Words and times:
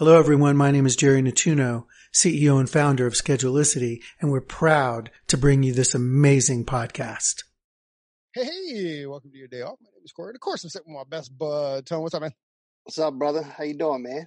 Hello, 0.00 0.18
everyone. 0.18 0.56
My 0.56 0.70
name 0.70 0.86
is 0.86 0.96
Jerry 0.96 1.20
Nettuno, 1.20 1.84
CEO 2.10 2.58
and 2.58 2.70
founder 2.70 3.06
of 3.06 3.12
Schedulicity, 3.12 4.02
and 4.18 4.30
we're 4.30 4.40
proud 4.40 5.10
to 5.26 5.36
bring 5.36 5.62
you 5.62 5.74
this 5.74 5.94
amazing 5.94 6.64
podcast. 6.64 7.44
Hey, 8.32 8.46
hey, 8.46 9.04
welcome 9.04 9.30
to 9.30 9.36
your 9.36 9.46
day 9.46 9.60
off. 9.60 9.76
My 9.78 9.90
name 9.90 10.02
is 10.02 10.12
Corey. 10.12 10.30
And 10.30 10.36
of 10.36 10.40
course, 10.40 10.64
I'm 10.64 10.70
sitting 10.70 10.94
with 10.94 11.06
my 11.06 11.14
best 11.14 11.36
bud, 11.36 11.84
Tone. 11.84 12.00
What's 12.00 12.14
up, 12.14 12.22
man? 12.22 12.32
What's 12.84 12.98
up, 12.98 13.12
brother? 13.12 13.42
How 13.42 13.64
you 13.64 13.76
doing, 13.76 14.04
man? 14.04 14.26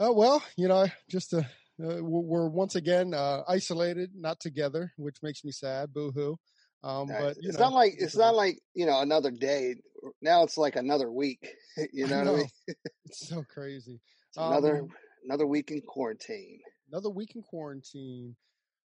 Oh, 0.00 0.12
well, 0.12 0.42
you 0.56 0.66
know, 0.66 0.88
just 1.08 1.32
uh, 1.32 1.42
uh, 1.80 2.02
we're 2.02 2.48
once 2.48 2.74
again 2.74 3.14
uh, 3.14 3.42
isolated, 3.46 4.10
not 4.12 4.40
together, 4.40 4.92
which 4.96 5.18
makes 5.22 5.44
me 5.44 5.52
sad. 5.52 5.94
Boo 5.94 6.10
hoo. 6.10 6.36
Um, 6.82 7.06
but 7.06 7.36
it's 7.38 7.58
know, 7.58 7.66
not 7.66 7.74
like 7.74 7.94
it's 7.96 8.16
not 8.16 8.34
like 8.34 8.58
you 8.74 8.86
know 8.86 9.00
another 9.02 9.30
day. 9.30 9.76
Now 10.20 10.42
it's 10.42 10.58
like 10.58 10.74
another 10.74 11.12
week. 11.12 11.48
You 11.92 12.06
know, 12.06 12.24
know. 12.24 12.32
what 12.32 12.38
I 12.38 12.42
mean? 12.68 12.76
it's 13.04 13.28
so 13.28 13.44
crazy. 13.52 14.00
It's 14.36 14.44
another 14.44 14.80
Um, 14.80 14.90
another 15.24 15.46
week 15.46 15.70
in 15.70 15.80
quarantine. 15.80 16.60
another 16.92 17.08
week 17.10 17.34
in 17.36 17.42
quarantine. 17.42 18.36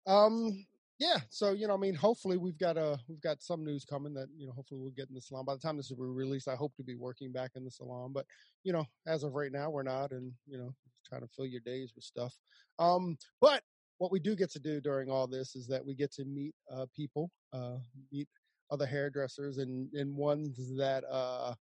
Um, 0.05 0.65
yeah. 0.99 1.21
So 1.29 1.51
you 1.53 1.67
know, 1.67 1.73
I 1.73 1.77
mean, 1.77 1.95
hopefully 1.95 2.37
we've 2.37 2.57
got 2.57 2.77
uh 2.77 2.97
we've 3.07 3.21
got 3.21 3.41
some 3.41 3.63
news 3.65 3.83
coming 3.83 4.13
that 4.13 4.27
you 4.37 4.45
know 4.45 4.53
hopefully 4.53 4.79
we'll 4.79 4.91
get 4.91 5.09
in 5.09 5.15
the 5.15 5.21
salon 5.21 5.45
by 5.45 5.55
the 5.55 5.59
time 5.59 5.75
this 5.77 5.89
is 5.89 5.97
released. 5.97 6.47
I 6.47 6.55
hope 6.55 6.75
to 6.75 6.83
be 6.83 6.93
working 6.95 7.31
back 7.31 7.51
in 7.55 7.63
the 7.65 7.71
salon, 7.71 8.13
but 8.13 8.25
you 8.63 8.73
know, 8.73 8.85
as 9.07 9.23
of 9.23 9.33
right 9.33 9.51
now, 9.51 9.71
we're 9.71 9.81
not, 9.83 10.11
and 10.11 10.31
you 10.45 10.57
know, 10.59 10.73
trying 11.03 11.21
to 11.21 11.27
fill 11.27 11.47
your 11.47 11.61
days 11.61 11.93
with 11.95 12.03
stuff. 12.03 12.37
Um, 12.77 13.17
but 13.41 13.63
what 13.97 14.11
we 14.11 14.19
do 14.19 14.35
get 14.35 14.51
to 14.51 14.59
do 14.59 14.79
during 14.79 15.09
all 15.09 15.25
this 15.25 15.55
is 15.55 15.65
that 15.67 15.83
we 15.83 15.95
get 15.95 16.11
to 16.13 16.25
meet 16.25 16.53
uh 16.71 16.85
people, 16.95 17.31
uh, 17.53 17.77
meet 18.11 18.27
other 18.69 18.85
hairdressers 18.85 19.57
and 19.57 19.91
and 19.93 20.15
ones 20.15 20.75
that 20.77 21.03
uh 21.09 21.55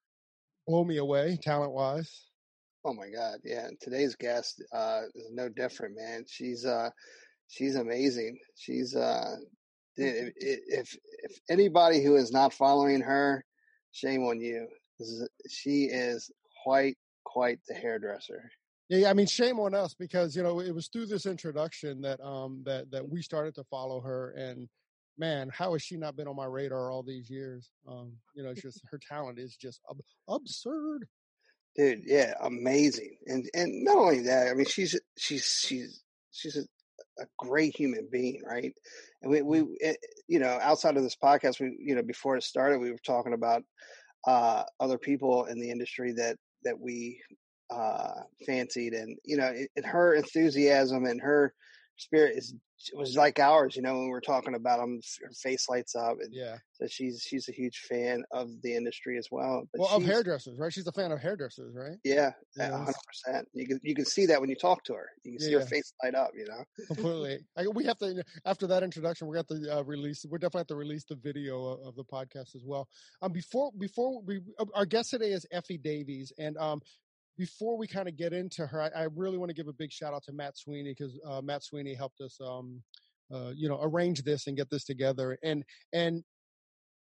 blow 0.66 0.84
me 0.84 0.98
away 0.98 1.38
talent 1.40 1.72
wise. 1.72 2.32
Oh 2.86 2.94
my 2.94 3.10
God, 3.10 3.40
yeah. 3.44 3.70
Today's 3.82 4.16
guest 4.16 4.64
uh, 4.72 5.02
is 5.16 5.32
no 5.32 5.50
different, 5.50 5.96
man. 5.98 6.24
She's 6.30 6.66
uh, 6.66 6.92
she's 7.48 7.76
amazing. 7.76 8.38
She's 8.56 8.96
uh, 8.96 9.38
if, 9.98 10.32
if 10.38 10.96
if 11.24 11.40
anybody 11.50 12.04
who 12.04 12.16
is 12.16 12.32
not 12.32 12.54
following 12.54 13.02
her, 13.02 13.44
shame 13.92 14.24
on 14.24 14.40
you. 14.40 14.68
She 15.50 15.86
is 15.86 16.32
quite 16.64 16.96
quite 17.24 17.60
the 17.68 17.74
hairdresser. 17.74 18.52
Yeah, 18.88 19.10
I 19.10 19.14
mean, 19.14 19.26
shame 19.26 19.60
on 19.60 19.74
us 19.74 19.96
because 19.96 20.36
you 20.36 20.44
know 20.44 20.60
it 20.60 20.74
was 20.74 20.88
through 20.88 21.08
this 21.08 21.26
introduction 21.26 22.02
that 22.02 22.22
um 22.22 22.62
that 22.68 22.92
that 22.92 23.10
we 23.10 23.24
started 23.24 23.56
to 23.56 23.64
follow 23.64 24.00
her, 24.02 24.30
and 24.38 24.70
man, 25.18 25.50
how 25.52 25.74
has 25.74 25.82
she 25.82 25.98
not 25.98 26.16
been 26.16 26.28
on 26.28 26.36
my 26.36 26.46
radar 26.46 26.92
all 26.92 27.02
these 27.02 27.32
years? 27.32 27.72
Um, 27.88 28.14
you 28.36 28.44
know, 28.44 28.52
it's 28.52 28.62
just 28.62 28.84
her 28.92 29.00
talent 29.00 29.40
is 29.40 29.56
just 29.56 29.82
ab- 29.90 30.04
absurd. 30.30 31.08
Dude 31.76 32.02
yeah 32.06 32.34
amazing. 32.42 33.18
And 33.28 33.50
and 33.54 33.84
not 33.84 33.98
only 33.98 34.22
that 34.22 34.48
i 34.50 34.54
mean 34.54 34.66
she's 34.66 35.00
she's 35.18 35.46
she's 35.46 36.02
she's 36.32 36.58
a, 36.58 36.62
a 37.22 37.26
great 37.38 37.76
human 37.76 38.08
being 38.12 38.42
right? 38.46 38.74
And 39.22 39.32
we 39.32 39.42
we 39.42 39.64
eh, 39.82 39.96
you 40.28 40.40
know 40.40 40.60
outside 40.62 40.98
of 40.98 41.04
this 41.04 41.16
podcast 41.22 41.60
we 41.60 41.76
you 41.80 41.96
know 41.96 42.04
before 42.04 42.38
it 42.38 42.44
started 42.44 42.80
we 42.80 42.92
were 42.92 42.98
talking 43.06 43.34
about 43.34 43.64
uh 44.28 44.64
other 44.80 44.98
people 44.98 45.46
in 45.46 45.60
the 45.60 45.72
industry 45.72 46.14
that 46.14 46.38
that 46.64 46.80
we 46.80 47.22
uh 47.72 48.22
fancied. 48.46 48.94
And 48.94 49.18
you 49.24 49.38
know 49.38 49.48
it, 49.48 49.70
and 49.76 49.86
her 49.86 50.16
enthusiasm 50.16 51.06
and 51.06 51.22
her 51.22 51.54
spirit 51.98 52.36
is 52.38 52.54
was 52.94 53.16
like 53.16 53.40
ours 53.40 53.76
you 53.76 53.82
know 53.82 53.94
when 53.94 54.10
we 54.10 54.14
are 54.14 54.22
talking 54.22 54.54
about 54.54 54.80
them 54.80 55.00
her 55.24 55.32
face 55.42 55.68
lights 55.70 55.96
up 55.96 56.18
and 56.20 56.34
Yeah. 56.34 56.58
so 56.74 56.88
she's 56.88 57.24
she's 57.26 57.48
a 57.48 57.52
huge 57.54 57.80
fan 57.90 58.24
of 58.32 58.50
the 58.62 58.76
industry 58.76 59.18
as 59.18 59.30
well 59.32 59.64
but 59.72 59.80
Well, 59.82 59.90
of 59.96 60.04
hairdressers, 60.04 60.60
right? 60.60 60.72
She's 60.72 60.86
a 60.88 60.92
fan 60.92 61.12
of 61.12 61.20
hairdressers, 61.20 61.74
right? 61.74 61.98
yeah, 62.04 62.32
Yeah, 62.58 62.72
hundred 62.72 62.96
percent. 63.08 63.48
You 63.54 63.66
can 63.66 63.80
you 63.82 63.96
can 63.96 64.06
see 64.06 64.26
that 64.28 64.42
when 64.42 64.50
you 64.50 64.56
talk 64.56 64.84
to 64.86 64.94
her. 64.94 65.08
You 65.24 65.34
can 65.34 65.40
see 65.40 65.52
yeah. 65.54 65.60
her 65.60 65.66
face 65.66 65.94
light 66.04 66.16
up. 66.16 66.32
You 66.36 66.46
know. 66.48 66.64
Completely. 66.88 67.40
I, 67.58 67.68
we 67.68 67.86
have 67.86 67.98
to 68.00 68.24
after 68.46 68.68
that 68.68 68.84
introduction, 68.84 69.28
we're 69.28 69.42
going 69.42 69.64
to 69.64 69.78
uh, 69.80 69.82
release. 69.84 70.26
We're 70.30 70.38
definitely 70.38 70.60
have 70.60 70.68
to 70.68 70.76
release 70.76 71.06
the 71.06 71.16
video 71.16 71.66
of, 71.66 71.88
of 71.88 71.96
the 71.96 72.04
podcast 72.04 72.56
as 72.56 72.64
well. 72.66 72.88
Um, 73.22 73.32
before 73.32 73.72
before 73.78 74.22
we 74.22 74.42
uh, 74.60 74.66
our 74.74 74.86
guest 74.86 75.12
today 75.12 75.32
is 75.32 75.46
Effie 75.52 75.78
Davies, 75.78 76.34
and 76.38 76.58
um, 76.58 76.82
before 77.38 77.78
we 77.78 77.88
kind 77.88 78.08
of 78.08 78.16
get 78.18 78.34
into 78.34 78.66
her, 78.66 78.82
I, 78.82 78.90
I 79.02 79.08
really 79.16 79.38
want 79.38 79.50
to 79.50 79.56
give 79.56 79.68
a 79.68 79.74
big 79.74 79.92
shout 79.92 80.14
out 80.14 80.24
to 80.24 80.34
Matt 80.34 80.58
Sweeney 80.58 80.96
because 80.98 81.20
uh, 81.28 81.42
Matt 81.42 81.64
Sweeney 81.64 81.94
helped 81.94 82.22
us, 82.22 82.38
um, 82.42 82.82
uh, 83.34 83.52
you 83.56 83.68
know, 83.70 83.80
arrange 83.82 84.24
this 84.24 84.48
and 84.48 84.58
get 84.58 84.70
this 84.70 84.86
together, 84.86 85.38
and 85.44 85.64
and. 85.94 86.24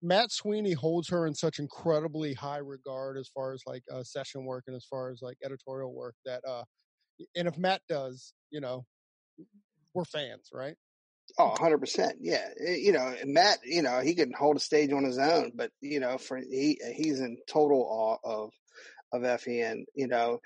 Matt 0.00 0.30
Sweeney 0.30 0.74
holds 0.74 1.08
her 1.08 1.26
in 1.26 1.34
such 1.34 1.58
incredibly 1.58 2.32
high 2.32 2.58
regard 2.58 3.18
as 3.18 3.26
far 3.26 3.52
as 3.52 3.64
like 3.66 3.82
uh, 3.92 4.04
session 4.04 4.44
work 4.44 4.62
and 4.68 4.76
as 4.76 4.84
far 4.84 5.10
as 5.10 5.22
like 5.22 5.36
editorial 5.44 5.92
work 5.92 6.14
that 6.24 6.40
uh 6.46 6.62
and 7.34 7.48
if 7.48 7.58
Matt 7.58 7.80
does, 7.88 8.32
you 8.50 8.60
know, 8.60 8.84
we're 9.94 10.04
fans, 10.04 10.50
right? 10.52 10.76
Oh, 11.38 11.54
hundred 11.58 11.78
percent. 11.78 12.18
Yeah, 12.20 12.48
Eh, 12.64 12.76
you 12.76 12.92
know, 12.92 13.14
Matt. 13.26 13.58
You 13.64 13.82
know, 13.82 14.00
he 14.00 14.14
can 14.14 14.32
hold 14.32 14.56
a 14.56 14.60
stage 14.60 14.92
on 14.92 15.04
his 15.04 15.18
own, 15.18 15.52
but 15.54 15.70
you 15.80 16.00
know, 16.00 16.16
for 16.16 16.38
he 16.38 16.80
he's 16.94 17.20
in 17.20 17.36
total 17.46 17.82
awe 17.82 18.16
of 18.24 18.52
of 19.12 19.40
FEN, 19.40 19.84
you 19.94 20.06
know, 20.08 20.40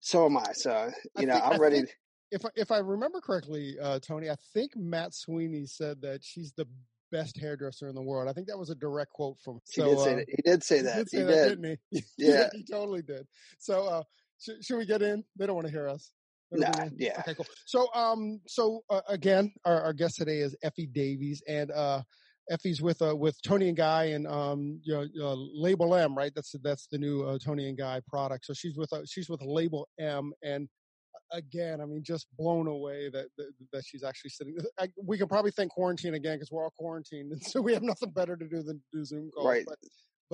so 0.00 0.26
am 0.26 0.36
I. 0.36 0.52
So 0.52 0.70
I 1.16 1.20
you 1.20 1.26
know, 1.26 1.34
think- 1.34 1.44
I'm 1.46 1.52
I 1.52 1.56
ready. 1.56 1.76
think- 1.76 1.96
If 2.30 2.44
I, 2.46 2.48
if 2.56 2.70
I 2.72 2.78
remember 2.78 3.20
correctly, 3.20 3.76
uh, 3.80 3.98
Tony, 4.00 4.30
I 4.30 4.36
think 4.54 4.74
Matt 4.76 5.14
Sweeney 5.14 5.66
said 5.66 6.00
that 6.02 6.24
she's 6.24 6.52
the 6.56 6.66
best 7.10 7.36
hairdresser 7.38 7.88
in 7.88 7.94
the 7.94 8.00
world. 8.02 8.26
I 8.28 8.32
think 8.32 8.46
that 8.48 8.58
was 8.58 8.70
a 8.70 8.74
direct 8.74 9.12
quote 9.12 9.38
from. 9.44 9.60
he 9.70 9.82
did 9.82 9.98
say 9.98 10.12
uh, 10.12 10.16
that. 10.16 10.26
He 10.28 10.42
did 10.50 10.64
say 10.64 10.76
he 10.78 10.82
that. 10.82 10.96
did 10.96 11.10
say 11.10 11.18
he 11.18 11.22
that, 11.24 11.48
did. 11.48 11.62
didn't 11.62 11.78
he? 11.90 12.04
Yeah. 12.18 12.48
he 12.54 12.64
totally 12.64 13.02
did. 13.02 13.26
So, 13.58 13.86
uh, 13.86 14.02
should, 14.40 14.64
should 14.64 14.78
we 14.78 14.86
get 14.86 15.02
in? 15.02 15.22
They 15.36 15.46
don't 15.46 15.54
want 15.54 15.66
to 15.66 15.72
hear 15.72 15.88
us. 15.88 16.10
Nah, 16.54 16.86
yeah. 16.96 17.18
Okay, 17.20 17.34
cool. 17.34 17.46
So, 17.66 17.86
um, 17.94 18.40
so 18.46 18.82
uh, 18.90 19.00
again, 19.08 19.52
our, 19.64 19.80
our 19.82 19.92
guest 19.92 20.16
today 20.16 20.38
is 20.40 20.56
Effie 20.62 20.86
Davies, 20.86 21.42
and 21.48 21.70
uh, 21.70 22.02
Effie's 22.52 22.82
with 22.82 23.00
uh, 23.02 23.16
with 23.16 23.40
Tony 23.42 23.68
and 23.68 23.76
Guy 23.76 24.04
and 24.04 24.26
um, 24.26 24.80
you 24.84 24.92
know, 24.92 25.30
uh, 25.30 25.36
Label 25.54 25.94
M, 25.94 26.14
right? 26.14 26.32
That's 26.34 26.54
that's 26.62 26.86
the 26.86 26.98
new 26.98 27.22
uh, 27.22 27.38
Tony 27.38 27.68
and 27.68 27.78
Guy 27.78 28.00
product. 28.06 28.44
So 28.44 28.52
she's 28.52 28.76
with 28.76 28.92
uh, 28.92 29.02
she's 29.06 29.28
with 29.28 29.40
Label 29.42 29.88
M, 29.98 30.32
and 30.42 30.68
uh, 31.14 31.38
again, 31.38 31.80
I 31.80 31.86
mean, 31.86 32.02
just 32.04 32.26
blown 32.38 32.66
away 32.66 33.08
that 33.08 33.26
that, 33.38 33.52
that 33.72 33.84
she's 33.86 34.04
actually 34.04 34.30
sitting. 34.30 34.56
I, 34.78 34.88
we 35.02 35.16
can 35.16 35.28
probably 35.28 35.50
thank 35.50 35.72
quarantine 35.72 36.14
again 36.14 36.36
because 36.36 36.50
we're 36.50 36.64
all 36.64 36.74
quarantined, 36.78 37.32
and 37.32 37.42
so 37.42 37.60
we 37.60 37.72
have 37.72 37.82
nothing 37.82 38.10
better 38.10 38.36
to 38.36 38.46
do 38.46 38.62
than 38.62 38.82
do 38.92 39.04
Zoom 39.04 39.30
calls. 39.30 39.46
Right. 39.46 39.64
But 39.66 39.78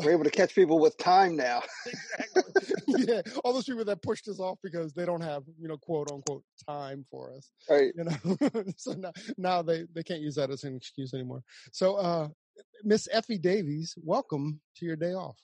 We're 0.04 0.12
able 0.12 0.24
to 0.24 0.30
catch 0.30 0.54
people 0.54 0.78
with 0.78 0.96
time 0.96 1.36
now. 1.36 1.62
exactly. 1.86 2.42
yeah, 3.08 3.22
all 3.44 3.52
those 3.52 3.64
people 3.64 3.84
that 3.84 4.00
pushed 4.00 4.28
us 4.28 4.38
off 4.38 4.58
because 4.62 4.92
they 4.92 5.04
don't 5.04 5.20
have, 5.20 5.42
you 5.58 5.66
know, 5.66 5.76
quote 5.76 6.10
unquote 6.12 6.44
time 6.68 7.04
for 7.10 7.32
us. 7.34 7.50
Right. 7.68 7.92
You 7.96 8.04
know, 8.04 8.62
so 8.76 8.92
now 8.92 9.12
now 9.36 9.62
they 9.62 9.84
they 9.94 10.02
can't 10.02 10.20
use 10.20 10.36
that 10.36 10.50
as 10.50 10.64
an 10.64 10.76
excuse 10.76 11.14
anymore. 11.14 11.42
So, 11.72 11.96
uh, 11.96 12.28
Miss 12.84 13.08
Effie 13.10 13.38
Davies, 13.38 13.94
welcome 14.02 14.60
to 14.76 14.86
your 14.86 14.96
day 14.96 15.14
off. 15.14 15.38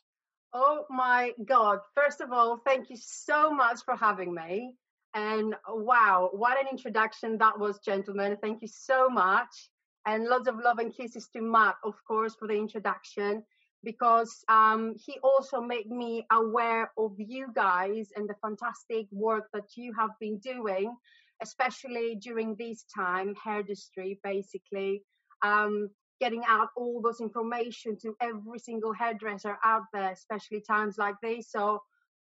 Oh 0.53 0.84
my 0.88 1.32
God. 1.44 1.81
First 1.94 2.21
of 2.21 2.32
all, 2.32 2.60
thank 2.65 2.91
you 2.91 2.97
so 2.97 3.53
much 3.53 3.81
for 3.84 3.97
having 3.97 4.32
me. 4.32 4.75
And 5.15 5.54
wow, 5.68 6.30
what 6.33 6.60
an 6.60 6.66
introduction 6.71 7.39
that 7.39 7.59
was, 7.59 7.80
gentlemen. 7.84 8.36
Thank 8.41 8.62
you 8.62 8.68
so 8.68 9.09
much. 9.09 9.71
And 10.06 10.27
lots 10.27 10.48
of 10.48 10.59
love 10.59 10.78
and 10.78 10.95
kisses 10.95 11.28
to 11.33 11.41
Matt, 11.41 11.77
of 11.84 11.95
course, 12.06 12.34
for 12.39 12.47
the 12.47 12.54
introduction, 12.54 13.42
because 13.84 14.45
um, 14.48 14.95
he 14.97 15.19
also 15.22 15.60
made 15.60 15.91
me 15.91 16.27
aware 16.33 16.91
of 16.97 17.13
you 17.19 17.48
guys 17.54 18.09
and 18.16 18.28
the 18.28 18.34
fantastic 18.42 19.07
work 19.13 19.48
that 19.53 19.77
you 19.77 19.92
have 19.98 20.10
been 20.21 20.39
doing, 20.39 20.95
especially 21.42 22.16
during 22.21 22.57
this 22.57 22.84
time, 22.95 23.34
hair 23.42 23.60
industry, 23.60 24.19
basically. 24.25 25.03
Um, 25.42 25.91
getting 26.21 26.42
out 26.48 26.69
all 26.77 27.03
those 27.03 27.21
information 27.21 27.98
to 28.01 28.15
every 28.21 28.59
single 28.59 28.92
hairdresser 28.92 29.59
out 29.65 29.83
there, 29.92 30.13
especially 30.13 30.60
times 30.60 30.97
like 30.97 31.16
this. 31.22 31.51
So, 31.51 31.80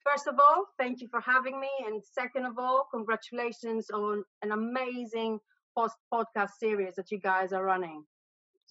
first 0.06 0.28
of 0.28 0.36
all, 0.40 0.66
thank 0.80 1.02
you 1.02 1.08
for 1.10 1.22
having 1.22 1.60
me, 1.60 1.70
and 1.86 2.02
second 2.04 2.46
of 2.46 2.58
all, 2.58 2.88
congratulations 2.92 3.90
on 3.92 4.24
an 4.42 4.52
amazing 4.52 5.40
post 5.78 5.96
podcast 6.12 6.52
series 6.60 6.96
that 6.96 7.12
you 7.12 7.20
guys 7.20 7.52
are 7.52 7.64
running. 7.64 8.04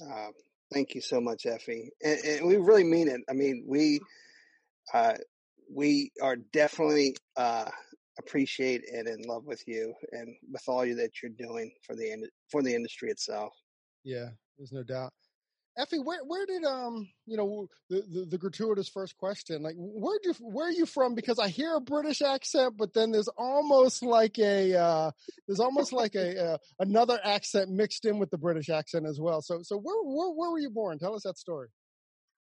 Uh, 0.01 0.29
thank 0.73 0.95
you 0.95 1.01
so 1.01 1.21
much, 1.21 1.47
Effie, 1.47 1.91
and, 2.03 2.19
and 2.21 2.47
we 2.47 2.57
really 2.57 2.85
mean 2.85 3.09
it. 3.09 3.21
I 3.29 3.33
mean, 3.33 3.65
we 3.67 4.01
uh, 4.93 5.15
we 5.73 6.11
are 6.21 6.37
definitely 6.53 7.17
uh, 7.37 7.71
appreciate 8.19 8.83
and 8.93 9.09
in 9.09 9.23
love 9.23 9.45
with 9.45 9.63
you 9.67 9.95
and 10.13 10.35
with 10.51 10.63
all 10.69 10.85
you 10.85 10.95
that 10.97 11.23
you're 11.23 11.33
doing 11.33 11.73
for 11.83 11.95
the 11.97 12.29
for 12.51 12.63
the 12.63 12.75
industry 12.75 13.11
itself. 13.11 13.53
Yeah, 14.05 14.31
there's 14.59 14.73
no 14.73 14.83
doubt. 14.83 15.13
Effie, 15.79 15.99
where 15.99 16.23
where 16.25 16.45
did 16.45 16.65
um 16.65 17.09
you 17.25 17.37
know 17.39 17.67
the, 17.89 18.03
the, 18.03 18.27
the 18.33 18.39
gratuitous 18.39 18.89
first 18.89 19.17
question 19.17 19.63
like 19.63 19.75
where 19.77 20.19
you 20.23 20.35
where 20.41 20.69
are 20.69 20.73
you 20.73 20.85
from? 20.85 21.15
Because 21.15 21.39
I 21.39 21.49
hear 21.49 21.75
a 21.77 21.81
British 21.81 22.21
accent, 22.21 22.75
but 22.77 22.93
then 22.93 23.11
there's 23.11 23.29
almost 23.39 24.03
like 24.03 24.39
a 24.39 24.75
uh, 24.75 25.11
there's 25.49 25.61
almost 25.61 25.93
like 25.95 26.15
a 26.15 26.55
uh, 26.55 26.59
another 26.79 27.19
accent 27.25 27.71
mixed 27.71 28.05
in 28.05 28.19
with 28.19 28.31
the 28.31 28.37
British 28.37 28.69
accent 28.69 29.07
as 29.07 29.19
well. 29.19 29.41
So 29.41 29.61
so 29.63 29.79
where 29.79 29.97
where 30.03 30.31
where 30.31 30.51
were 30.51 30.59
you 30.59 30.71
born? 30.71 30.99
Tell 30.99 31.15
us 31.15 31.23
that 31.23 31.39
story. 31.39 31.69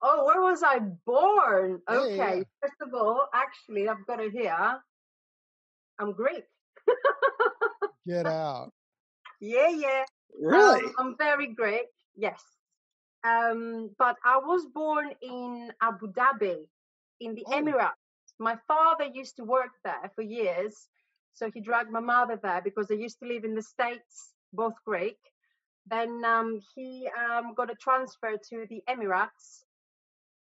Oh, 0.02 0.26
where 0.26 0.42
was 0.42 0.64
I 0.64 0.80
born? 1.06 1.82
Okay, 1.88 2.16
yeah. 2.18 2.44
first 2.62 2.82
of 2.82 2.94
all, 2.94 3.28
actually, 3.34 3.88
I've 3.88 4.08
got 4.08 4.22
it 4.22 4.32
here. 4.32 4.80
I'm 6.00 6.14
Greek. 6.14 6.46
Get 8.08 8.26
out. 8.26 8.72
yeah, 9.42 9.70
yeah. 9.70 10.04
Really? 10.42 10.86
Um, 10.86 10.94
I'm 10.98 11.18
very 11.18 11.54
Greek. 11.54 11.88
Yes. 12.16 12.42
Um, 13.24 13.92
but 13.98 14.18
I 14.24 14.38
was 14.38 14.66
born 14.68 15.12
in 15.22 15.74
Abu 15.82 16.12
Dhabi, 16.14 16.68
in 17.20 17.36
the 17.36 17.46
Oh. 17.48 17.52
Emirates. 17.52 17.94
My 18.40 18.58
father 18.68 19.06
used 19.06 19.36
to 19.38 19.44
work 19.44 19.72
there 19.84 20.12
for 20.16 20.22
years, 20.22 20.90
so 21.34 21.52
he 21.52 21.60
dragged 21.62 21.92
my 21.92 22.00
mother 22.00 22.38
there 22.42 22.62
because 22.62 22.88
they 22.88 22.96
used 22.96 23.20
to 23.20 23.28
live 23.28 23.44
in 23.44 23.56
the 23.56 23.62
States, 23.62 24.34
both 24.54 24.76
Greek. 24.86 25.18
Then 25.88 26.24
um, 26.24 26.60
he 26.76 27.10
um, 27.10 27.54
got 27.56 27.72
a 27.72 27.76
transfer 27.76 28.38
to 28.50 28.66
the 28.70 28.82
Emirates. 28.88 29.64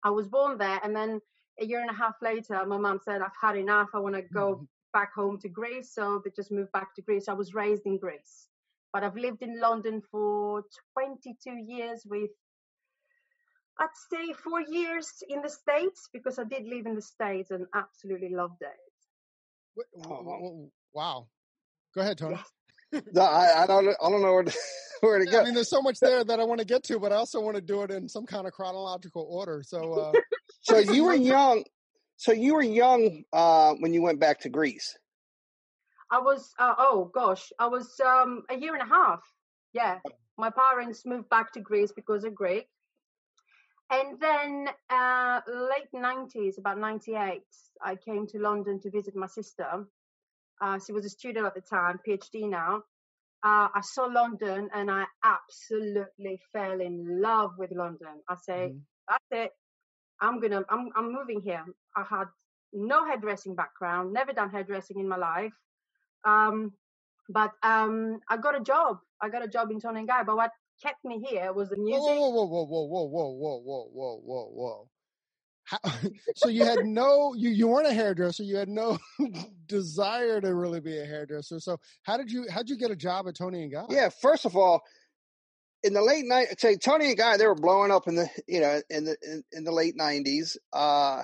I 0.05 0.11
was 0.11 0.29
born 0.29 0.59
there, 0.59 0.81
and 0.85 0.95
then 0.95 1.21
a 1.61 1.65
year 1.65 1.81
and 1.81 1.91
a 1.91 1.95
half 1.95 2.15
later, 2.23 2.65
my 2.67 2.79
mom 2.79 3.01
said, 3.05 3.23
"I've 3.23 3.33
had 3.41 3.57
enough. 3.57 3.89
I 3.95 3.99
want 3.99 4.15
to 4.15 4.23
go 4.23 4.67
back 4.93 5.13
home 5.15 5.39
to 5.41 5.49
Greece." 5.49 5.93
So 5.93 6.21
they 6.25 6.31
just 6.31 6.53
moved 6.53 6.73
back 6.73 6.95
to 6.95 7.03
Greece. 7.03 7.29
I 7.29 7.33
was 7.33 7.55
raised 7.55 7.87
in 7.87 7.99
Greece, 7.99 8.49
but 8.93 9.03
I've 9.03 9.17
lived 9.17 9.43
in 9.43 9.59
London 9.61 10.03
for 10.11 10.63
22 10.95 11.51
years 11.67 12.05
with 12.07 12.31
I'd 13.81 13.89
say 14.11 14.33
four 14.33 14.61
years 14.61 15.23
in 15.29 15.41
the 15.43 15.49
States 15.49 16.09
because 16.13 16.39
I 16.39 16.45
did 16.45 16.67
live 16.67 16.87
in 16.87 16.95
the 16.95 17.03
States 17.03 17.51
and 17.51 17.67
absolutely 17.75 18.31
loved 18.31 18.63
it. 18.63 18.69
Wh- 19.77 20.01
wh- 20.03 20.43
Oh. 20.43 20.71
Wow. 20.93 21.29
Go 21.95 22.01
ahead, 22.01 22.19
Tony. 22.19 22.37
Yes. 22.37 23.03
No, 23.13 23.21
I, 23.21 23.65
I 23.65 23.67
don't 23.67 23.87
I 23.87 24.11
don't 24.11 24.23
know 24.23 24.33
where 24.33 24.45
to, 24.45 24.59
where 25.01 25.19
to 25.19 25.27
Yeah, 25.27 25.33
go. 25.33 25.41
I 25.41 25.45
mean, 25.45 25.55
there's 25.55 25.69
so 25.69 25.83
much 25.83 26.01
there 26.01 26.25
that 26.25 26.41
I 26.41 26.45
want 26.45 26.61
to 26.61 26.67
get 26.67 26.83
to, 26.85 26.99
but 26.99 27.13
I 27.13 27.17
also 27.17 27.39
want 27.39 27.57
to 27.57 27.61
do 27.61 27.83
it 27.83 27.91
in 27.91 28.09
some 28.09 28.25
kind 28.25 28.47
of 28.47 28.55
chronological 28.55 29.27
order. 29.29 29.63
So, 29.63 29.93
uh, 29.93 30.15
so 30.63 30.79
you 30.79 31.05
were 31.05 31.15
young. 31.15 31.65
So 32.17 32.33
you 32.33 32.55
were 32.55 32.63
young 32.63 33.25
uh, 33.33 33.75
when 33.75 33.93
you 33.93 34.01
went 34.01 34.21
back 34.21 34.41
to 34.41 34.49
Greece. 34.49 34.97
I 36.11 36.19
was, 36.21 36.51
uh, 36.59 36.75
oh 36.79 37.11
gosh, 37.15 37.53
I 37.59 37.67
was 37.67 38.01
um, 38.01 38.43
a 38.49 38.57
year 38.57 38.75
and 38.75 38.83
a 38.83 38.93
half. 38.93 39.21
Yeah. 39.75 39.99
My 40.39 40.51
parents 40.51 41.05
moved 41.05 41.29
back 41.29 41.53
to 41.53 41.61
Greece 41.61 41.93
because 41.95 42.25
of 42.25 42.35
Greek. 42.35 42.67
And 43.91 44.21
then 44.21 44.69
uh, 44.91 45.41
late 45.49 45.91
90s, 45.95 46.59
about 46.59 46.79
98, 46.79 47.43
I 47.83 47.97
came 47.97 48.27
to 48.29 48.39
London 48.39 48.81
to 48.81 48.91
visit 48.91 49.17
my 49.17 49.27
sister. 49.27 49.87
Uh, 50.61 50.79
she 50.85 50.93
was 50.93 51.07
a 51.07 51.09
student 51.09 51.47
at 51.47 51.55
the 51.55 51.61
time, 51.63 51.99
PhD 52.07 52.49
now. 52.49 52.83
Uh, 53.43 53.69
I 53.75 53.81
saw 53.83 54.05
London 54.07 54.69
and 54.75 54.91
I 54.91 55.05
absolutely 55.25 56.41
fell 56.53 56.81
in 56.81 57.21
love 57.21 57.53
with 57.57 57.71
London. 57.71 58.21
I 58.29 58.35
say, 58.35 58.73
Mhm. 58.73 58.81
that's 59.09 59.25
it. 59.31 59.53
I'm 60.21 60.41
gonna, 60.41 60.65
I'm, 60.69 60.91
I'm 60.97 61.13
moving 61.13 61.41
here. 61.41 61.65
I 61.97 62.03
had 62.03 62.27
no 62.73 63.05
hairdressing 63.07 63.55
background, 63.55 64.13
never 64.13 64.33
done 64.33 64.51
hairdressing 64.51 64.99
in 64.99 65.09
my 65.09 65.17
life. 65.17 65.55
Um, 66.25 66.73
but 67.29 67.53
um, 67.63 68.21
I 68.29 68.37
got 68.37 68.57
a 68.57 68.61
job. 68.61 68.99
I 69.21 69.29
got 69.29 69.45
a 69.45 69.49
job 69.49 69.71
in 69.71 69.81
Tony 69.81 70.01
and 70.01 70.09
Guy. 70.09 70.25
But 70.25 70.37
what 70.37 70.51
kept 70.83 71.05
me 71.05 71.25
here 71.29 71.53
was 71.53 71.69
the 71.69 71.77
music. 71.77 72.01
whoa, 72.01 72.31
whoa, 72.31 72.47
whoa, 72.47 72.65
whoa, 72.65 72.85
whoa, 72.87 73.05
whoa, 73.05 73.31
whoa, 73.31 73.61
whoa, 73.61 73.91
whoa, 73.93 74.21
whoa, 74.25 74.51
whoa. 74.53 74.89
How, 75.65 75.79
so 76.37 76.49
you 76.49 76.65
had 76.65 76.85
no, 76.85 77.35
you, 77.35 77.51
you 77.51 77.69
weren't 77.69 77.87
a 77.87 77.93
hairdresser. 77.93 78.43
You 78.43 78.57
had 78.57 78.69
no 78.69 78.99
desire 79.67 80.41
to 80.41 80.55
really 80.55 80.81
be 80.81 80.99
a 80.99 81.05
hairdresser. 81.05 81.61
So 81.61 81.79
how 82.03 82.17
did 82.17 82.31
you, 82.31 82.47
how'd 82.51 82.69
you 82.69 82.79
get 82.79 82.91
a 82.91 82.97
job 82.97 83.29
at 83.29 83.37
Tony 83.37 83.63
and 83.63 83.73
Guy? 83.73 83.85
Yeah, 83.91 84.09
first 84.09 84.47
of 84.47 84.57
all, 84.57 84.83
in 85.83 85.93
the 85.93 86.03
late 86.03 86.25
night, 86.25 86.61
say 86.61 86.77
Tony 86.77 87.09
and 87.09 87.17
Guy, 87.17 87.37
they 87.37 87.47
were 87.47 87.55
blowing 87.55 87.91
up 87.91 88.09
in 88.09 88.17
the 88.17 88.29
you 88.47 88.61
know 88.61 88.81
in 88.91 89.05
the 89.05 89.17
in, 89.23 89.45
in 89.53 89.65
the 89.65 89.73
late 89.73 89.97
nineties. 89.97 90.57
Uh, 90.73 91.23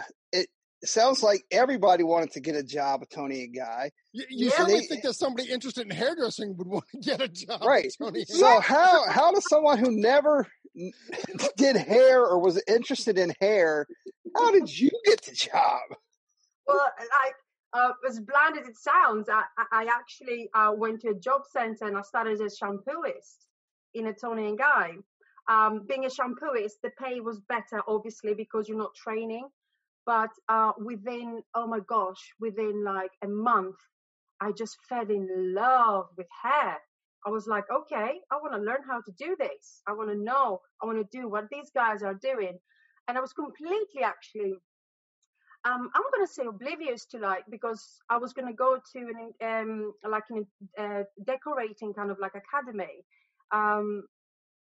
it 0.85 0.89
sounds 0.91 1.23
like 1.23 1.43
everybody 1.51 2.05
wanted 2.05 2.31
to 2.33 2.41
get 2.41 2.55
a 2.57 2.63
job 2.63 3.01
at 3.03 3.09
Tony 3.11 3.45
and 3.45 3.55
Guy. 3.57 3.91
You, 4.13 4.25
you 4.29 4.47
Yeah. 4.49 4.57
certainly 4.57 4.81
They- 4.81 4.87
think 4.87 5.03
that 5.05 5.15
somebody 5.15 5.51
interested 5.51 5.85
in 5.85 5.91
hairdressing 5.91 6.57
would 6.59 6.67
want 6.67 6.85
to 6.93 6.99
get 7.11 7.23
a 7.23 7.29
job 7.29 7.63
Right. 7.65 7.87
at 7.87 7.93
Tony 7.99 8.21
and 8.21 8.29
So 8.29 8.61
how 8.61 9.05
how 9.19 9.33
does 9.33 9.49
someone 9.49 9.79
who 9.79 9.91
never 9.91 10.47
did 11.57 11.77
hair 11.77 12.21
or 12.27 12.39
was 12.39 12.63
interested 12.69 13.17
in 13.19 13.33
hair, 13.41 13.87
how 14.37 14.51
did 14.51 14.69
you 14.79 14.91
get 15.07 15.23
the 15.23 15.33
job? 15.33 15.81
Well, 16.67 16.79
like 16.99 17.35
uh, 17.73 17.93
as 18.09 18.21
bland 18.21 18.59
as 18.59 18.69
it 18.69 18.77
sounds, 18.77 19.29
I, 19.29 19.43
I 19.59 19.65
I 19.73 19.85
actually 19.87 20.49
uh, 20.55 20.73
went 20.77 21.01
to 21.01 21.09
a 21.09 21.15
job 21.15 21.43
center 21.51 21.87
and 21.87 21.97
I 21.97 22.03
started 22.03 22.35
as 22.35 22.41
a 22.41 22.65
shampooist 22.65 23.39
in 23.95 24.07
a 24.07 24.13
Tony 24.13 24.49
and 24.49 24.59
Guy. 24.59 24.93
Um, 25.49 25.87
being 25.89 26.05
a 26.05 26.09
shampooist, 26.09 26.75
the 26.83 26.91
pay 27.03 27.21
was 27.21 27.41
better, 27.41 27.83
obviously, 27.89 28.35
because 28.35 28.69
you're 28.69 28.79
not 28.79 28.95
training. 28.95 29.47
But 30.07 30.31
uh, 30.49 30.73
within, 30.79 31.43
oh 31.55 31.67
my 31.67 31.81
gosh, 31.89 32.35
within 32.41 32.85
like 32.85 33.13
a 33.23 33.29
month, 33.29 33.77
I 34.41 34.53
just 34.53 34.77
fell 34.89 35.09
in 35.09 35.55
love 35.55 36.07
with 36.17 36.27
hair. 36.43 36.79
I 37.27 37.31
was 37.31 37.47
like, 37.47 37.65
okay, 37.71 38.21
I 38.31 38.37
want 38.37 38.53
to 38.53 38.61
learn 38.61 38.83
how 38.87 39.01
to 39.01 39.13
do 39.19 39.35
this. 39.39 39.81
I 39.89 39.93
want 39.93 40.11
to 40.11 40.17
know. 40.17 40.61
I 40.83 40.87
want 40.87 40.99
to 40.99 41.19
do 41.19 41.29
what 41.29 41.47
these 41.51 41.71
guys 41.75 42.03
are 42.03 42.15
doing. 42.15 42.59
And 43.09 43.17
I 43.17 43.21
was 43.21 43.33
completely 43.33 44.03
actually 44.03 44.57
um, 45.65 45.91
I'm 45.95 46.03
gonna 46.13 46.27
say 46.27 46.45
oblivious 46.47 47.07
to 47.07 47.19
like 47.19 47.45
because 47.51 47.83
I 48.11 48.19
was 48.19 48.35
gonna 48.35 48.53
go 48.53 48.79
to 48.93 48.99
an 48.99 49.33
um 49.43 49.95
like 50.09 50.25
an 50.31 50.47
uh, 50.79 51.05
decorating 51.27 51.95
kind 51.95 52.11
of 52.11 52.19
like 52.19 52.33
academy, 52.35 53.03
um, 53.51 54.05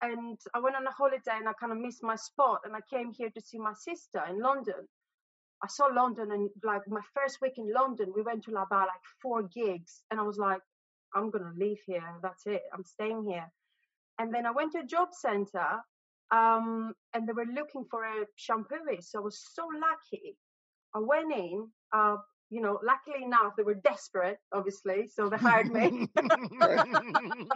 and 0.02 0.38
I 0.54 0.60
went 0.60 0.76
on 0.76 0.86
a 0.86 0.92
holiday 0.92 1.38
and 1.38 1.48
I 1.48 1.54
kind 1.54 1.72
of 1.72 1.78
missed 1.78 2.04
my 2.04 2.16
spot 2.16 2.62
and 2.66 2.76
I 2.76 2.80
came 2.94 3.14
here 3.14 3.30
to 3.30 3.42
see 3.42 3.58
my 3.58 3.74
sister 3.74 4.22
in 4.30 4.42
London. 4.42 4.88
I 5.64 5.68
saw 5.68 5.86
London 5.86 6.32
and 6.32 6.50
like 6.64 6.82
my 6.88 7.02
first 7.14 7.40
week 7.42 7.54
in 7.58 7.72
London, 7.72 8.12
we 8.16 8.24
went 8.24 8.44
to 8.46 8.52
about 8.52 8.88
like 8.88 9.06
four 9.22 9.44
gigs 9.44 10.02
and 10.10 10.20
I 10.20 10.24
was 10.24 10.38
like, 10.38 10.62
I'm 11.14 11.30
gonna 11.30 11.54
leave 11.56 11.80
here. 11.86 12.04
That's 12.22 12.46
it. 12.48 12.64
I'm 12.74 12.84
staying 12.84 13.26
here. 13.30 13.52
And 14.20 14.34
then 14.34 14.46
I 14.46 14.52
went 14.52 14.74
to 14.74 14.80
a 14.80 14.86
job 14.86 15.10
center, 15.14 15.82
um, 16.32 16.94
and 17.14 17.28
they 17.28 17.34
were 17.34 17.46
looking 17.46 17.86
for 17.90 18.04
a 18.04 18.26
shampooist. 18.40 19.06
So 19.06 19.20
I 19.20 19.22
was 19.24 19.44
so 19.54 19.68
lucky. 19.74 20.38
I 20.94 21.00
went 21.00 21.34
in. 21.34 21.68
Uh, 21.94 22.18
you 22.50 22.62
know, 22.62 22.80
luckily 22.84 23.24
enough, 23.24 23.54
they 23.56 23.64
were 23.64 23.76
desperate, 23.76 24.38
obviously, 24.52 25.08
so 25.08 25.30
they 25.30 25.38
hired 25.38 25.72
me. 25.72 26.08
but 26.16 26.26
I, 26.26 26.44
mean, 27.48 27.50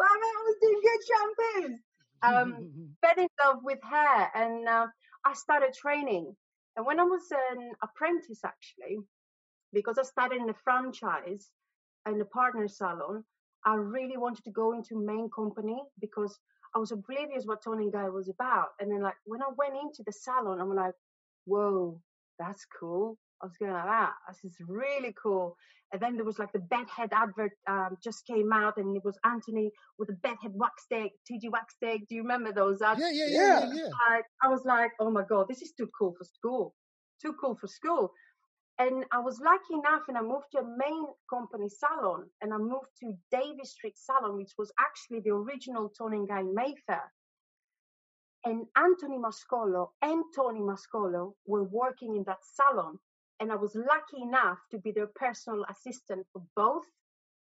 I 0.00 0.44
was 0.46 0.56
doing 0.62 0.80
good 0.82 1.02
shampoos. 1.10 1.78
Um, 2.22 2.70
fell 3.02 3.18
in 3.18 3.28
love 3.44 3.58
with 3.64 3.80
hair, 3.82 4.30
and 4.34 4.68
uh, 4.68 4.86
I 5.24 5.34
started 5.34 5.74
training. 5.74 6.34
And 6.76 6.86
when 6.86 7.00
I 7.00 7.04
was 7.04 7.22
an 7.30 7.72
apprentice, 7.82 8.40
actually, 8.44 8.98
because 9.72 9.98
I 9.98 10.02
started 10.02 10.40
in 10.40 10.50
a 10.50 10.54
franchise 10.64 11.50
in 12.06 12.20
a 12.20 12.24
partner 12.24 12.68
salon, 12.68 13.24
I 13.64 13.74
really 13.76 14.16
wanted 14.16 14.44
to 14.44 14.50
go 14.50 14.72
into 14.72 15.00
main 15.00 15.30
company 15.30 15.82
because 16.00 16.38
I 16.74 16.78
was 16.78 16.92
oblivious 16.92 17.46
what 17.46 17.62
Tony 17.62 17.90
Guy 17.90 18.08
was 18.08 18.28
about. 18.28 18.70
And 18.80 18.90
then, 18.90 19.02
like, 19.02 19.14
when 19.24 19.42
I 19.42 19.48
went 19.56 19.74
into 19.74 20.02
the 20.04 20.12
salon, 20.12 20.60
I'm 20.60 20.74
like, 20.74 20.94
whoa, 21.46 22.00
that's 22.38 22.66
cool. 22.78 23.16
I 23.44 23.46
was 23.46 23.56
going 23.58 23.72
like 23.72 23.84
that. 23.84 24.12
This 24.28 24.52
is 24.52 24.56
really 24.66 25.14
cool. 25.22 25.54
And 25.92 26.00
then 26.00 26.16
there 26.16 26.24
was 26.24 26.38
like 26.38 26.50
the 26.52 26.60
bedhead 26.60 27.10
advert 27.12 27.52
um, 27.68 27.98
just 28.02 28.26
came 28.26 28.52
out, 28.52 28.78
and 28.78 28.96
it 28.96 29.04
was 29.04 29.18
Anthony 29.24 29.70
with 29.98 30.08
the 30.08 30.14
bedhead 30.14 30.52
wax 30.54 30.84
stick, 30.84 31.12
TG 31.30 31.50
wax 31.52 31.74
stick. 31.74 32.08
Do 32.08 32.14
you 32.14 32.22
remember 32.22 32.52
those 32.52 32.80
ads? 32.80 32.98
yeah, 33.00 33.10
yeah, 33.12 33.26
yeah, 33.28 33.38
yeah, 33.38 33.60
Yeah. 33.60 33.74
yeah. 33.74 33.90
like 34.10 34.24
I 34.42 34.48
was 34.48 34.64
like, 34.64 34.92
oh 34.98 35.10
my 35.10 35.24
god, 35.28 35.46
this 35.48 35.60
is 35.60 35.72
too 35.76 35.88
cool 35.96 36.14
for 36.18 36.24
school, 36.24 36.74
too 37.22 37.34
cool 37.40 37.54
for 37.60 37.66
school. 37.68 38.12
And 38.78 39.04
I 39.12 39.20
was 39.20 39.38
lucky 39.40 39.74
enough, 39.74 40.02
and 40.08 40.16
I 40.18 40.22
moved 40.22 40.46
to 40.52 40.60
a 40.60 40.76
main 40.78 41.04
company 41.28 41.68
salon, 41.68 42.24
and 42.40 42.52
I 42.52 42.56
moved 42.56 42.88
to 43.00 43.12
Davies 43.30 43.70
Street 43.72 43.96
Salon, 43.96 44.36
which 44.38 44.54
was 44.58 44.72
actually 44.80 45.20
the 45.20 45.30
original 45.30 45.90
Tony 45.96 46.16
and 46.16 46.28
Guy 46.28 46.42
Mayfair. 46.42 47.12
And 48.46 48.66
Anthony 48.76 49.16
Mascolo 49.18 49.90
and 50.02 50.24
Tony 50.34 50.60
Mascolo 50.60 51.34
were 51.46 51.62
working 51.64 52.16
in 52.16 52.24
that 52.24 52.40
salon, 52.42 52.98
and 53.40 53.50
I 53.52 53.56
was 53.56 53.74
lucky 53.74 54.22
enough 54.22 54.58
to 54.70 54.78
be 54.78 54.92
their 54.92 55.08
personal 55.14 55.64
assistant 55.68 56.26
for 56.32 56.42
both. 56.56 56.84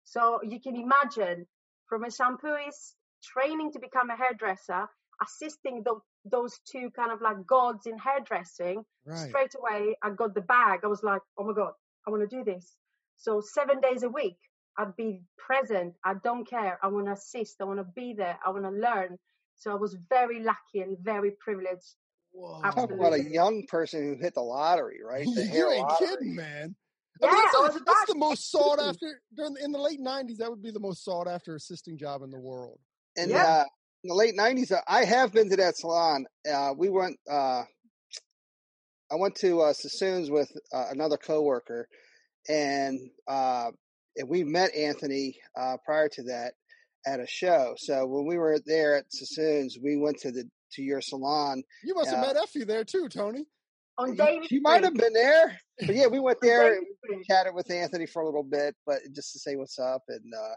So 0.05 0.41
you 0.43 0.61
can 0.61 0.77
imagine, 0.77 1.47
from 1.89 2.05
a 2.05 2.09
shampooist 2.09 2.95
training 3.23 3.73
to 3.73 3.79
become 3.81 4.11
a 4.11 4.17
hairdresser, 4.17 4.89
assisting 5.23 5.83
tho- 5.83 6.05
those 6.25 6.59
two 6.71 6.91
kind 6.91 7.11
of 7.13 7.21
like 7.21 7.47
gods 7.47 7.87
in 7.87 7.99
hairdressing, 7.99 8.85
Right. 9.07 9.29
straight 9.29 9.55
away 9.55 9.97
I 10.03 10.11
got 10.11 10.35
the 10.35 10.41
bag. 10.41 10.81
I 10.83 10.89
was 10.89 11.03
like, 11.03 11.23
oh 11.39 11.45
my 11.45 11.53
God, 11.55 11.73
I 12.07 12.11
want 12.11 12.29
to 12.29 12.37
do 12.37 12.45
this. 12.45 12.77
So 13.17 13.41
seven 13.41 13.81
days 13.81 14.03
a 14.03 14.09
week, 14.09 14.39
I'd 14.79 14.95
be 14.97 15.23
present. 15.39 15.95
I 16.05 16.15
don't 16.23 16.45
care. 16.45 16.79
I 16.83 16.89
want 16.89 17.07
to 17.07 17.13
assist. 17.13 17.57
I 17.61 17.65
want 17.65 17.79
to 17.79 17.85
be 17.95 18.13
there. 18.15 18.39
I 18.45 18.51
want 18.51 18.65
to 18.65 18.71
learn. 18.71 19.17
So 19.55 19.71
I 19.71 19.75
was 19.77 19.97
very 20.11 20.41
lucky 20.43 20.81
and 20.81 20.99
very 20.99 21.31
privileged. 21.41 21.95
Whoa. 22.37 22.61
Talk 22.71 22.93
about 22.93 23.15
a 23.15 23.23
young 23.23 23.65
person 23.67 24.03
who 24.03 24.23
hit 24.23 24.35
the 24.35 24.43
lottery, 24.43 24.99
right? 25.05 25.27
The 25.35 25.47
you 25.47 25.71
ain't 25.71 25.89
lottery. 25.89 26.09
kidding, 26.09 26.35
man. 26.37 26.77
Yeah, 27.23 27.29
I 27.29 27.33
mean, 27.33 27.41
that's, 27.43 27.55
I 27.55 27.59
a- 27.59 27.63
was 27.63 27.81
that's 27.87 28.07
the 28.09 28.15
most 28.19 28.51
sought 28.51 28.79
after 28.79 29.23
during 29.35 29.55
the, 29.55 29.65
in 29.65 29.73
the 29.73 29.79
late 29.79 30.01
'90s. 30.01 30.37
That 30.37 30.51
would 30.51 30.63
be 30.63 30.71
the 30.71 30.81
most 30.81 31.03
sought 31.03 31.27
after 31.27 31.55
assisting 31.55 31.97
job 31.97 32.23
in 32.23 32.31
the 32.31 32.39
world. 32.39 32.79
And 33.17 33.31
Yeah. 33.31 33.43
uh, 33.47 33.65
in 34.05 34.09
the 34.09 34.15
late 34.15 34.37
'90s, 34.37 34.71
uh, 34.71 34.83
I 34.87 35.05
have 35.05 35.33
been 35.33 35.49
to 35.49 35.57
that 35.57 35.79
salon. 35.79 36.27
Uh, 36.51 36.75
we 36.77 36.91
went. 36.91 37.19
Uh, 37.31 37.63
I 39.11 39.15
went 39.15 39.35
to 39.37 39.63
uh, 39.63 39.73
Sassoon's 39.73 40.31
with 40.31 40.53
uh, 40.75 40.87
another 40.91 41.17
coworker, 41.17 41.89
and 42.51 43.01
uh, 43.27 43.71
and 44.17 44.29
we 44.29 44.45
met 44.45 44.75
Anthony 44.75 45.39
uh, 45.59 45.79
prior 45.87 46.11
to 46.11 46.23
that 46.25 46.53
at 47.07 47.19
a 47.21 47.27
show. 47.27 47.75
So 47.79 48.05
when 48.07 48.27
we 48.27 48.37
were 48.37 48.59
there 48.67 48.97
at 48.97 49.11
Sassoon's, 49.11 49.79
we 49.83 49.97
went 49.97 50.19
to 50.19 50.33
the 50.33 50.45
to 50.73 50.83
your 50.83 51.01
salon. 51.01 51.63
You 51.85 51.95
must 51.95 52.11
have 52.11 52.21
Yeah. 52.23 52.33
met 52.33 52.43
Effie 52.43 52.65
there 52.65 52.85
too, 52.85 53.09
Tony. 53.09 53.47
On 53.99 54.11
You- 54.11 54.15
David 54.17 54.49
She 54.49 54.61
might 54.61 54.85
have 54.85 54.95
been 54.95 55.13
there, 55.15 55.59
but 55.87 55.95
yeah, 55.95 56.07
we 56.09 56.21
went 56.21 56.39
there. 56.43 56.71
David 56.71 56.79
and 56.89 56.97
Street. 56.99 57.27
chatted 57.27 57.55
with 57.55 57.71
Anthony 57.71 58.07
for 58.07 58.23
a 58.23 58.27
little 58.27 58.43
bit, 58.43 58.77
but 58.85 58.99
just 59.15 59.33
to 59.33 59.39
say 59.39 59.57
what's 59.57 59.79
up. 59.79 60.03
And 60.09 60.33
uh, 60.35 60.55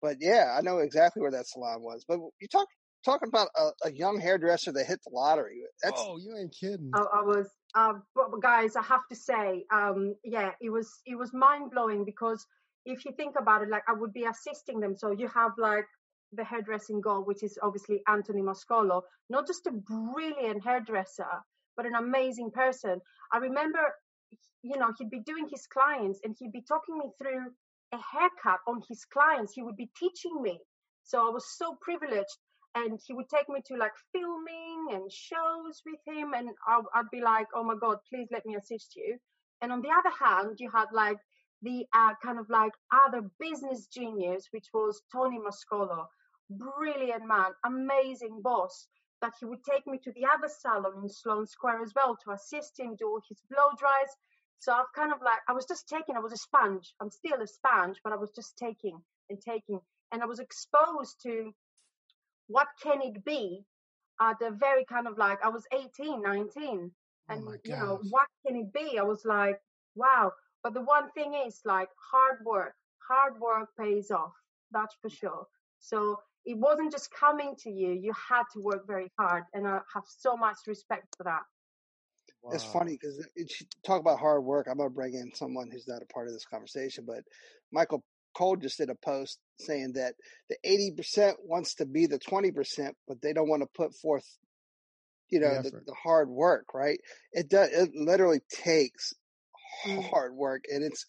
but 0.00 0.16
yeah, 0.20 0.54
I 0.56 0.60
know 0.62 0.78
exactly 0.78 1.22
where 1.22 1.30
that 1.32 1.46
salon 1.48 1.82
was. 1.82 2.04
But 2.06 2.20
you 2.40 2.48
talk 2.48 2.68
talking 3.04 3.28
about 3.28 3.48
a, 3.56 3.70
a 3.84 3.92
young 3.92 4.20
hairdresser 4.20 4.70
that 4.72 4.86
hit 4.86 5.00
the 5.04 5.10
lottery. 5.12 5.62
That's 5.82 6.00
oh, 6.00 6.18
you 6.18 6.36
ain't 6.38 6.54
kidding. 6.54 6.90
I, 6.94 7.00
I 7.00 7.22
was, 7.22 7.48
uh, 7.74 7.94
but 8.14 8.30
but 8.30 8.40
guys, 8.40 8.76
I 8.76 8.82
have 8.82 9.06
to 9.10 9.16
say, 9.16 9.64
um, 9.72 10.14
yeah, 10.24 10.50
it 10.60 10.70
was 10.70 10.88
it 11.04 11.16
was 11.16 11.32
mind 11.32 11.72
blowing 11.72 12.04
because 12.04 12.46
if 12.84 13.04
you 13.04 13.12
think 13.16 13.34
about 13.38 13.62
it, 13.62 13.70
like 13.70 13.82
I 13.88 13.92
would 13.92 14.12
be 14.12 14.24
assisting 14.24 14.78
them. 14.80 14.96
So 14.96 15.10
you 15.10 15.26
have 15.28 15.52
like 15.58 15.86
the 16.32 16.44
hairdressing 16.44 17.00
god, 17.00 17.26
which 17.26 17.42
is 17.42 17.58
obviously 17.62 18.02
Anthony 18.08 18.42
Mascolo, 18.42 19.02
not 19.28 19.46
just 19.46 19.66
a 19.66 19.72
brilliant 19.72 20.64
hairdresser, 20.64 21.42
but 21.76 21.86
an 21.86 21.94
amazing 21.94 22.50
person. 22.50 23.00
I 23.32 23.38
remember, 23.38 23.80
you 24.62 24.78
know, 24.78 24.92
he'd 24.98 25.10
be 25.10 25.20
doing 25.20 25.48
his 25.50 25.66
clients 25.66 26.20
and 26.24 26.34
he'd 26.38 26.52
be 26.52 26.62
talking 26.62 26.98
me 26.98 27.10
through 27.18 27.52
a 27.92 27.98
haircut 27.98 28.60
on 28.66 28.82
his 28.88 29.04
clients. 29.04 29.52
He 29.52 29.62
would 29.62 29.76
be 29.76 29.90
teaching 29.98 30.40
me. 30.40 30.58
So 31.04 31.26
I 31.26 31.30
was 31.30 31.44
so 31.56 31.76
privileged 31.80 32.38
and 32.74 32.98
he 33.06 33.12
would 33.12 33.28
take 33.28 33.48
me 33.48 33.60
to 33.66 33.76
like 33.76 33.92
filming 34.12 34.86
and 34.92 35.10
shows 35.10 35.82
with 35.84 36.00
him 36.06 36.32
and 36.34 36.50
I'd, 36.66 36.84
I'd 36.94 37.10
be 37.10 37.20
like 37.20 37.46
oh 37.54 37.64
my 37.64 37.74
god 37.78 37.98
please 38.08 38.28
let 38.30 38.46
me 38.46 38.56
assist 38.56 38.94
you 38.96 39.18
and 39.60 39.72
on 39.72 39.82
the 39.82 39.90
other 39.90 40.14
hand 40.18 40.56
you 40.58 40.70
had 40.70 40.86
like 40.92 41.18
the 41.62 41.84
uh, 41.94 42.14
kind 42.22 42.38
of 42.38 42.48
like 42.48 42.72
other 43.06 43.22
business 43.38 43.86
genius 43.86 44.48
which 44.52 44.68
was 44.72 45.02
tony 45.12 45.38
mascolo 45.38 46.06
brilliant 46.58 47.26
man 47.26 47.50
amazing 47.64 48.40
boss 48.42 48.86
that 49.20 49.32
he 49.38 49.46
would 49.46 49.62
take 49.64 49.86
me 49.86 49.98
to 50.02 50.12
the 50.12 50.26
other 50.26 50.48
salon 50.48 50.92
in 51.02 51.08
sloane 51.08 51.46
square 51.46 51.82
as 51.82 51.92
well 51.94 52.16
to 52.16 52.32
assist 52.32 52.78
him 52.78 52.96
do 52.96 53.06
all 53.08 53.22
his 53.28 53.40
blow 53.50 53.70
dries 53.78 54.12
so 54.58 54.72
i've 54.72 54.92
kind 54.94 55.12
of 55.12 55.20
like 55.22 55.40
i 55.48 55.52
was 55.52 55.66
just 55.66 55.88
taking 55.88 56.16
i 56.16 56.20
was 56.20 56.32
a 56.32 56.36
sponge 56.36 56.94
i'm 57.00 57.10
still 57.10 57.40
a 57.40 57.46
sponge 57.46 57.98
but 58.04 58.12
i 58.12 58.16
was 58.16 58.30
just 58.32 58.56
taking 58.58 59.00
and 59.30 59.40
taking 59.40 59.80
and 60.12 60.22
i 60.22 60.26
was 60.26 60.40
exposed 60.40 61.16
to 61.22 61.52
what 62.48 62.68
can 62.82 63.00
it 63.02 63.24
be 63.24 63.64
at 64.20 64.40
a 64.42 64.50
very 64.50 64.84
kind 64.84 65.06
of 65.06 65.18
like 65.18 65.38
I 65.44 65.48
was 65.48 65.66
18, 65.72 66.22
19. 66.22 66.92
Oh 67.30 67.34
And 67.34 67.44
my 67.44 67.56
you 67.64 67.72
know, 67.72 68.00
what 68.10 68.26
can 68.46 68.56
it 68.56 68.72
be? 68.72 68.98
I 68.98 69.02
was 69.02 69.24
like, 69.24 69.58
wow. 69.94 70.32
But 70.62 70.74
the 70.74 70.82
one 70.82 71.10
thing 71.12 71.34
is 71.46 71.60
like 71.64 71.88
hard 72.10 72.38
work. 72.44 72.74
Hard 73.08 73.40
work 73.40 73.70
pays 73.78 74.10
off. 74.10 74.34
That's 74.70 74.94
for 75.00 75.10
sure. 75.10 75.46
So 75.80 76.20
it 76.44 76.58
wasn't 76.58 76.92
just 76.92 77.10
coming 77.12 77.54
to 77.60 77.70
you. 77.70 77.92
You 77.92 78.12
had 78.28 78.42
to 78.54 78.60
work 78.60 78.86
very 78.86 79.10
hard. 79.18 79.44
And 79.54 79.66
I 79.66 79.80
have 79.94 80.04
so 80.06 80.36
much 80.36 80.56
respect 80.66 81.06
for 81.16 81.24
that. 81.24 81.42
it's 82.50 82.64
funny 82.64 82.98
because 83.00 83.26
talk 83.84 84.00
about 84.00 84.18
hard 84.18 84.44
work. 84.44 84.66
I'm 84.70 84.78
gonna 84.78 84.90
bring 84.90 85.14
in 85.14 85.32
someone 85.34 85.70
who's 85.70 85.88
not 85.88 86.02
a 86.02 86.12
part 86.12 86.26
of 86.26 86.34
this 86.34 86.44
conversation, 86.44 87.04
but 87.06 87.22
Michael 87.72 88.04
Cole 88.34 88.56
just 88.56 88.78
did 88.78 88.90
a 88.90 88.94
post 88.94 89.38
saying 89.60 89.92
that 89.94 90.14
the 90.48 90.56
80% 90.64 91.34
wants 91.44 91.74
to 91.76 91.86
be 91.86 92.06
the 92.06 92.18
20%, 92.18 92.92
but 93.06 93.20
they 93.20 93.32
don't 93.32 93.48
want 93.48 93.62
to 93.62 93.68
put 93.74 93.94
forth, 93.94 94.26
you 95.30 95.38
know, 95.40 95.52
the, 95.52 95.68
effort. 95.68 95.86
the 95.86 95.94
hard 96.02 96.28
work, 96.28 96.74
right? 96.74 96.98
It 97.32 97.48
does. 97.48 97.68
It 97.70 97.90
literally 97.94 98.40
takes 98.50 99.12
Mm. 99.86 100.08
hard 100.10 100.34
work, 100.34 100.64
and 100.72 100.84
it's, 100.84 101.04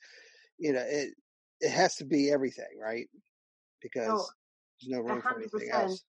you 0.58 0.74
know, 0.74 0.84
it 0.86 1.14
it 1.60 1.72
has 1.72 1.96
to 1.96 2.06
be 2.06 2.32
everything, 2.32 2.80
right? 2.82 3.08
Because 3.82 4.10
Oh, 4.10 4.28
there's 4.88 5.04
no 5.04 5.08
a 5.10 5.14
room 5.14 5.22
for 5.22 5.28
hundred 5.30 5.50
anything 5.54 5.70
percent. 5.70 5.90
else. 5.90 6.04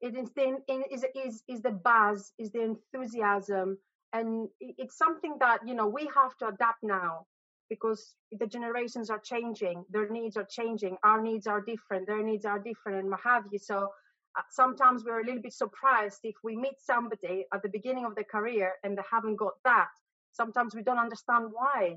it 0.00 0.16
is 0.16 0.30
the 0.32 0.58
is 0.90 1.04
is 1.14 1.42
is 1.48 1.62
the 1.62 1.70
buzz, 1.70 2.32
is 2.38 2.50
the 2.50 2.62
enthusiasm, 2.62 3.78
and 4.12 4.48
it's 4.60 4.96
something 4.98 5.36
that 5.40 5.60
you 5.66 5.74
know 5.74 5.88
we 5.88 6.08
have 6.14 6.36
to 6.38 6.48
adapt 6.48 6.82
now 6.82 7.26
because 7.68 8.14
the 8.38 8.46
generations 8.46 9.08
are 9.08 9.20
changing, 9.20 9.84
their 9.90 10.08
needs 10.10 10.36
are 10.36 10.46
changing, 10.50 10.96
our 11.04 11.22
needs 11.22 11.46
are 11.46 11.60
different, 11.62 12.06
their 12.06 12.22
needs 12.22 12.44
are 12.44 12.58
different, 12.58 12.98
and 12.98 13.10
what 13.10 13.20
have 13.24 13.44
you. 13.50 13.58
So 13.58 13.88
uh, 14.36 14.42
sometimes 14.50 15.04
we're 15.04 15.20
a 15.20 15.24
little 15.24 15.40
bit 15.42 15.54
surprised 15.54 16.20
if 16.24 16.36
we 16.44 16.56
meet 16.56 16.80
somebody 16.80 17.46
at 17.54 17.62
the 17.62 17.68
beginning 17.70 18.04
of 18.04 18.14
their 18.14 18.24
career 18.24 18.74
and 18.84 18.96
they 18.96 19.02
haven't 19.10 19.36
got 19.36 19.54
that. 19.64 19.88
Sometimes 20.32 20.74
we 20.74 20.82
don't 20.82 20.98
understand 20.98 21.46
why. 21.52 21.96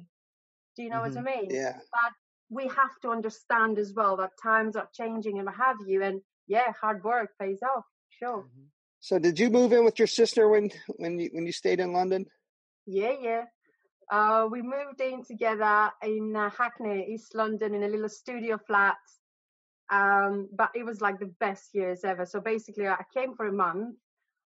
Do 0.75 0.83
you 0.83 0.89
know 0.89 1.01
what 1.01 1.17
I 1.17 1.21
mean? 1.21 1.47
Yeah. 1.49 1.77
but 1.91 2.13
we 2.49 2.67
have 2.67 2.99
to 3.01 3.09
understand 3.09 3.77
as 3.79 3.93
well 3.93 4.17
that 4.17 4.31
times 4.41 4.75
are 4.75 4.89
changing 4.93 5.37
and 5.37 5.45
what 5.45 5.55
have 5.55 5.77
you. 5.85 6.03
And 6.03 6.21
yeah, 6.47 6.71
hard 6.79 7.03
work 7.03 7.31
pays 7.39 7.59
off, 7.63 7.85
sure. 8.09 8.43
Mhm. 8.43 8.67
So, 8.99 9.19
did 9.19 9.39
you 9.39 9.49
move 9.49 9.71
in 9.73 9.85
with 9.85 9.99
your 9.99 10.07
sister 10.07 10.47
when 10.49 10.71
when 10.97 11.19
you 11.19 11.29
when 11.33 11.45
you 11.45 11.51
stayed 11.51 11.79
in 11.79 11.93
London? 11.93 12.25
Yeah, 12.85 13.15
yeah. 13.21 13.45
Uh, 14.11 14.47
we 14.51 14.61
moved 14.61 15.01
in 15.01 15.23
together 15.23 15.91
in 16.03 16.35
uh, 16.35 16.49
Hackney, 16.51 17.07
East 17.09 17.33
London, 17.33 17.73
in 17.73 17.83
a 17.83 17.87
little 17.87 18.09
studio 18.09 18.57
flat. 18.57 18.97
Um, 19.91 20.49
but 20.51 20.71
it 20.75 20.83
was 20.83 21.01
like 21.01 21.19
the 21.19 21.33
best 21.39 21.73
years 21.73 22.03
ever. 22.03 22.25
So 22.25 22.39
basically, 22.39 22.87
I 22.87 23.03
came 23.13 23.35
for 23.35 23.47
a 23.47 23.51
month 23.51 23.95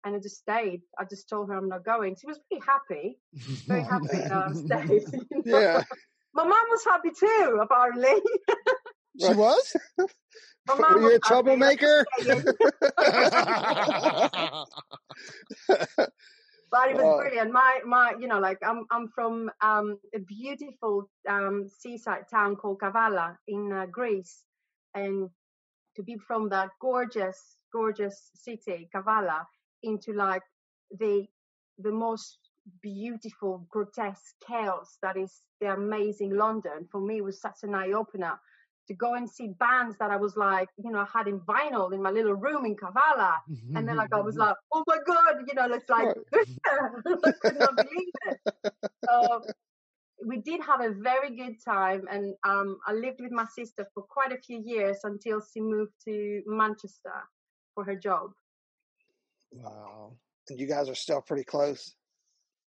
and 0.04 0.16
I 0.16 0.20
just 0.20 0.38
stayed. 0.38 0.82
I 0.98 1.04
just 1.06 1.28
told 1.28 1.50
her 1.50 1.56
I'm 1.56 1.68
not 1.70 1.84
going. 1.84 2.16
She 2.16 2.28
was 2.28 2.40
really 2.50 2.64
happy, 2.66 3.18
very 3.68 3.82
happy 3.82 4.08
that 4.08 4.32
I 4.32 4.54
stayed. 4.54 5.04
you 5.32 5.44
know. 5.46 5.60
Yeah. 5.60 5.84
My 6.36 6.44
mum 6.44 6.66
was 6.72 6.86
happy 6.86 7.12
too, 7.12 7.60
apparently. 7.62 8.22
She 9.18 9.34
was? 9.34 9.76
My 10.68 10.76
Were 10.90 11.02
you 11.02 11.06
was 11.06 11.16
a 11.16 11.20
troublemaker? 11.20 12.06
but 16.72 16.90
it 16.90 16.98
was 16.98 17.04
Oh. 17.04 17.18
brilliant. 17.18 17.52
My 17.52 17.80
my, 17.86 18.16
you 18.20 18.28
know, 18.28 18.40
like 18.40 18.60
I'm 18.64 18.86
I'm 18.92 19.08
from 19.10 19.52
um, 19.62 20.00
a 20.14 20.20
beautiful 20.20 21.10
um, 21.30 21.68
seaside 21.70 22.26
town 22.30 22.56
called 22.58 22.80
Kavala 22.80 23.38
in 23.48 23.72
uh, 23.72 23.86
Greece, 23.88 24.44
and 24.96 25.30
to 25.96 26.04
be 26.04 26.18
from 26.18 26.50
that 26.50 26.70
gorgeous 26.82 27.58
gorgeous 27.72 28.32
city 28.36 28.90
Kavala 28.96 29.46
into 29.84 30.14
like 30.14 30.44
the 31.00 31.26
the 31.80 31.92
most 31.92 32.40
beautiful 32.82 33.68
grotesque 33.70 34.34
chaos 34.48 34.98
that 35.02 35.18
is 35.18 35.42
the 35.62 35.74
amazing 35.74 36.36
London 36.36 36.88
for 36.92 37.00
me 37.00 37.22
was 37.22 37.40
such 37.40 37.58
an 37.64 37.76
eye 37.76 37.92
opener 37.92 38.40
to 38.88 38.94
go 38.94 39.16
and 39.16 39.28
see 39.28 39.48
bands 39.60 39.98
that 40.00 40.12
I 40.12 40.16
was 40.16 40.38
like, 40.38 40.70
you 40.78 40.92
know, 40.92 41.00
I 41.00 41.08
had 41.12 41.28
in 41.28 41.40
vinyl 41.40 41.92
in 41.92 42.04
my 42.04 42.12
little 42.12 42.36
room 42.36 42.66
in 42.66 42.76
Kavala 42.76 43.34
and 43.76 43.88
then 43.88 43.96
like 43.96 44.14
I 44.14 44.20
was 44.20 44.36
like, 44.36 44.56
oh 44.74 44.84
my 44.86 44.98
god, 45.08 45.42
you 45.48 45.56
know, 45.56 45.74
it's 45.74 45.90
like 45.90 46.08
I 46.36 47.32
could 47.42 47.60
not 47.60 47.76
believe 47.76 48.14
it. 48.28 48.82
So 49.10 49.42
we 50.26 50.38
did 50.38 50.62
have 50.62 50.82
a 50.82 50.92
very 50.92 51.36
good 51.36 51.64
time, 51.64 52.04
and 52.10 52.34
um, 52.44 52.78
I 52.88 52.94
lived 52.94 53.20
with 53.22 53.32
my 53.32 53.46
sister 53.46 53.86
for 53.94 54.04
quite 54.04 54.32
a 54.32 54.38
few 54.38 54.62
years 54.64 54.98
until 55.04 55.42
she 55.54 55.62
moved 55.62 55.94
to 56.06 56.42
Manchester 56.46 57.14
for 57.74 57.84
her 57.84 57.96
job. 57.96 58.32
wow. 59.52 60.14
and 60.50 60.60
you 60.60 60.68
guys 60.68 60.90
are 60.90 60.96
still 60.96 61.22
pretty 61.22 61.44
close. 61.44 61.96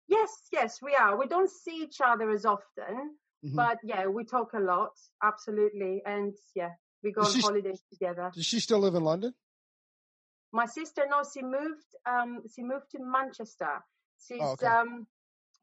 Yes, 0.07 0.31
yes, 0.51 0.81
we 0.81 0.95
are. 0.95 1.17
We 1.17 1.27
don't 1.27 1.49
see 1.49 1.77
each 1.83 1.99
other 2.01 2.29
as 2.29 2.45
often, 2.45 3.17
Mhm. 3.45 3.55
but 3.55 3.79
yeah, 3.83 4.07
we 4.07 4.25
talk 4.25 4.53
a 4.53 4.59
lot, 4.59 4.91
absolutely, 5.21 6.01
and 6.05 6.33
yeah, 6.55 6.71
we 7.03 7.11
go 7.11 7.21
Is 7.21 7.27
on 7.29 7.33
she- 7.35 7.41
holidays 7.41 7.83
together. 7.89 8.31
Does 8.33 8.45
she 8.45 8.59
still 8.59 8.79
live 8.79 8.95
in 8.95 9.03
London? 9.03 9.33
My 10.51 10.65
sister, 10.65 11.05
no, 11.09 11.23
she 11.23 11.41
moved. 11.41 11.87
Um, 12.05 12.43
she 12.53 12.63
moved 12.63 12.91
to 12.91 12.99
Manchester. 12.99 13.83
She's 14.25 14.39
Oh, 14.41 14.51
okay. 14.51 14.67
um, 14.67 15.07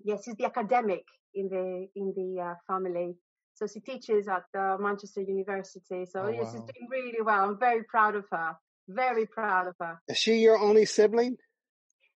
yes, 0.02 0.24
she's 0.24 0.34
the 0.36 0.46
academic 0.46 1.04
in 1.34 1.48
the 1.48 1.88
in 1.94 2.12
the 2.16 2.40
uh, 2.42 2.54
family. 2.66 3.16
So 3.54 3.66
she 3.66 3.80
teaches 3.80 4.26
at 4.26 4.46
uh, 4.58 4.78
Manchester 4.78 5.20
University. 5.20 6.06
So 6.06 6.22
Oh, 6.22 6.28
yeah, 6.28 6.44
she's 6.50 6.60
doing 6.62 6.88
really 6.90 7.20
well. 7.22 7.50
I'm 7.50 7.58
very 7.58 7.84
proud 7.84 8.16
of 8.16 8.26
her. 8.30 8.56
Very 8.88 9.26
proud 9.26 9.68
of 9.68 9.76
her. 9.78 10.00
Is 10.08 10.16
she 10.16 10.34
your 10.40 10.58
only 10.58 10.86
sibling? 10.86 11.36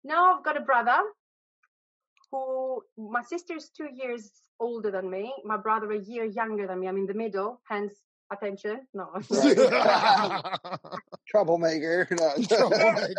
No, 0.03 0.17
I've 0.37 0.43
got 0.43 0.57
a 0.57 0.61
brother 0.61 0.99
who 2.33 2.81
my 2.97 3.21
sister 3.21 3.55
is 3.55 3.69
two 3.69 3.89
years 3.93 4.31
older 4.59 4.89
than 4.89 5.07
me, 5.09 5.31
my 5.45 5.55
brother 5.55 5.91
a 5.91 5.99
year 5.99 6.25
younger 6.25 6.65
than 6.65 6.79
me. 6.79 6.87
I'm 6.87 6.97
in 6.97 7.05
the 7.05 7.13
middle, 7.13 7.61
hence 7.69 7.93
attention. 8.31 8.87
No. 8.93 9.09
Troublemaker. 11.27 12.07
No. 12.19 12.33
Troublemaker. 12.49 13.13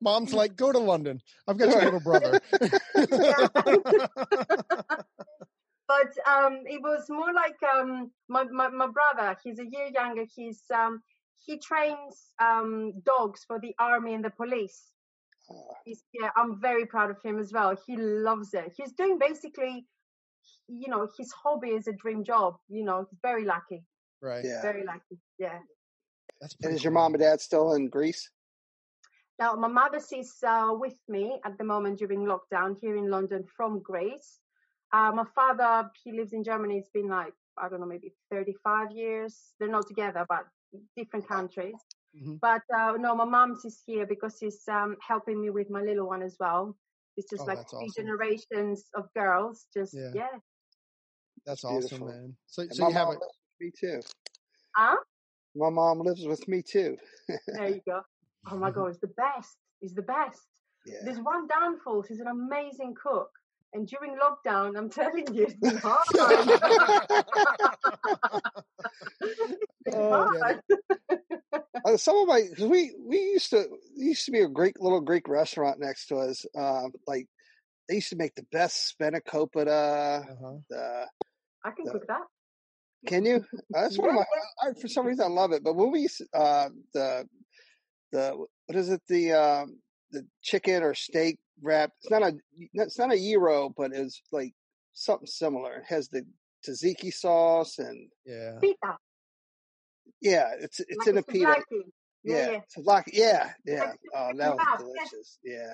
Mom's 0.00 0.34
like, 0.34 0.56
go 0.56 0.72
to 0.72 0.78
London. 0.78 1.22
I've 1.46 1.58
got 1.58 1.68
your 1.68 1.84
little 1.84 2.00
brother. 2.00 2.40
but 5.86 6.10
um, 6.26 6.64
it 6.66 6.82
was 6.82 7.08
more 7.08 7.32
like 7.32 7.62
um, 7.72 8.10
my, 8.28 8.42
my, 8.44 8.68
my 8.68 8.88
brother. 8.88 9.38
He's 9.44 9.60
a 9.60 9.64
year 9.64 9.90
younger. 9.94 10.24
He's 10.34 10.62
um, 10.74 11.02
he 11.38 11.58
trains 11.58 12.32
um, 12.40 12.94
dogs 13.04 13.44
for 13.46 13.60
the 13.60 13.76
army 13.78 14.14
and 14.14 14.24
the 14.24 14.30
police. 14.30 14.90
He's, 15.84 16.02
yeah, 16.12 16.30
I'm 16.36 16.60
very 16.60 16.86
proud 16.86 17.10
of 17.10 17.22
him 17.22 17.38
as 17.38 17.52
well. 17.52 17.76
He 17.86 17.96
loves 17.96 18.54
it. 18.54 18.72
He's 18.76 18.92
doing 18.92 19.18
basically, 19.18 19.86
you 20.68 20.88
know, 20.88 21.08
his 21.16 21.32
hobby 21.32 21.68
is 21.68 21.86
a 21.86 21.92
dream 21.92 22.24
job. 22.24 22.56
You 22.68 22.84
know, 22.84 23.06
he's 23.08 23.18
very 23.22 23.44
lucky. 23.44 23.84
Right. 24.20 24.44
Yeah. 24.44 24.62
Very 24.62 24.84
lucky. 24.84 25.20
Yeah. 25.38 25.58
That's 26.40 26.54
And 26.54 26.60
pretty 26.62 26.76
is 26.76 26.84
your 26.84 26.92
mom 26.92 27.14
and 27.14 27.22
dad 27.22 27.40
still 27.40 27.74
in 27.74 27.88
Greece? 27.88 28.30
Now, 29.38 29.54
my 29.54 29.68
mother 29.68 29.98
is 29.98 30.34
uh, 30.46 30.70
with 30.72 30.96
me 31.08 31.38
at 31.44 31.58
the 31.58 31.64
moment 31.64 31.98
during 31.98 32.20
lockdown 32.20 32.76
here 32.80 32.96
in 32.96 33.10
London 33.10 33.44
from 33.56 33.80
Greece. 33.82 34.40
Uh, 34.92 35.12
my 35.14 35.24
father, 35.34 35.90
he 36.02 36.12
lives 36.12 36.32
in 36.32 36.42
Germany. 36.42 36.78
It's 36.78 36.90
been 36.90 37.08
like, 37.08 37.34
I 37.58 37.68
don't 37.68 37.80
know, 37.80 37.86
maybe 37.86 38.14
35 38.30 38.92
years. 38.92 39.52
They're 39.58 39.68
not 39.68 39.86
together, 39.86 40.24
but 40.28 40.46
different 40.96 41.28
countries. 41.28 41.74
Mhm. 42.16 42.40
But 42.40 42.62
uh, 42.74 42.92
no, 42.98 43.14
my 43.14 43.24
mom's 43.24 43.64
is 43.64 43.82
here 43.86 44.06
because 44.06 44.36
she's 44.40 44.62
um, 44.68 44.96
helping 45.06 45.40
me 45.40 45.50
with 45.50 45.70
my 45.70 45.82
little 45.82 46.06
one 46.06 46.22
as 46.22 46.36
well. 46.40 46.76
It's 47.16 47.28
just 47.30 47.42
Oh, 47.42 47.46
like 47.46 47.58
that's 47.58 47.72
three 47.72 47.86
awesome. 47.88 48.04
generations 48.04 48.84
of 48.94 49.12
girls. 49.14 49.66
Just, 49.74 49.94
Yeah. 49.94 50.10
yeah. 50.14 50.38
That's 51.46 51.62
Beautiful. 51.64 51.98
awesome, 51.98 52.06
man. 52.08 52.36
So, 52.46 52.62
And 52.62 52.74
so 52.74 52.82
my 52.82 52.88
you 52.88 52.94
have 52.94 53.08
mom 53.08 53.14
it. 53.16 53.20
lives 53.20 53.38
with 53.60 53.60
me 53.60 53.72
too. 53.78 54.00
Huh? 54.74 54.96
My 55.54 55.70
mom 55.70 56.00
lives 56.00 56.26
with 56.26 56.46
me 56.48 56.62
too. 56.62 56.96
There 57.48 57.68
you 57.68 57.80
go. 57.86 58.02
Oh 58.50 58.56
my 58.56 58.70
God, 58.70 58.86
it's 58.88 59.00
the 59.00 59.08
best. 59.08 59.56
It's 59.80 59.94
the 59.94 60.02
best. 60.02 60.42
Yeah. 60.84 61.00
There's 61.04 61.18
one 61.18 61.46
downfall. 61.48 62.04
She's 62.06 62.20
an 62.20 62.26
amazing 62.28 62.94
cook. 63.00 63.30
And 63.76 63.86
during 63.86 64.16
lockdown, 64.16 64.76
I'm 64.78 64.88
telling 64.88 65.26
you, 65.34 65.42
it's 65.44 65.54
been 65.54 65.76
hard. 65.76 66.06
It's 69.86 69.94
Oh, 69.94 70.32
yeah. 70.34 71.18
Uh, 71.84 71.96
some 71.96 72.16
of 72.16 72.26
my 72.26 72.42
cause 72.56 72.66
we 72.66 72.92
we 73.06 73.18
used 73.18 73.50
to 73.50 73.66
used 73.94 74.24
to 74.24 74.32
be 74.32 74.40
a 74.40 74.48
Greek 74.48 74.74
little 74.80 75.00
Greek 75.00 75.28
restaurant 75.28 75.78
next 75.78 76.06
to 76.06 76.16
us. 76.16 76.44
Um, 76.58 76.90
like 77.06 77.28
they 77.88 77.96
used 77.96 78.08
to 78.08 78.16
make 78.16 78.34
the 78.34 78.44
best 78.50 78.94
spanakopita. 78.98 80.22
Uh-huh. 80.30 80.54
The 80.70 81.06
I 81.64 81.70
can 81.70 81.84
The- 81.84 81.92
cook 81.92 82.06
that. 82.08 82.22
can 83.06 83.24
you? 83.24 83.36
Uh, 83.36 83.82
that's 83.82 83.98
one 83.98 84.08
of 84.08 84.14
my. 84.16 84.24
I, 84.62 84.72
for 84.80 84.88
some 84.88 85.06
reason, 85.06 85.26
I 85.26 85.28
love 85.28 85.52
it. 85.52 85.62
But 85.62 85.76
when 85.76 85.92
we 85.92 86.00
used 86.00 86.22
uh, 86.34 86.70
the 86.92 87.28
the 88.10 88.44
what 88.66 88.76
is 88.76 88.90
it 88.90 89.02
the 89.08 89.32
um, 89.34 89.78
the 90.10 90.26
chicken 90.42 90.82
or 90.82 90.94
steak 90.94 91.38
wrap? 91.62 91.90
It's 92.00 92.10
not 92.10 92.22
a 92.22 92.32
it's 92.74 92.98
not 92.98 93.12
a 93.12 93.16
gyro, 93.18 93.70
but 93.76 93.92
it's 93.92 94.20
like 94.32 94.54
something 94.94 95.26
similar. 95.26 95.78
It 95.78 95.84
has 95.88 96.08
the 96.08 96.24
tzatziki 96.66 97.12
sauce 97.12 97.78
and 97.78 98.08
Yeah. 98.24 98.58
Pita. 98.60 98.96
yeah, 100.20 100.50
it's 100.60 100.80
it's 100.80 100.98
like 100.98 101.08
in 101.08 101.16
a 101.16 101.20
it's 101.20 101.28
pita. 101.32 101.46
souvlaki. 101.46 101.82
Yeah, 102.24 102.36
Yeah, 102.36 102.50
yeah. 102.52 102.60
souvlaki. 102.76 103.04
Yeah, 103.12 103.52
yeah. 103.64 103.92
Oh, 104.14 104.30
that 104.36 104.54
was 104.56 104.78
delicious. 104.80 105.38
Yeah. 105.44 105.72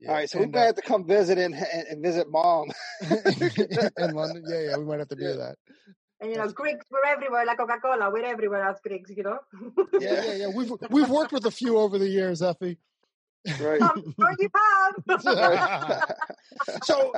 yeah. 0.00 0.08
All 0.08 0.14
right, 0.14 0.28
so 0.30 0.38
we 0.38 0.44
And, 0.44 0.52
might 0.52 0.60
uh, 0.62 0.66
have 0.66 0.74
to 0.76 0.82
come 0.82 1.06
visit 1.06 1.38
and, 1.38 1.54
and, 1.54 1.86
and 1.88 2.02
visit 2.02 2.28
mom. 2.30 2.70
in 3.02 4.14
London. 4.14 4.44
Yeah, 4.48 4.60
yeah, 4.70 4.76
we 4.78 4.84
might 4.84 4.98
have 5.00 5.08
to 5.08 5.16
do 5.16 5.22
Yeah. 5.24 5.32
that. 5.36 5.56
And 6.20 6.30
you 6.30 6.38
know, 6.38 6.48
Greeks, 6.48 6.86
we're 6.90 7.04
everywhere, 7.04 7.44
like 7.44 7.58
Coca 7.58 7.78
Cola, 7.82 8.10
we're 8.10 8.24
everywhere 8.24 8.66
as 8.68 8.80
Greeks, 8.80 9.10
you 9.14 9.24
know? 9.24 9.38
Yeah, 10.00 10.24
yeah, 10.24 10.34
yeah. 10.34 10.46
We've 10.54 10.72
we've 10.90 11.10
worked 11.10 11.32
with 11.32 11.44
a 11.44 11.50
few 11.50 11.76
over 11.76 11.98
the 11.98 12.08
years, 12.08 12.40
Effie. 12.40 12.78
Right. 13.60 13.82
I'm 13.82 14.14
sure 14.18 14.34
you 14.38 14.48
have. 14.54 16.14
so 16.84 17.12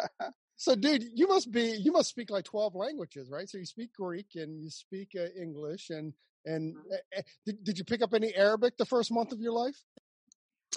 so 0.56 0.74
dude 0.74 1.04
you 1.14 1.28
must 1.28 1.52
be 1.52 1.76
you 1.76 1.92
must 1.92 2.08
speak 2.08 2.30
like 2.30 2.44
12 2.44 2.74
languages 2.74 3.30
right 3.30 3.48
so 3.48 3.58
you 3.58 3.66
speak 3.66 3.92
greek 3.94 4.26
and 4.34 4.62
you 4.62 4.70
speak 4.70 5.10
uh, 5.14 5.26
english 5.40 5.90
and 5.90 6.14
and 6.46 6.74
uh, 7.16 7.20
did, 7.44 7.62
did 7.62 7.78
you 7.78 7.84
pick 7.84 8.02
up 8.02 8.14
any 8.14 8.34
arabic 8.34 8.76
the 8.76 8.84
first 8.86 9.12
month 9.12 9.32
of 9.32 9.40
your 9.40 9.52
life 9.52 9.84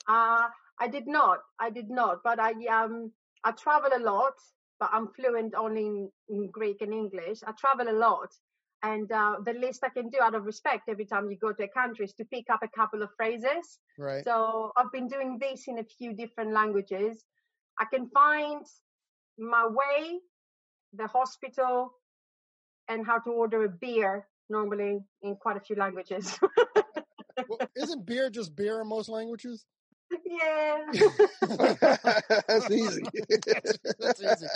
Uh, 0.07 0.47
I 0.79 0.87
did 0.87 1.07
not. 1.07 1.39
I 1.59 1.69
did 1.69 1.89
not. 1.89 2.23
But 2.23 2.39
I 2.39 2.53
um 2.67 3.11
I 3.43 3.51
travel 3.51 3.91
a 3.95 3.99
lot, 3.99 4.33
but 4.79 4.89
I'm 4.91 5.07
fluent 5.15 5.53
only 5.55 5.85
in, 5.85 6.11
in 6.29 6.47
Greek 6.51 6.81
and 6.81 6.93
English. 6.93 7.39
I 7.45 7.51
travel 7.53 7.87
a 7.89 7.97
lot, 7.97 8.29
and 8.83 9.11
uh, 9.11 9.35
the 9.43 9.53
least 9.53 9.83
I 9.83 9.89
can 9.89 10.09
do 10.09 10.19
out 10.21 10.35
of 10.35 10.45
respect 10.45 10.87
every 10.87 11.05
time 11.05 11.29
you 11.29 11.37
go 11.37 11.51
to 11.51 11.63
a 11.63 11.67
country 11.67 12.05
is 12.05 12.13
to 12.13 12.25
pick 12.25 12.45
up 12.51 12.61
a 12.63 12.67
couple 12.67 13.01
of 13.01 13.09
phrases. 13.17 13.79
right 13.97 14.23
So 14.23 14.71
I've 14.77 14.91
been 14.91 15.07
doing 15.07 15.37
this 15.39 15.67
in 15.67 15.79
a 15.79 15.83
few 15.83 16.13
different 16.13 16.53
languages. 16.53 17.23
I 17.77 17.85
can 17.85 18.09
find 18.09 18.65
my 19.37 19.67
way, 19.67 20.19
the 20.93 21.07
hospital, 21.07 21.93
and 22.87 23.05
how 23.05 23.19
to 23.19 23.31
order 23.31 23.65
a 23.65 23.69
beer 23.69 24.27
normally 24.49 24.99
in 25.21 25.35
quite 25.35 25.57
a 25.57 25.59
few 25.59 25.75
languages. 25.75 26.39
well, 27.47 27.59
isn't 27.75 28.05
beer 28.05 28.29
just 28.29 28.55
beer 28.55 28.81
in 28.81 28.87
most 28.87 29.09
languages 29.09 29.65
yeah. 30.29 30.85
That's 32.47 32.71
easy. 32.71 33.03
That's 33.99 34.21
easy. 34.21 34.47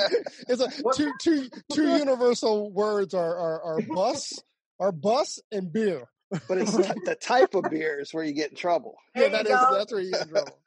it's 0.47 0.61
a 0.61 0.69
What- 0.81 0.95
two 0.95 1.11
two 1.19 1.49
two 1.73 1.87
universal 1.97 2.71
words 2.71 3.13
are 3.13 3.35
are, 3.37 3.61
are 3.63 3.81
bus 3.81 4.31
are 4.79 4.91
bus 4.91 5.39
and 5.51 5.71
beer 5.73 6.07
but 6.47 6.57
it's 6.57 6.71
the 6.73 6.95
the 7.05 7.15
type 7.15 7.53
of 7.55 7.63
beer 7.69 7.99
is 7.99 8.13
where 8.13 8.23
you 8.23 8.33
get 8.33 8.49
in 8.51 8.55
trouble. 8.57 8.95
There 9.15 9.29
yeah 9.29 9.43
that 9.43 9.45
is 9.45 9.77
that's 9.77 9.91
where 9.91 10.01
you 10.01 10.11
get 10.11 10.23
in 10.23 10.29
trouble 10.29 10.59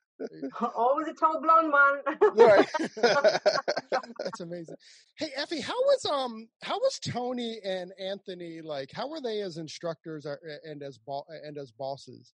Always 0.74 1.08
a 1.08 1.12
tall 1.12 1.42
blonde 1.42 1.70
one. 1.70 2.00
Right. 2.36 2.66
That's 2.96 4.40
amazing. 4.40 4.76
Hey 5.18 5.28
Effie, 5.36 5.60
how 5.60 5.74
was 5.74 6.06
um 6.06 6.48
how 6.62 6.78
was 6.78 6.98
Tony 7.00 7.58
and 7.62 7.92
Anthony 8.00 8.60
like? 8.62 8.90
How 8.94 9.08
were 9.10 9.20
they 9.20 9.42
as 9.42 9.58
instructors 9.58 10.24
or- 10.24 10.40
and 10.64 10.82
as 10.82 10.96
bo- 10.98 11.26
and 11.44 11.58
as 11.58 11.70
bosses? 11.70 12.32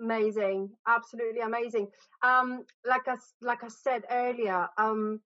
Amazing, 0.00 0.70
absolutely 0.86 1.40
amazing. 1.40 1.88
Um, 2.22 2.64
like 2.84 3.08
I 3.08 3.16
like 3.40 3.64
I 3.64 3.68
said 3.68 4.04
earlier, 4.10 4.68
um, 4.76 5.20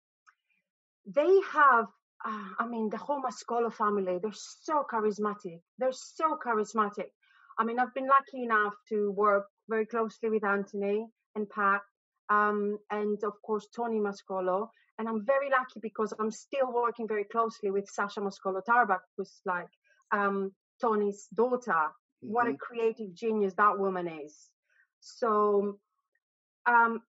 they 1.06 1.40
have. 1.52 1.86
Uh, 2.24 2.48
I 2.58 2.66
mean, 2.66 2.90
the 2.90 2.96
whole 2.96 3.22
Mascolo 3.22 3.72
family. 3.72 4.18
They're 4.20 4.32
so 4.32 4.84
charismatic. 4.92 5.60
They're 5.78 5.92
so 5.92 6.36
charismatic. 6.44 7.10
I 7.58 7.64
mean, 7.64 7.78
I've 7.78 7.94
been 7.94 8.08
lucky 8.08 8.42
enough 8.42 8.74
to 8.88 9.12
work 9.12 9.46
very 9.68 9.86
closely 9.86 10.28
with 10.28 10.44
Anthony 10.44 11.06
and 11.36 11.48
Pat, 11.48 11.80
um, 12.28 12.78
and 12.90 13.22
of 13.22 13.34
course 13.42 13.68
Tony 13.74 14.00
Mascolo. 14.00 14.68
And 14.98 15.08
I'm 15.08 15.24
very 15.24 15.48
lucky 15.48 15.78
because 15.80 16.12
I'm 16.18 16.32
still 16.32 16.72
working 16.72 17.06
very 17.06 17.24
closely 17.24 17.70
with 17.70 17.88
Sacha 17.88 18.20
Mascolo 18.20 18.60
Tarbuck, 18.64 19.02
who's 19.16 19.40
like 19.46 19.68
um, 20.10 20.52
Tony's 20.80 21.28
daughter 21.32 21.92
what 22.26 22.48
a 22.48 22.54
Mhm. 22.54 22.58
creative 22.58 23.14
genius 23.14 23.54
that 23.54 23.78
woman 23.78 24.08
is. 24.08 24.50
So 25.00 25.78
um 26.66 27.00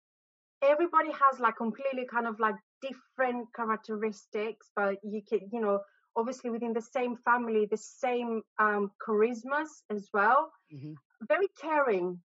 everybody 0.63 1.11
has 1.13 1.41
like 1.41 1.57
completely 1.57 2.07
kind 2.07 2.27
of 2.27 2.39
like 2.41 2.57
different 2.83 3.49
characteristics, 3.55 4.71
but 4.75 4.99
you 5.03 5.23
can, 5.29 5.49
you 5.53 5.61
know, 5.61 5.81
obviously 6.17 6.51
within 6.51 6.73
the 6.73 6.81
same 6.83 7.17
family, 7.17 7.67
the 7.67 7.77
same 7.77 8.43
um 8.59 8.91
charismas 9.07 9.69
as 9.91 10.09
well. 10.13 10.53
Mhm. 10.71 10.99
Very 11.29 11.49
caring. 11.61 12.23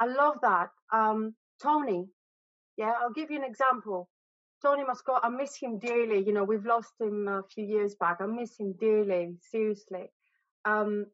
I 0.00 0.06
love 0.06 0.38
that. 0.42 0.70
Um 0.92 1.34
Tony, 1.62 2.08
yeah, 2.76 2.92
I'll 3.00 3.12
give 3.12 3.30
you 3.30 3.38
an 3.38 3.44
example. 3.44 4.10
Tony 4.62 4.84
Mascolo, 4.84 5.20
I 5.22 5.28
miss 5.28 5.56
him 5.56 5.78
dearly. 5.78 6.24
You 6.24 6.32
know, 6.32 6.44
we've 6.44 6.64
lost 6.66 6.92
him 7.00 7.28
a 7.28 7.42
few 7.42 7.64
years 7.64 7.94
back. 7.96 8.20
I 8.20 8.26
miss 8.26 8.58
him 8.58 8.74
dearly, 8.74 9.36
seriously. 9.40 10.10
Um, 10.64 11.06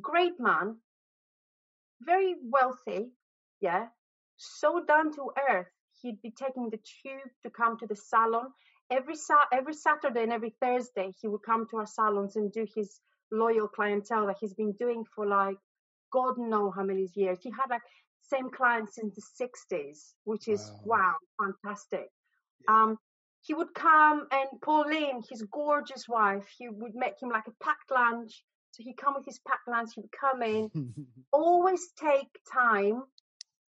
great 0.00 0.38
man, 0.38 0.76
very 2.00 2.34
wealthy, 2.42 3.10
yeah, 3.60 3.86
so 4.36 4.84
down 4.84 5.12
to 5.14 5.30
earth. 5.48 5.68
He'd 6.02 6.20
be 6.22 6.30
taking 6.30 6.68
the 6.70 6.78
tube 6.78 7.30
to 7.42 7.50
come 7.50 7.78
to 7.78 7.86
the 7.86 7.96
salon 7.96 8.52
every 8.90 9.16
sa- 9.16 9.48
every 9.52 9.74
Saturday 9.74 10.22
and 10.22 10.32
every 10.32 10.54
Thursday. 10.60 11.12
He 11.20 11.28
would 11.28 11.42
come 11.42 11.66
to 11.70 11.78
our 11.78 11.86
salons 11.86 12.36
and 12.36 12.52
do 12.52 12.66
his 12.74 13.00
loyal 13.32 13.66
clientele 13.68 14.26
that 14.26 14.36
he's 14.40 14.54
been 14.54 14.72
doing 14.72 15.04
for 15.14 15.26
like 15.26 15.56
God 16.12 16.38
know 16.38 16.70
how 16.70 16.82
many 16.84 17.08
years. 17.14 17.38
He 17.42 17.50
had 17.50 17.70
like 17.70 17.82
same 18.22 18.50
clients 18.50 18.94
since 18.96 19.14
the 19.14 19.22
sixties, 19.22 20.14
which 20.24 20.48
is 20.48 20.70
Wow. 20.84 21.14
wow, 21.38 21.46
fantastic. 21.46 22.08
Yeah. 22.68 22.82
Um, 22.82 22.98
he 23.42 23.54
would 23.54 23.72
come 23.74 24.26
and 24.32 24.60
Pauline, 24.60 25.22
his 25.30 25.42
gorgeous 25.50 26.08
wife, 26.08 26.46
he 26.58 26.68
would 26.68 26.94
make 26.94 27.14
him 27.22 27.30
like 27.30 27.46
a 27.46 27.64
packed 27.64 27.90
lunch. 27.90 28.44
So 28.76 28.82
he'd 28.84 28.98
come 28.98 29.14
with 29.14 29.24
his 29.24 29.38
packed 29.38 29.66
lunch, 29.68 29.92
he 29.94 30.02
would 30.02 30.12
come 30.12 30.42
in, 30.42 30.70
always 31.32 31.80
take 31.98 32.28
time 32.52 33.04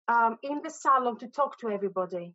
um, 0.07 0.37
in 0.41 0.61
the 0.63 0.69
salon 0.69 1.17
to 1.19 1.27
talk 1.27 1.59
to 1.59 1.69
everybody. 1.69 2.33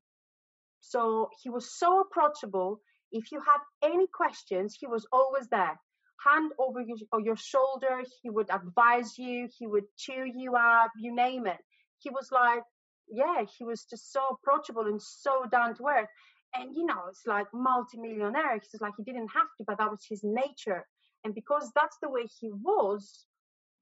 So 0.81 1.31
he 1.42 1.48
was 1.48 1.78
so 1.78 2.00
approachable. 2.00 2.81
If 3.11 3.33
you 3.33 3.40
had 3.40 3.90
any 3.90 4.07
questions, 4.07 4.76
he 4.78 4.87
was 4.87 5.07
always 5.11 5.48
there. 5.48 5.81
Hand 6.26 6.52
over 6.59 6.83
your, 6.83 6.98
your 7.24 7.37
shoulder, 7.37 8.02
he 8.22 8.28
would 8.28 8.50
advise 8.50 9.16
you, 9.16 9.48
he 9.59 9.66
would 9.66 9.85
cheer 9.96 10.26
you 10.26 10.54
up, 10.54 10.90
you 10.98 11.14
name 11.14 11.46
it. 11.46 11.59
He 12.00 12.11
was 12.11 12.28
like, 12.31 12.62
yeah, 13.11 13.44
he 13.57 13.64
was 13.64 13.87
just 13.88 14.12
so 14.12 14.20
approachable 14.31 14.87
and 14.87 15.00
so 15.00 15.44
down 15.50 15.74
to 15.76 15.85
earth. 15.87 16.09
And 16.54 16.76
you 16.76 16.85
know, 16.85 17.04
it's 17.09 17.22
like 17.26 17.46
multi-millionaire. 17.54 18.61
He's 18.61 18.81
like 18.81 18.92
he 18.98 19.04
didn't 19.04 19.28
have 19.28 19.48
to, 19.57 19.64
but 19.66 19.78
that 19.78 19.90
was 19.90 20.04
his 20.07 20.20
nature. 20.22 20.85
And 21.24 21.35
because 21.35 21.70
that's 21.74 21.96
the 22.02 22.11
way 22.11 22.26
he 22.40 22.50
was, 22.50 23.26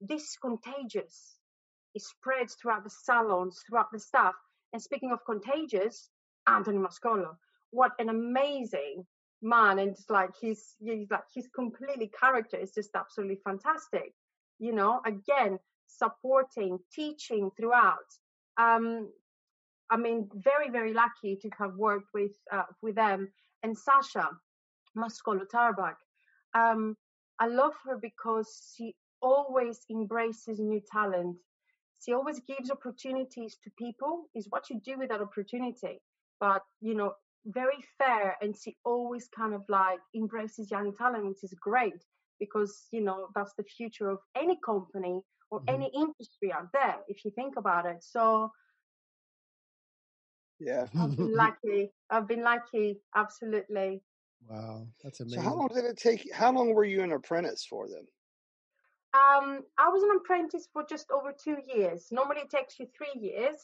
this 0.01 0.23
is 0.23 0.37
contagious. 0.41 1.37
It 1.95 2.03
spreads 2.03 2.55
throughout 2.55 2.85
the 2.85 2.91
salons, 2.91 3.63
throughout 3.69 3.91
the 3.93 4.01
staff. 4.01 4.35
And 4.73 4.83
speaking 4.83 5.13
of 5.13 5.25
contagious, 5.25 6.11
Anthony 6.47 6.79
Mascolo, 6.79 7.37
what 7.71 7.93
an 7.99 8.09
amazing 8.09 9.07
man! 9.43 9.79
And 9.79 9.91
it's 9.91 10.09
like 10.11 10.31
he's, 10.41 10.75
he's 10.79 11.11
like 11.11 11.25
his 11.35 11.49
completely 11.55 12.11
character 12.19 12.57
is 12.57 12.73
just 12.73 12.91
absolutely 12.95 13.41
fantastic. 13.45 14.13
You 14.59 14.73
know, 14.73 15.01
again, 15.07 15.59
supporting, 15.87 16.79
teaching 16.93 17.51
throughout. 17.57 18.09
Um, 18.59 19.11
I 19.91 19.97
mean, 19.97 20.29
very 20.35 20.71
very 20.71 20.93
lucky 20.93 21.37
to 21.37 21.51
have 21.59 21.75
worked 21.77 22.09
with 22.13 22.33
uh, 22.53 22.65
with 22.83 22.97
them 22.97 23.31
and 23.63 23.77
Sacha 23.77 24.31
Mascolo 24.97 25.49
Tarbuck. 25.51 25.97
Um, 26.55 26.97
I 27.39 27.47
love 27.47 27.75
her 27.85 27.99
because 28.01 28.75
she 28.77 28.95
always 29.21 29.81
embraces 29.91 30.59
new 30.59 30.81
talent. 30.91 31.37
She 32.05 32.13
always 32.13 32.41
gives 32.41 32.71
opportunities 32.71 33.57
to 33.65 33.71
people. 33.79 34.29
Is 34.35 34.47
what 34.51 34.71
you 34.71 34.81
do 34.85 34.99
with 34.99 35.09
that 35.11 35.21
opportunity. 35.21 36.01
But 36.41 36.63
you 36.81 36.95
know, 36.95 37.15
very 37.47 37.83
fair, 37.99 38.37
and 38.41 38.55
she 38.57 38.77
always 38.85 39.29
kind 39.37 39.55
of 39.55 39.63
like 39.69 40.01
embraces 40.15 40.71
young 40.71 40.95
talent, 40.95 41.27
which 41.27 41.45
is 41.45 41.55
great 41.61 42.03
because 42.39 42.87
you 42.91 43.01
know 43.01 43.29
that's 43.35 43.55
the 43.57 43.65
future 43.65 44.11
of 44.11 44.19
any 44.37 44.59
company 44.65 45.21
or 45.51 45.61
mm-hmm. 45.61 45.75
any 45.75 45.91
industry 45.95 46.53
out 46.53 46.69
there 46.73 46.97
if 47.09 47.25
you 47.25 47.31
think 47.33 47.55
about 47.57 47.87
it. 47.87 48.03
So 48.03 48.51
yeah. 50.59 50.87
I've 50.99 51.17
been 51.17 51.35
lucky. 51.45 51.91
I've 52.11 52.29
been 52.29 52.43
lucky. 52.43 53.01
Absolutely. 53.15 54.03
Wow. 54.49 54.87
That's 55.03 55.21
amazing. 55.21 55.43
So 55.43 55.49
how 55.49 55.57
long 55.57 55.69
did 55.75 55.85
it 55.85 55.97
take? 55.97 56.33
How 56.33 56.53
long 56.53 56.73
were 56.73 56.85
you 56.85 57.03
an 57.03 57.13
apprentice 57.13 57.67
for 57.69 57.89
them? 57.89 58.07
Um, 59.15 59.63
I 59.79 59.89
was 59.89 60.03
an 60.03 60.17
apprentice 60.17 60.69
for 60.73 60.85
just 60.89 61.11
over 61.11 61.33
two 61.33 61.57
years. 61.75 62.09
Normally 62.11 62.43
it 62.43 62.51
takes 62.51 62.79
you 62.79 62.87
three 62.97 63.21
years. 63.21 63.57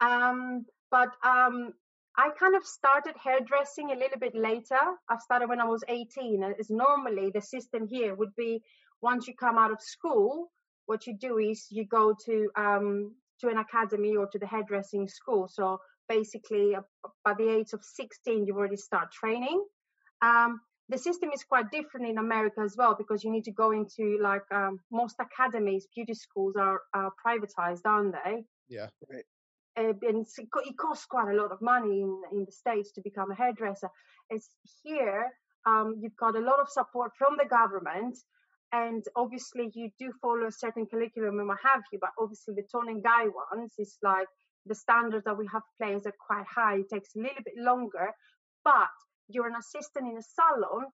Um, 0.00 0.66
but 0.90 1.08
um, 1.24 1.72
I 2.16 2.30
kind 2.38 2.56
of 2.56 2.64
started 2.64 3.14
hairdressing 3.22 3.90
a 3.90 3.94
little 3.94 4.18
bit 4.18 4.34
later. 4.34 4.80
I 5.08 5.16
started 5.18 5.48
when 5.48 5.60
I 5.60 5.64
was 5.64 5.82
18. 5.88 6.42
As 6.58 6.70
normally 6.70 7.30
the 7.30 7.42
system 7.42 7.86
here 7.86 8.14
would 8.14 8.34
be 8.36 8.62
once 9.02 9.26
you 9.26 9.34
come 9.34 9.58
out 9.58 9.72
of 9.72 9.80
school, 9.80 10.50
what 10.86 11.06
you 11.06 11.16
do 11.16 11.38
is 11.38 11.66
you 11.70 11.84
go 11.84 12.14
to 12.26 12.50
um, 12.56 13.14
to 13.40 13.48
an 13.48 13.58
academy 13.58 14.16
or 14.16 14.26
to 14.26 14.38
the 14.38 14.46
hairdressing 14.46 15.08
school. 15.08 15.48
So 15.48 15.80
basically, 16.10 16.74
uh, 16.74 16.82
by 17.24 17.34
the 17.34 17.48
age 17.48 17.72
of 17.72 17.84
16, 17.84 18.44
you 18.46 18.54
already 18.56 18.76
start 18.76 19.12
training. 19.12 19.64
Um, 20.20 20.60
the 20.88 20.98
system 20.98 21.30
is 21.32 21.44
quite 21.44 21.70
different 21.70 22.08
in 22.08 22.18
America 22.18 22.60
as 22.62 22.74
well 22.76 22.96
because 22.98 23.22
you 23.22 23.30
need 23.30 23.44
to 23.44 23.52
go 23.52 23.70
into 23.70 24.18
like 24.20 24.42
um, 24.52 24.80
most 24.90 25.16
academies, 25.20 25.86
beauty 25.94 26.14
schools 26.14 26.56
are, 26.56 26.80
are 26.92 27.12
privatized, 27.24 27.82
aren't 27.84 28.16
they? 28.24 28.44
Yeah. 28.68 28.88
Right. 29.08 29.24
Uh, 29.78 29.92
and 30.02 30.26
it 30.26 30.76
costs 30.76 31.06
quite 31.06 31.32
a 31.32 31.40
lot 31.40 31.52
of 31.52 31.62
money 31.62 32.02
in, 32.02 32.20
in 32.32 32.44
the 32.44 32.52
States 32.52 32.90
to 32.92 33.00
become 33.02 33.30
a 33.30 33.36
hairdresser. 33.36 33.88
It's 34.30 34.48
here, 34.82 35.28
um, 35.64 36.00
you've 36.00 36.16
got 36.16 36.34
a 36.34 36.40
lot 36.40 36.58
of 36.58 36.68
support 36.68 37.12
from 37.16 37.36
the 37.38 37.48
government 37.48 38.18
and 38.72 39.04
obviously 39.14 39.70
you 39.74 39.90
do 39.98 40.12
follow 40.20 40.46
a 40.46 40.52
certain 40.52 40.86
curriculum 40.86 41.38
and 41.38 41.48
what 41.48 41.58
have 41.62 41.82
you 41.92 41.98
but 42.00 42.10
obviously 42.18 42.54
the 42.54 42.62
Tony 42.70 42.92
and 42.92 43.02
Guy 43.02 43.24
ones 43.52 43.72
is 43.78 43.96
like 44.02 44.28
the 44.66 44.74
standards 44.74 45.24
that 45.24 45.36
we 45.36 45.46
have 45.52 45.62
placed 45.78 46.06
are 46.06 46.14
quite 46.26 46.46
high 46.46 46.76
it 46.76 46.88
takes 46.88 47.14
a 47.14 47.18
little 47.18 47.42
bit 47.44 47.54
longer 47.56 48.10
but 48.64 48.88
you're 49.28 49.48
an 49.48 49.56
assistant 49.56 50.06
in 50.06 50.16
a 50.16 50.22
salon 50.22 50.86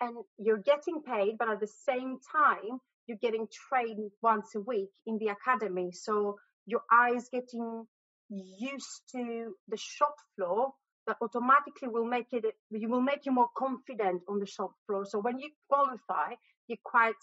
and 0.00 0.16
you're 0.38 0.58
getting 0.58 1.02
paid 1.02 1.36
but 1.38 1.48
at 1.48 1.60
the 1.60 1.66
same 1.66 2.18
time 2.32 2.78
you're 3.06 3.18
getting 3.20 3.46
trained 3.68 4.10
once 4.22 4.54
a 4.54 4.60
week 4.60 4.90
in 5.06 5.18
the 5.18 5.28
academy 5.28 5.90
so 5.92 6.36
your 6.66 6.82
eyes 6.92 7.28
getting 7.32 7.86
used 8.30 9.02
to 9.10 9.54
the 9.68 9.76
shop 9.76 10.14
floor 10.36 10.70
that 11.06 11.16
automatically 11.22 11.88
will 11.88 12.04
make 12.04 12.32
it 12.32 12.44
you 12.70 12.88
will 12.88 13.00
make 13.00 13.24
you 13.24 13.32
more 13.32 13.48
confident 13.56 14.22
on 14.28 14.38
the 14.38 14.46
shop 14.46 14.72
floor 14.86 15.04
so 15.06 15.18
when 15.18 15.38
you 15.38 15.48
qualify 15.68 16.34
you're 16.68 16.78
quite, 16.84 17.14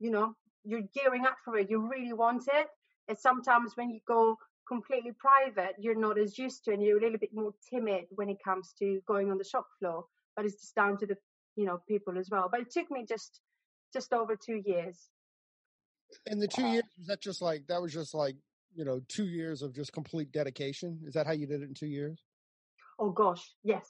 you 0.00 0.10
know, 0.10 0.34
you're 0.64 0.82
gearing 0.94 1.24
up 1.24 1.36
for 1.44 1.56
it. 1.56 1.70
You 1.70 1.88
really 1.88 2.12
want 2.12 2.42
it. 2.52 2.66
And 3.08 3.16
sometimes 3.16 3.72
when 3.76 3.90
you 3.90 4.00
go 4.06 4.36
completely 4.68 5.12
private, 5.12 5.74
you're 5.78 5.98
not 5.98 6.18
as 6.18 6.38
used 6.38 6.64
to, 6.64 6.72
and 6.72 6.82
you're 6.82 6.98
a 6.98 7.00
little 7.00 7.18
bit 7.18 7.34
more 7.34 7.52
timid 7.70 8.04
when 8.10 8.28
it 8.28 8.38
comes 8.44 8.74
to 8.78 9.00
going 9.06 9.30
on 9.30 9.38
the 9.38 9.44
shop 9.44 9.66
floor. 9.78 10.04
But 10.36 10.44
it's 10.44 10.60
just 10.60 10.74
down 10.74 10.98
to 10.98 11.06
the, 11.06 11.16
you 11.56 11.64
know, 11.64 11.80
people 11.88 12.18
as 12.18 12.28
well. 12.30 12.48
But 12.50 12.60
it 12.60 12.70
took 12.70 12.90
me 12.90 13.04
just, 13.08 13.40
just 13.92 14.12
over 14.12 14.36
two 14.36 14.62
years. 14.64 15.08
And 16.26 16.40
the 16.40 16.48
two 16.48 16.66
years 16.66 16.84
was 16.96 17.06
that 17.08 17.20
just 17.20 17.42
like 17.42 17.66
that 17.66 17.82
was 17.82 17.92
just 17.92 18.14
like 18.14 18.36
you 18.74 18.84
know 18.84 19.00
two 19.08 19.26
years 19.26 19.62
of 19.62 19.74
just 19.74 19.92
complete 19.92 20.32
dedication. 20.32 20.98
Is 21.06 21.14
that 21.14 21.26
how 21.26 21.32
you 21.32 21.46
did 21.46 21.62
it 21.62 21.68
in 21.68 21.74
two 21.74 21.86
years? 21.86 22.22
Oh 22.98 23.10
gosh, 23.10 23.52
yes, 23.62 23.86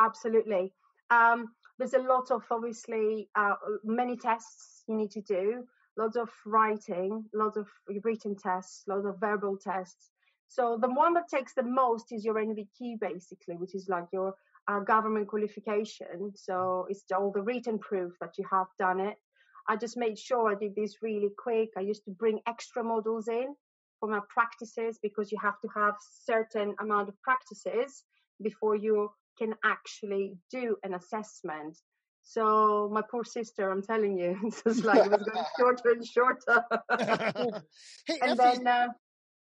absolutely. 0.00 0.72
Um, 1.10 1.48
there's 1.78 1.94
a 1.94 1.98
lot 1.98 2.30
of 2.30 2.42
obviously 2.50 3.28
uh, 3.34 3.54
many 3.82 4.16
tests 4.16 4.84
you 4.86 4.94
need 4.96 5.10
to 5.12 5.22
do, 5.22 5.64
lots 5.96 6.16
of 6.16 6.30
writing, 6.46 7.24
lots 7.32 7.56
of 7.56 7.66
written 8.02 8.36
tests, 8.36 8.84
lots 8.86 9.06
of 9.06 9.18
verbal 9.18 9.56
tests. 9.56 10.10
So 10.54 10.78
the 10.80 10.88
one 10.88 11.14
that 11.14 11.28
takes 11.28 11.52
the 11.54 11.64
most 11.64 12.12
is 12.12 12.24
your 12.24 12.36
NVQ 12.36 13.00
basically, 13.00 13.56
which 13.56 13.74
is 13.74 13.88
like 13.88 14.04
your 14.12 14.34
uh, 14.68 14.78
government 14.78 15.26
qualification. 15.26 16.32
So 16.36 16.86
it's 16.88 17.02
all 17.10 17.32
the 17.32 17.42
written 17.42 17.80
proof 17.80 18.12
that 18.20 18.38
you 18.38 18.44
have 18.48 18.68
done 18.78 19.00
it. 19.00 19.16
I 19.68 19.74
just 19.74 19.96
made 19.96 20.16
sure 20.16 20.48
I 20.48 20.54
did 20.54 20.76
this 20.76 21.02
really 21.02 21.30
quick. 21.36 21.70
I 21.76 21.80
used 21.80 22.04
to 22.04 22.12
bring 22.12 22.38
extra 22.46 22.84
models 22.84 23.26
in 23.26 23.56
for 23.98 24.08
my 24.08 24.20
practices 24.28 24.96
because 25.02 25.32
you 25.32 25.38
have 25.42 25.60
to 25.62 25.68
have 25.74 25.94
certain 26.24 26.76
amount 26.78 27.08
of 27.08 27.20
practices 27.22 28.04
before 28.40 28.76
you 28.76 29.10
can 29.36 29.54
actually 29.64 30.36
do 30.52 30.76
an 30.84 30.94
assessment. 30.94 31.76
So 32.22 32.88
my 32.92 33.02
poor 33.10 33.24
sister, 33.24 33.70
I'm 33.70 33.82
telling 33.82 34.16
you, 34.16 34.38
it's 34.44 34.62
just 34.62 34.84
like 34.84 35.04
it 35.04 35.10
was 35.10 35.28
going 35.28 35.44
shorter 35.58 35.90
and 35.90 36.06
shorter. 36.06 36.64
hey, 38.06 38.18
and 38.22 38.38
Effie, 38.38 38.58
then 38.58 38.66
uh, 38.68 38.88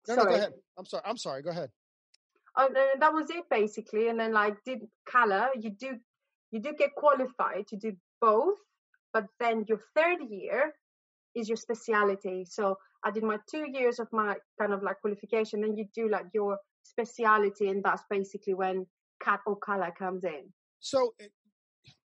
no, 0.07 0.15
no, 0.15 0.25
go 0.25 0.35
ahead. 0.35 0.53
I'm 0.77 0.85
sorry. 0.85 1.03
I'm 1.05 1.17
sorry. 1.17 1.41
Go 1.41 1.49
ahead. 1.49 1.69
Oh, 2.57 2.67
and 2.67 3.01
that 3.01 3.13
was 3.13 3.29
it 3.29 3.43
basically. 3.49 4.09
And 4.09 4.19
then 4.19 4.33
like 4.33 4.55
did 4.65 4.79
color, 5.07 5.49
you 5.55 5.69
do 5.69 5.97
you 6.51 6.59
do 6.59 6.73
get 6.77 6.95
qualified 6.95 7.67
to 7.67 7.77
do 7.77 7.93
both, 8.21 8.57
but 9.13 9.25
then 9.39 9.65
your 9.67 9.79
third 9.95 10.19
year 10.29 10.73
is 11.35 11.47
your 11.47 11.57
speciality. 11.57 12.45
So 12.49 12.77
I 13.03 13.11
did 13.11 13.23
my 13.23 13.37
two 13.49 13.65
years 13.71 13.99
of 13.99 14.07
my 14.11 14.35
kind 14.59 14.73
of 14.73 14.83
like 14.83 14.99
qualification, 15.01 15.61
then 15.61 15.77
you 15.77 15.85
do 15.93 16.09
like 16.09 16.25
your 16.33 16.57
speciality, 16.83 17.69
and 17.69 17.83
that's 17.83 18.03
basically 18.09 18.53
when 18.53 18.85
cat 19.21 19.39
or 19.45 19.55
color 19.55 19.93
comes 19.97 20.23
in. 20.23 20.51
So, 20.79 21.13
eh, 21.19 21.27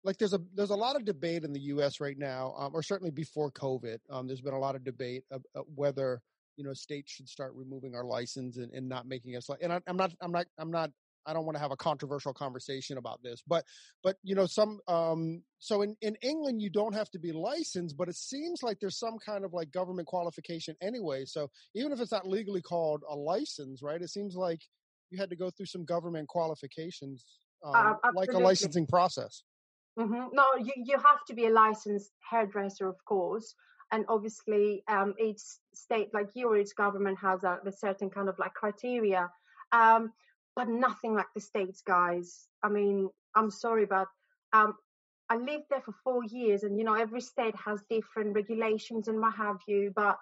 like, 0.03 0.17
there's 0.17 0.33
a 0.33 0.41
there's 0.53 0.71
a 0.71 0.75
lot 0.75 0.95
of 0.95 1.05
debate 1.05 1.43
in 1.43 1.53
the 1.53 1.59
U.S. 1.61 2.01
right 2.01 2.17
now, 2.17 2.53
um, 2.57 2.71
or 2.73 2.83
certainly 2.83 3.11
before 3.11 3.51
COVID. 3.51 3.99
Um, 4.09 4.27
there's 4.27 4.41
been 4.41 4.53
a 4.53 4.59
lot 4.59 4.75
of 4.75 4.83
debate 4.83 5.23
of, 5.31 5.43
of 5.55 5.65
whether 5.75 6.21
you 6.55 6.63
know 6.63 6.73
states 6.73 7.11
should 7.11 7.29
start 7.29 7.53
removing 7.55 7.95
our 7.95 8.05
license 8.05 8.57
and, 8.57 8.71
and 8.73 8.87
not 8.87 9.07
making 9.07 9.35
us 9.35 9.49
like. 9.49 9.59
And 9.61 9.73
I, 9.73 9.79
I'm 9.87 9.97
not 9.97 10.11
I'm 10.21 10.31
not 10.31 10.45
I'm 10.57 10.71
not 10.71 10.91
I 11.25 11.33
don't 11.33 11.45
want 11.45 11.55
to 11.55 11.61
have 11.61 11.71
a 11.71 11.77
controversial 11.77 12.33
conversation 12.33 12.97
about 12.97 13.21
this, 13.23 13.41
but 13.47 13.65
but 14.03 14.17
you 14.23 14.35
know 14.35 14.45
some 14.45 14.79
um 14.87 15.41
so 15.59 15.81
in 15.81 15.95
in 16.01 16.15
England 16.21 16.61
you 16.61 16.69
don't 16.69 16.93
have 16.93 17.09
to 17.11 17.19
be 17.19 17.31
licensed, 17.31 17.97
but 17.97 18.09
it 18.09 18.15
seems 18.15 18.61
like 18.63 18.79
there's 18.79 18.99
some 18.99 19.17
kind 19.25 19.45
of 19.45 19.53
like 19.53 19.71
government 19.71 20.07
qualification 20.07 20.75
anyway. 20.81 21.25
So 21.25 21.49
even 21.75 21.91
if 21.91 21.99
it's 21.99 22.11
not 22.11 22.27
legally 22.27 22.61
called 22.61 23.03
a 23.09 23.15
license, 23.15 23.81
right? 23.81 24.01
It 24.01 24.09
seems 24.09 24.35
like 24.35 24.61
you 25.09 25.19
had 25.19 25.29
to 25.29 25.35
go 25.35 25.49
through 25.49 25.67
some 25.67 25.85
government 25.85 26.27
qualifications, 26.27 27.25
um, 27.63 27.75
uh, 28.03 28.11
like 28.15 28.33
a 28.33 28.39
licensing 28.39 28.87
process. 28.87 29.43
Mm-hmm. 29.97 30.29
No, 30.33 30.45
you, 30.57 30.73
you 30.75 30.97
have 30.97 31.23
to 31.27 31.35
be 31.35 31.45
a 31.45 31.51
licensed 31.51 32.11
hairdresser, 32.29 32.89
of 32.89 32.97
course. 33.05 33.53
And 33.93 34.05
obviously, 34.09 34.83
um, 34.87 35.13
each 35.19 35.41
state, 35.75 36.09
like 36.15 36.29
your 36.33 36.57
each 36.57 36.75
government 36.75 37.19
has 37.19 37.43
a, 37.43 37.59
a 37.63 37.71
certain 37.71 38.09
kind 38.09 38.27
of 38.27 38.39
like 38.39 38.55
criteria, 38.55 39.29
um, 39.71 40.11
but 40.55 40.67
nothing 40.67 41.13
like 41.13 41.27
the 41.35 41.41
states, 41.41 41.83
guys. 41.85 42.47
I 42.63 42.69
mean, 42.69 43.09
I'm 43.35 43.51
sorry, 43.51 43.85
but 43.85 44.07
um, 44.51 44.73
I 45.29 45.35
lived 45.37 45.65
there 45.69 45.81
for 45.81 45.93
four 46.03 46.23
years, 46.23 46.63
and 46.63 46.75
you 46.75 46.85
know, 46.85 46.95
every 46.95 47.21
state 47.21 47.53
has 47.63 47.83
different 47.87 48.33
regulations 48.33 49.07
and 49.07 49.19
what 49.19 49.35
have 49.35 49.59
you. 49.67 49.93
But 49.95 50.17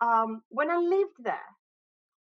um, 0.00 0.40
when 0.48 0.70
I 0.70 0.78
lived 0.78 1.18
there, 1.22 1.50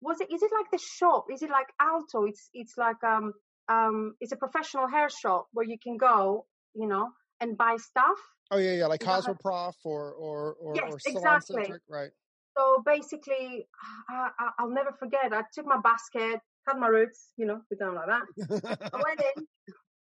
was 0.01 0.21
it? 0.21 0.31
Is 0.33 0.45
it 0.45 0.53
like 0.53 0.71
the 0.71 0.79
shop? 0.79 1.27
Is 1.33 1.43
it 1.43 1.51
like 1.51 1.73
Alto? 1.81 2.25
It's 2.27 2.51
it's 2.55 2.79
like 2.79 3.03
um 3.03 3.33
um 3.69 4.15
it's 4.21 4.31
a 4.31 4.37
professional 4.37 4.87
hair 4.87 5.09
shop 5.11 5.49
where 5.53 5.67
you 5.67 5.77
can 5.83 5.97
go, 5.97 6.47
you 6.75 6.87
know, 6.87 7.09
and 7.41 7.57
buy 7.57 7.77
stuff. 7.79 8.19
Oh 8.51 8.59
yeah, 8.59 8.73
yeah, 8.73 8.87
like 8.87 9.01
Cosmoprof 9.01 9.75
or 9.85 10.13
or 10.13 10.55
or, 10.55 10.75
Yes, 10.75 10.91
or 10.91 10.99
exactly. 11.07 11.65
Centric, 11.65 11.83
right? 11.89 12.11
So 12.57 12.83
basically, 12.85 13.69
I, 14.09 14.31
I, 14.39 14.51
I'll 14.59 14.71
never 14.71 14.93
forget. 14.99 15.33
I 15.33 15.43
took 15.55 15.67
my 15.67 15.79
basket, 15.79 16.41
had 16.67 16.79
my 16.79 16.89
roots, 16.89 17.33
you 17.37 17.47
know, 17.47 17.61
put 17.69 17.79
down 17.79 17.95
like 17.95 18.07
that. 18.07 18.91
I 18.93 18.97
went 19.05 19.23
in. 19.37 19.47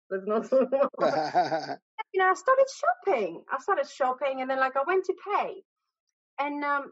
There's 0.10 0.26
no, 0.26 0.38
you 2.14 2.20
know, 2.20 2.30
I 2.30 2.34
started 2.34 2.66
shopping. 3.06 3.44
I 3.52 3.60
started 3.60 3.88
shopping, 3.88 4.42
and 4.42 4.50
then 4.50 4.60
like 4.60 4.76
I 4.76 4.84
went 4.88 5.06
to 5.06 5.14
pay, 5.36 5.64
and 6.40 6.64
um, 6.64 6.92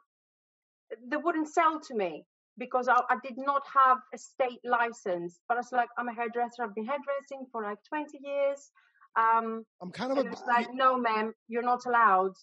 they 1.07 1.17
wouldn't 1.17 1.47
sell 1.47 1.79
to 1.79 1.95
me 1.95 2.25
because 2.57 2.87
I, 2.87 2.99
I 3.09 3.15
did 3.23 3.37
not 3.37 3.63
have 3.73 3.97
a 4.13 4.17
state 4.17 4.59
license. 4.63 5.39
But 5.47 5.55
I 5.55 5.61
was 5.61 5.71
like, 5.71 5.89
I'm 5.97 6.09
a 6.09 6.13
hairdresser. 6.13 6.63
I've 6.63 6.75
been 6.75 6.85
hairdressing 6.85 7.47
for 7.51 7.63
like 7.63 7.79
20 7.87 8.19
years. 8.21 8.71
Um, 9.15 9.65
I'm 9.81 9.91
kind 9.91 10.11
of 10.11 10.17
a 10.19 10.29
like, 10.47 10.69
no, 10.73 10.97
ma'am, 10.97 11.33
you're 11.47 11.63
not 11.63 11.85
allowed. 11.85 12.33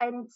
And 0.00 0.28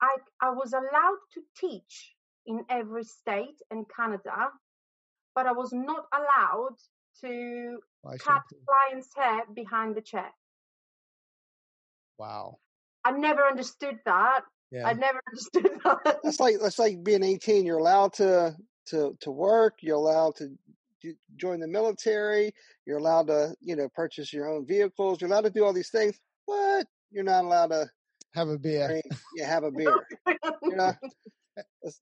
I 0.00 0.16
I 0.40 0.50
was 0.50 0.72
allowed 0.72 1.18
to 1.34 1.40
teach 1.58 2.14
in 2.46 2.64
every 2.68 3.04
state 3.04 3.60
in 3.70 3.84
Canada, 3.96 4.50
but 5.34 5.46
I 5.46 5.52
was 5.52 5.72
not 5.72 6.06
allowed 6.12 6.76
to 7.20 7.78
buy 8.02 8.16
cut 8.16 8.42
clients' 8.66 9.10
hair 9.16 9.42
behind 9.54 9.96
the 9.96 10.00
chair. 10.00 10.30
Wow. 12.18 12.58
I 13.04 13.12
never 13.12 13.44
understood 13.44 13.98
that. 14.06 14.42
Yeah. 14.70 14.86
I 14.86 14.94
never 14.94 15.20
understood 15.28 15.78
that. 15.84 16.18
That's 16.22 16.40
like 16.40 16.56
that's 16.60 16.78
like 16.78 17.04
being 17.04 17.22
18. 17.22 17.66
You're 17.66 17.78
allowed 17.78 18.14
to 18.14 18.56
to 18.86 19.16
to 19.20 19.30
work. 19.30 19.74
You're 19.80 19.96
allowed 19.96 20.36
to 20.36 20.56
join 21.36 21.60
the 21.60 21.68
military. 21.68 22.52
You're 22.86 22.98
allowed 22.98 23.26
to 23.28 23.54
you 23.60 23.76
know 23.76 23.88
purchase 23.94 24.32
your 24.32 24.48
own 24.48 24.66
vehicles. 24.66 25.20
You're 25.20 25.30
allowed 25.30 25.42
to 25.44 25.50
do 25.50 25.64
all 25.64 25.72
these 25.72 25.90
things, 25.90 26.18
but 26.46 26.86
you're 27.10 27.24
not 27.24 27.44
allowed 27.44 27.68
to 27.68 27.86
Have 28.34 28.48
a 28.48 28.58
beer. 28.58 28.88
drink, 28.88 29.04
you 29.36 29.44
have 29.44 29.64
a 29.64 29.70
beer. 29.78 29.94
You 30.62 30.76
know, 30.76 30.92
That's- 31.56 32.00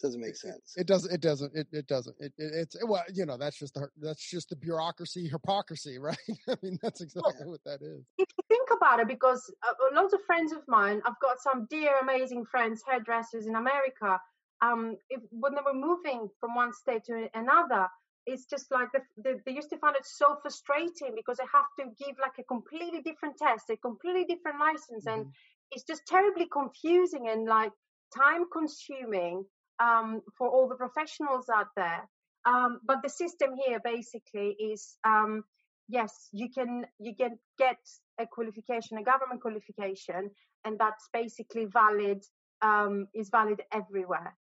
doesn't 0.00 0.20
make 0.20 0.34
sense. 0.34 0.74
It 0.76 0.88
doesn't. 0.88 1.12
It 1.12 1.20
doesn't. 1.20 1.54
It, 1.54 1.68
it 1.70 1.86
doesn't. 1.86 2.16
It, 2.18 2.32
it, 2.36 2.52
it's 2.54 2.76
well, 2.88 3.04
you 3.14 3.24
know, 3.24 3.36
that's 3.36 3.56
just 3.56 3.74
the 3.74 3.86
that's 4.00 4.28
just 4.28 4.48
the 4.48 4.56
bureaucracy, 4.56 5.28
hypocrisy, 5.28 5.98
right? 6.00 6.16
I 6.48 6.56
mean, 6.60 6.76
that's 6.82 7.00
exactly 7.00 7.46
what 7.46 7.60
that 7.64 7.82
is. 7.82 8.04
if 8.18 8.26
you 8.36 8.44
think 8.48 8.68
about 8.76 8.98
it, 8.98 9.06
because 9.06 9.48
uh, 9.62 9.74
lots 9.94 10.12
of 10.12 10.20
friends 10.26 10.50
of 10.52 10.58
mine, 10.66 11.00
I've 11.06 11.20
got 11.22 11.40
some 11.40 11.68
dear, 11.70 11.92
amazing 12.02 12.46
friends, 12.46 12.82
hairdressers 12.84 13.46
in 13.46 13.54
America. 13.54 14.18
Um, 14.60 14.96
if, 15.08 15.20
when 15.30 15.54
they 15.54 15.60
were 15.64 15.72
moving 15.72 16.28
from 16.40 16.56
one 16.56 16.72
state 16.72 17.04
to 17.04 17.28
another, 17.34 17.86
it's 18.26 18.46
just 18.46 18.70
like 18.70 18.88
the, 18.92 19.00
the, 19.22 19.40
they 19.44 19.52
used 19.52 19.70
to 19.70 19.78
find 19.78 19.96
it 19.96 20.06
so 20.06 20.36
frustrating 20.42 21.14
because 21.16 21.38
they 21.38 21.44
have 21.52 21.66
to 21.78 22.04
give 22.04 22.16
like 22.20 22.38
a 22.38 22.44
completely 22.44 23.00
different 23.02 23.36
test, 23.36 23.70
a 23.70 23.76
completely 23.76 24.24
different 24.24 24.60
license, 24.60 25.06
and 25.06 25.26
it's 25.70 25.84
just 25.84 26.06
terribly 26.06 26.46
confusing 26.52 27.28
and 27.28 27.46
like 27.46 27.72
time 28.16 28.44
consuming 28.52 29.44
um, 29.80 30.22
for 30.36 30.48
all 30.48 30.68
the 30.68 30.74
professionals 30.74 31.46
out 31.54 31.68
there. 31.76 32.08
Um, 32.44 32.80
but 32.84 33.02
the 33.02 33.08
system 33.08 33.50
here 33.64 33.80
basically 33.84 34.56
is 34.58 34.96
um, 35.04 35.44
yes, 35.88 36.28
you 36.32 36.48
can 36.50 36.86
you 36.98 37.14
can 37.14 37.38
get 37.58 37.78
a 38.18 38.26
qualification, 38.26 38.98
a 38.98 39.02
government 39.02 39.40
qualification, 39.40 40.30
and 40.64 40.78
that's 40.78 41.08
basically 41.12 41.66
valid 41.66 42.22
um, 42.62 43.08
is 43.14 43.30
valid 43.30 43.62
everywhere. 43.72 44.36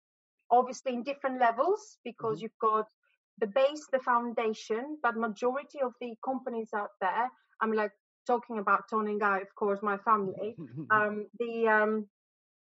Obviously, 0.51 0.93
in 0.93 1.03
different 1.03 1.39
levels 1.39 1.97
because 2.03 2.41
you've 2.41 2.59
got 2.59 2.87
the 3.39 3.47
base, 3.47 3.87
the 3.91 3.99
foundation, 3.99 4.97
but 5.03 5.15
majority 5.15 5.81
of 5.81 5.93
the 6.01 6.13
companies 6.23 6.69
out 6.75 6.91
there, 7.01 7.29
I'm 7.61 7.73
like 7.73 7.91
talking 8.27 8.59
about 8.59 8.83
Tony 8.89 9.11
and 9.11 9.19
Guy, 9.19 9.39
of 9.39 9.53
course, 9.55 9.79
my 9.81 9.97
family. 9.97 10.55
Um, 10.91 11.27
the 11.39 11.67
um, 11.67 12.07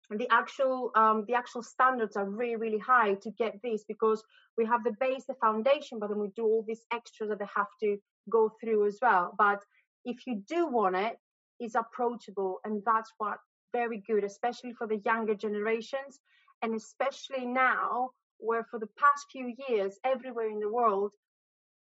the 0.10 0.28
actual 0.32 0.92
um, 0.96 1.26
the 1.28 1.34
actual 1.34 1.62
standards 1.62 2.16
are 2.16 2.30
really 2.30 2.56
really 2.56 2.78
high 2.78 3.16
to 3.16 3.32
get 3.32 3.56
this 3.64 3.84
because 3.88 4.24
we 4.58 4.66
have 4.66 4.84
the 4.84 4.96
base 5.00 5.26
the 5.28 5.34
foundation 5.36 6.00
but 6.00 6.10
then 6.10 6.20
we 6.20 6.30
do 6.36 6.46
all 6.46 6.64
these 6.66 6.86
extras 6.94 7.30
that 7.30 7.40
they 7.40 7.52
have 7.54 7.68
to 7.82 7.98
go 8.30 8.52
through 8.60 8.88
as 8.88 8.98
well 9.02 9.34
but 9.38 9.62
if 10.06 10.26
you 10.26 10.42
do 10.48 10.68
want 10.68 10.96
it 10.96 11.18
it's 11.60 11.76
approachable 11.76 12.60
and 12.64 12.82
that's 12.86 13.12
what 13.18 13.38
very 13.74 14.02
good 14.08 14.24
especially 14.24 14.74
for 14.74 14.88
the 14.88 15.02
younger 15.06 15.36
generations 15.36 16.20
and 16.62 16.74
especially 16.74 17.46
now 17.46 18.10
where 18.40 18.66
for 18.70 18.80
the 18.80 18.90
past 19.00 19.26
few 19.32 19.54
years 19.70 20.00
everywhere 20.06 20.50
in 20.50 20.60
the 20.60 20.70
world 20.72 21.14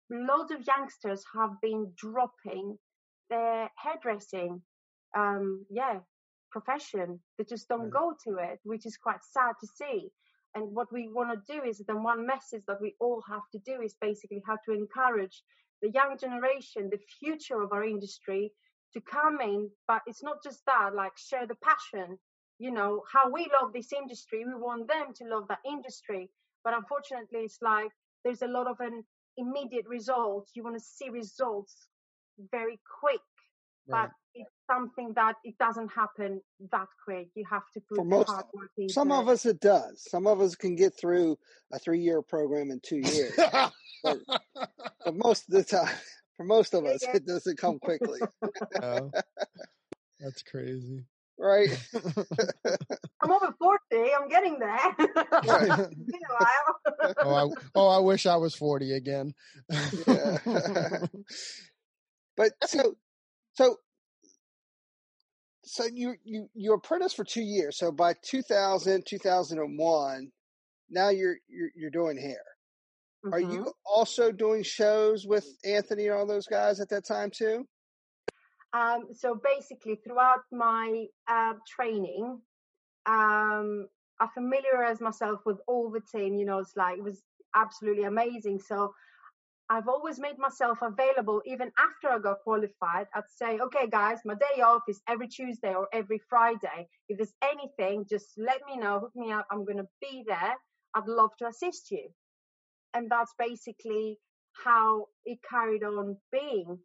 loads 0.10 0.52
of 0.52 0.66
youngsters 0.68 1.24
have 1.36 1.52
been 1.62 1.92
dropping 1.96 2.78
their 3.30 3.70
hairdressing 3.78 4.62
um 5.18 5.66
yeah 5.70 6.00
profession. 6.52 7.20
They 7.38 7.46
just 7.46 7.68
don't 7.68 7.90
Right. 7.90 7.92
go 7.92 8.14
to 8.26 8.38
it 8.38 8.60
which 8.64 8.86
is 8.86 8.98
quite 8.98 9.24
sad 9.24 9.54
to 9.62 9.68
see. 9.68 10.10
And 10.56 10.74
what 10.76 10.92
we 10.92 11.10
want 11.10 11.32
to 11.32 11.54
do 11.54 11.64
is 11.64 11.80
then 11.88 12.04
one 12.04 12.26
message 12.28 12.64
that 12.68 12.82
we 12.82 12.96
all 13.00 13.22
have 13.28 13.42
to 13.54 13.60
do 13.60 13.82
is 13.82 13.96
basically 14.00 14.42
how 14.48 14.58
to 14.66 14.72
encourage 14.72 15.44
the 15.82 15.90
young 15.92 16.18
generation 16.18 16.90
the 16.92 17.00
future 17.20 17.62
of 17.62 17.72
our 17.74 17.84
industry 17.84 18.54
to 18.94 19.02
come 19.02 19.42
in. 19.42 19.70
But 19.88 20.04
it's 20.08 20.24
not 20.24 20.44
just 20.44 20.64
that 20.68 20.92
like 20.96 21.18
share 21.18 21.48
the 21.48 21.56
passion. 21.56 22.20
You 22.60 22.72
know 22.72 23.04
how 23.12 23.30
we 23.32 23.50
love 23.52 23.74
this 23.74 23.92
industry 23.92 24.46
we 24.46 24.54
want 24.56 24.88
them 24.88 25.14
to 25.16 25.26
love 25.26 25.48
that 25.50 25.60
industry 25.66 26.30
but 26.64 26.74
unfortunately 26.74 27.40
it's 27.42 27.60
like 27.62 27.90
there's 28.24 28.42
a 28.42 28.48
lot 28.48 28.68
of 28.68 28.80
an 28.80 29.04
immediate 29.38 29.88
result 29.88 30.48
you 30.54 30.64
want 30.64 30.76
to 30.76 30.84
see 30.84 31.10
results 31.10 31.76
very 32.52 32.80
quick 33.00 33.22
Right. 33.86 34.04
but 34.08 34.12
it's 34.34 34.50
something 34.66 35.12
that 35.16 35.36
it 35.44 35.56
doesn't 35.60 35.90
happen 35.92 36.40
that 36.72 36.88
quick. 37.04 37.28
You 37.36 37.44
have 37.50 37.64
to 37.74 37.82
put 37.82 37.98
For 37.98 38.06
most- 38.06 38.30
hard 38.30 38.46
work 38.54 38.70
into 38.78 38.94
Some 38.94 39.12
of 39.12 39.28
us 39.28 39.46
it 39.46 39.60
does. 39.60 40.02
Some 40.10 40.26
of 40.26 40.40
us 40.40 40.56
can 40.56 40.76
get 40.78 40.98
through 40.98 41.38
a 41.74 41.78
three 41.80 42.00
year 42.00 42.22
program 42.22 42.72
in 42.72 42.80
two 42.80 43.00
years. 43.00 43.36
but 44.02 44.22
most 45.16 45.50
of 45.50 45.54
the 45.56 45.64
time, 45.66 45.94
for 46.38 46.46
most 46.46 46.74
of 46.74 46.86
Yeah, 46.86 46.92
us, 46.92 47.04
yeah. 47.04 47.18
it 47.18 47.26
doesn't 47.26 47.58
come 47.58 47.78
quickly, 47.78 48.22
Oh, 48.82 49.12
that's 50.22 50.44
crazy. 50.44 51.04
Right? 51.38 51.70
I'm 53.22 53.32
over 53.32 53.54
40. 53.58 53.80
I'm 54.20 54.28
getting 54.28 54.60
there. 54.60 54.80
oh, 55.00 55.66
Been 55.66 56.20
a 57.22 57.26
while. 57.26 57.56
I, 57.56 57.56
oh, 57.76 57.88
I 57.88 58.00
wish 58.00 58.26
I 58.26 58.36
was 58.36 58.56
forty 58.56 58.94
again. 58.94 59.34
Yeah. 60.08 60.38
But 62.36 62.52
so, 62.66 62.96
so, 63.54 63.78
so 65.64 65.86
you 65.86 66.16
you 66.24 66.50
you 66.54 66.74
apprenticed 66.74 67.16
for 67.16 67.24
two 67.24 67.44
years. 67.44 67.78
So 67.78 67.92
by 67.92 68.16
2000, 68.24 69.06
2001, 69.06 70.32
now 70.90 71.10
you're 71.10 71.36
you're 71.48 71.70
you're 71.76 71.92
doing 71.92 72.18
hair. 72.18 72.42
Are 73.32 73.40
Mhm. 73.40 73.54
you 73.54 73.74
also 73.86 74.32
doing 74.32 74.64
shows 74.64 75.26
with 75.26 75.48
Anthony 75.64 76.08
and 76.08 76.16
all 76.16 76.26
those 76.26 76.48
guys 76.48 76.80
at 76.82 76.90
that 76.90 77.06
time 77.06 77.30
too? 77.32 77.66
Um, 78.74 79.08
so 79.14 79.40
basically, 79.44 79.96
throughout 79.96 80.42
my 80.52 81.06
uh, 81.28 81.54
training, 81.68 82.40
um, 83.06 83.88
I 84.20 84.28
familiarized 84.34 85.02
myself 85.02 85.42
with 85.46 85.58
all 85.68 85.92
the 85.92 86.02
team. 86.02 86.36
You 86.36 86.46
know, 86.46 86.60
it's 86.60 86.76
like 86.76 86.98
it 86.98 87.04
was 87.04 87.22
absolutely 87.56 88.06
amazing. 88.06 88.60
So 88.60 88.94
I've 89.70 89.88
always 89.88 90.20
made 90.20 90.38
myself 90.38 90.80
available, 90.82 91.42
even 91.46 91.72
after 91.80 92.10
I 92.10 92.20
got 92.20 92.40
qualified. 92.44 93.08
I'd 93.16 93.24
say, 93.36 93.60
okay, 93.60 93.88
guys, 93.88 94.20
my 94.26 94.36
day 94.36 94.62
off 94.62 94.84
is 94.88 95.02
every 95.08 95.28
Tuesday 95.28 95.74
or 95.74 95.88
every 95.94 96.20
Friday. 96.30 96.88
If 97.10 97.18
there's 97.18 97.34
anything, 97.44 98.06
just 98.10 98.28
let 98.38 98.62
me 98.68 98.78
know, 98.78 99.00
hook 99.00 99.12
me 99.16 99.32
up. 99.32 99.48
I'm 99.52 99.66
going 99.66 99.78
to 99.78 99.88
be 100.02 100.24
there. 100.28 100.56
I'd 100.96 101.08
love 101.08 101.32
to 101.40 101.48
assist 101.48 101.92
you. 101.92 102.10
And 102.94 103.10
that's 103.10 103.34
basically 103.40 104.20
how 104.64 105.08
it 105.26 105.40
carried 105.50 105.84
on 105.84 106.18
being 106.32 106.78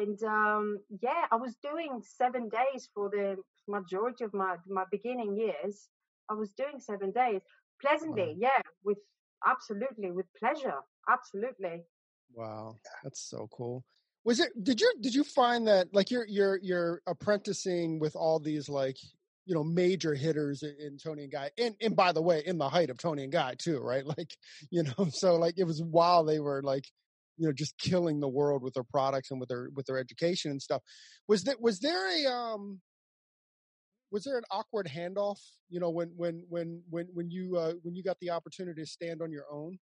and 0.00 0.22
um, 0.24 0.80
yeah, 1.00 1.26
I 1.30 1.36
was 1.36 1.54
doing 1.62 2.02
seven 2.02 2.48
days 2.48 2.88
for 2.94 3.10
the 3.10 3.36
majority 3.68 4.24
of 4.24 4.34
my 4.34 4.56
my 4.68 4.84
beginning 4.90 5.36
years. 5.36 5.88
I 6.30 6.34
was 6.34 6.52
doing 6.52 6.80
seven 6.80 7.12
days 7.12 7.42
pleasantly, 7.80 8.36
yeah, 8.38 8.62
with 8.84 8.98
absolutely 9.46 10.10
with 10.10 10.26
pleasure, 10.38 10.80
absolutely. 11.08 11.82
Wow, 12.32 12.76
that's 13.02 13.20
so 13.20 13.48
cool. 13.52 13.84
Was 14.24 14.40
it? 14.40 14.50
Did 14.62 14.80
you 14.80 14.92
did 15.00 15.14
you 15.14 15.24
find 15.24 15.68
that 15.68 15.92
like 15.92 16.10
you're 16.10 16.26
you're 16.26 16.58
you're 16.62 17.02
apprenticing 17.06 17.98
with 17.98 18.16
all 18.16 18.38
these 18.38 18.68
like 18.68 18.96
you 19.44 19.54
know 19.54 19.62
major 19.62 20.14
hitters 20.14 20.62
in, 20.62 20.74
in 20.80 20.98
Tony 20.98 21.24
and 21.24 21.32
Guy, 21.32 21.50
and 21.58 21.74
and 21.80 21.94
by 21.94 22.12
the 22.12 22.22
way, 22.22 22.42
in 22.44 22.58
the 22.58 22.68
height 22.68 22.90
of 22.90 22.98
Tony 22.98 23.24
and 23.24 23.32
Guy 23.32 23.54
too, 23.58 23.78
right? 23.80 24.04
Like 24.18 24.36
you 24.70 24.82
know, 24.84 25.08
so 25.10 25.36
like 25.36 25.58
it 25.58 25.64
was 25.64 25.82
while 25.82 26.24
they 26.24 26.40
were 26.40 26.62
like 26.62 26.86
you 27.36 27.46
know 27.46 27.52
just 27.52 27.76
killing 27.78 28.20
the 28.20 28.28
world 28.28 28.62
with 28.62 28.74
their 28.74 28.84
products 28.84 29.30
and 29.30 29.40
with 29.40 29.48
their 29.48 29.68
with 29.74 29.86
their 29.86 29.98
education 29.98 30.50
and 30.50 30.62
stuff. 30.62 30.82
Was 31.28 31.44
that 31.44 31.60
was 31.60 31.80
there 31.80 32.08
a 32.08 32.26
um 32.32 32.80
was 34.10 34.24
there 34.24 34.38
an 34.38 34.44
awkward 34.50 34.86
handoff? 34.86 35.40
You 35.68 35.80
know, 35.80 35.90
when 35.90 36.08
when 36.16 36.44
when 36.48 36.82
when 36.88 37.06
when 37.12 37.30
you 37.30 37.56
uh, 37.56 37.74
when 37.82 37.94
you 37.96 38.02
got 38.02 38.18
the 38.20 38.30
opportunity 38.30 38.82
to 38.82 38.86
stand 38.86 39.22
on 39.22 39.32
your 39.32 39.46
own, 39.50 39.78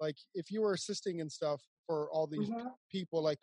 like 0.00 0.16
if 0.34 0.50
you 0.50 0.62
were 0.62 0.74
assisting 0.74 1.20
and 1.20 1.30
stuff 1.30 1.62
for 1.86 2.10
all 2.12 2.26
these 2.26 2.48
Mhm. 2.50 2.74
people, 2.90 3.22
like 3.22 3.38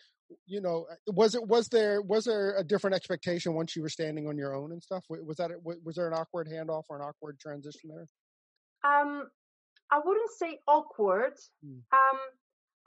you 0.45 0.61
know, 0.61 0.87
uh, 0.89 0.95
was 1.07 1.35
it 1.35 1.45
was 1.45 1.67
there 1.67 2.01
was 2.01 2.25
there 2.25 2.55
a 2.57 2.63
different 2.63 2.95
expectation 2.95 3.53
once 3.53 3.75
you 3.75 3.81
were 3.81 3.89
standing 3.89 4.27
on 4.27 4.37
your 4.37 4.55
own 4.55 4.71
and 4.71 4.81
stuff? 4.81 5.03
Was 5.09 5.37
that 5.37 5.51
wa- 5.61 5.75
was 5.83 5.95
there 5.95 6.07
an 6.07 6.13
awkward 6.13 6.47
handoff 6.47 6.83
or 6.89 6.95
an 6.97 7.01
awkward 7.01 7.39
transition 7.39 7.89
there? 7.89 8.07
Um, 8.83 9.29
I 9.91 9.99
wouldn't 10.03 10.31
say 10.31 10.59
awkward. 10.67 11.33
Mm. 11.65 11.81
Um, 11.91 12.19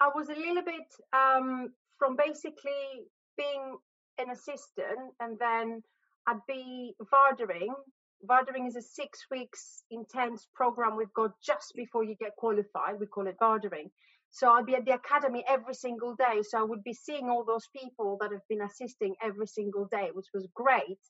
I 0.05 0.11
was 0.14 0.29
a 0.29 0.35
little 0.35 0.62
bit 0.62 0.90
um, 1.14 1.73
from 1.99 2.14
basically 2.17 3.09
being 3.38 3.79
an 4.19 4.31
assistant, 4.31 5.14
and 5.19 5.38
then 5.38 5.83
I'd 6.27 6.45
be 6.47 6.95
vardering. 7.03 7.73
Vardering 8.29 8.69
is 8.69 8.77
a 8.77 8.83
six 8.83 9.21
weeks 9.31 9.83
intense 9.90 10.47
program 10.55 10.97
we've 10.97 11.12
got 11.14 11.31
just 11.43 11.73
before 11.75 12.05
you 12.05 12.17
get 12.21 12.37
qualified. 12.37 13.01
We 13.01 13.07
call 13.07 13.27
it 13.29 13.37
vardering. 13.40 13.88
So 14.31 14.51
I'd 14.51 14.67
be 14.67 14.75
at 14.75 14.85
the 14.85 14.95
academy 14.95 15.43
every 15.49 15.75
single 15.75 16.14
day. 16.17 16.43
So 16.43 16.59
I 16.59 16.64
would 16.64 16.85
be 16.85 16.93
seeing 16.93 17.31
all 17.31 17.45
those 17.45 17.69
people 17.75 18.19
that 18.21 18.31
have 18.31 18.47
been 18.49 18.62
assisting 18.62 19.14
every 19.23 19.47
single 19.47 19.87
day, 19.90 20.11
which 20.12 20.27
was 20.35 20.47
great. 20.55 21.01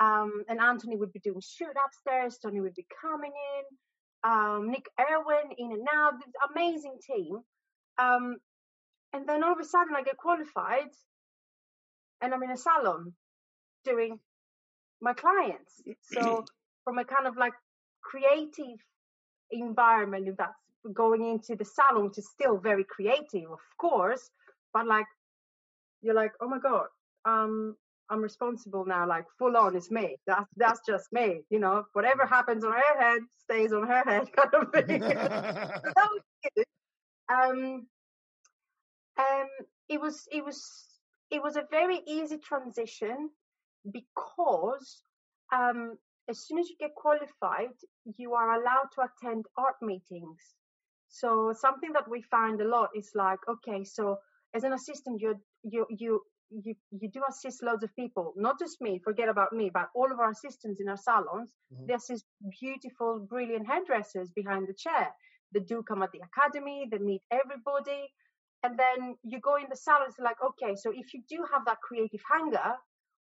Um, 0.00 0.42
and 0.48 0.60
Anthony 0.60 0.96
would 0.96 1.12
be 1.12 1.20
doing 1.20 1.40
shoot 1.40 1.76
upstairs. 1.86 2.38
Tony 2.42 2.60
would 2.60 2.74
be 2.74 2.86
coming 3.00 3.32
in 3.32 4.30
um, 4.30 4.70
Nick 4.70 4.86
Irwin 4.98 5.52
in 5.56 5.72
and 5.72 5.86
out, 5.94 6.14
amazing 6.50 6.96
team. 7.06 7.38
Um, 7.98 8.36
and 9.12 9.28
then 9.28 9.44
all 9.44 9.52
of 9.52 9.60
a 9.60 9.64
sudden 9.64 9.94
I 9.96 10.02
get 10.02 10.16
qualified 10.16 10.90
and 12.20 12.34
I'm 12.34 12.42
in 12.42 12.50
a 12.50 12.56
salon 12.56 13.12
doing 13.84 14.18
my 15.00 15.12
clients. 15.12 15.82
So 16.02 16.44
from 16.84 16.98
a 16.98 17.04
kind 17.04 17.26
of 17.26 17.36
like 17.36 17.52
creative 18.02 18.78
environment, 19.50 20.28
if 20.28 20.36
that's 20.36 20.54
going 20.92 21.24
into 21.24 21.56
the 21.56 21.64
salon, 21.64 22.06
which 22.06 22.18
is 22.18 22.28
still 22.30 22.58
very 22.58 22.84
creative, 22.84 23.50
of 23.50 23.60
course, 23.78 24.30
but 24.72 24.86
like 24.86 25.06
you're 26.02 26.14
like, 26.14 26.32
oh 26.40 26.48
my 26.48 26.58
God, 26.58 26.86
um, 27.24 27.76
I'm 28.10 28.20
responsible 28.22 28.84
now, 28.86 29.08
like 29.08 29.24
full 29.38 29.56
on 29.56 29.76
it's 29.76 29.90
me. 29.90 30.16
That's 30.26 30.48
that's 30.56 30.80
just 30.86 31.06
me, 31.12 31.40
you 31.50 31.58
know. 31.58 31.84
Whatever 31.94 32.26
happens 32.26 32.64
on 32.64 32.72
her 32.72 33.00
head 33.00 33.20
stays 33.38 33.72
on 33.72 33.86
her 33.86 34.04
head 34.04 34.26
kind 34.36 34.54
of 34.54 34.70
thing. 34.72 35.02
So 35.02 35.18
that 35.96 36.08
was 36.12 36.22
good. 36.56 36.64
Um 37.28 37.86
um 39.18 39.48
it 39.88 40.00
was 40.00 40.26
it 40.30 40.44
was 40.44 40.60
it 41.30 41.42
was 41.42 41.56
a 41.56 41.64
very 41.70 42.00
easy 42.06 42.38
transition 42.38 43.30
because 43.92 45.02
um 45.52 45.96
as 46.28 46.46
soon 46.46 46.58
as 46.58 46.68
you 46.68 46.76
get 46.78 46.94
qualified 46.94 47.74
you 48.18 48.32
are 48.34 48.52
allowed 48.60 48.88
to 48.94 49.02
attend 49.02 49.44
art 49.56 49.76
meetings. 49.82 50.40
So 51.08 51.52
something 51.54 51.92
that 51.92 52.08
we 52.08 52.22
find 52.22 52.60
a 52.60 52.68
lot 52.68 52.90
is 52.96 53.10
like 53.14 53.38
okay 53.48 53.84
so 53.84 54.18
as 54.54 54.64
an 54.64 54.72
assistant 54.72 55.20
you 55.20 55.34
you 55.62 55.86
you 55.90 56.20
you 56.50 56.74
you 57.00 57.08
do 57.10 57.22
assist 57.28 57.62
loads 57.62 57.82
of 57.84 57.94
people 57.96 58.32
not 58.36 58.58
just 58.58 58.80
me 58.80 59.00
forget 59.02 59.28
about 59.28 59.52
me 59.52 59.70
but 59.72 59.88
all 59.94 60.10
of 60.12 60.18
our 60.18 60.30
assistants 60.30 60.80
in 60.80 60.88
our 60.88 60.96
salons. 60.96 61.52
Mhm. 61.72 61.86
they 61.86 61.94
assist 61.94 62.24
beautiful 62.60 63.26
brilliant 63.28 63.66
hairdressers 63.66 64.30
behind 64.32 64.66
the 64.68 64.74
chair 64.74 65.08
they 65.54 65.60
do 65.60 65.82
come 65.82 66.02
at 66.02 66.12
the 66.12 66.20
academy 66.20 66.88
they 66.90 66.98
meet 66.98 67.22
everybody. 67.30 68.12
And 68.62 68.78
then 68.78 69.16
you 69.22 69.40
go 69.40 69.56
in 69.56 69.66
the 69.70 69.76
salon 69.76 70.08
it's 70.08 70.18
like 70.18 70.36
okay 70.42 70.74
so 70.76 70.90
if 70.90 71.14
you 71.14 71.22
do 71.28 71.44
have 71.52 71.64
that 71.66 71.80
creative 71.82 72.22
hunger 72.28 72.74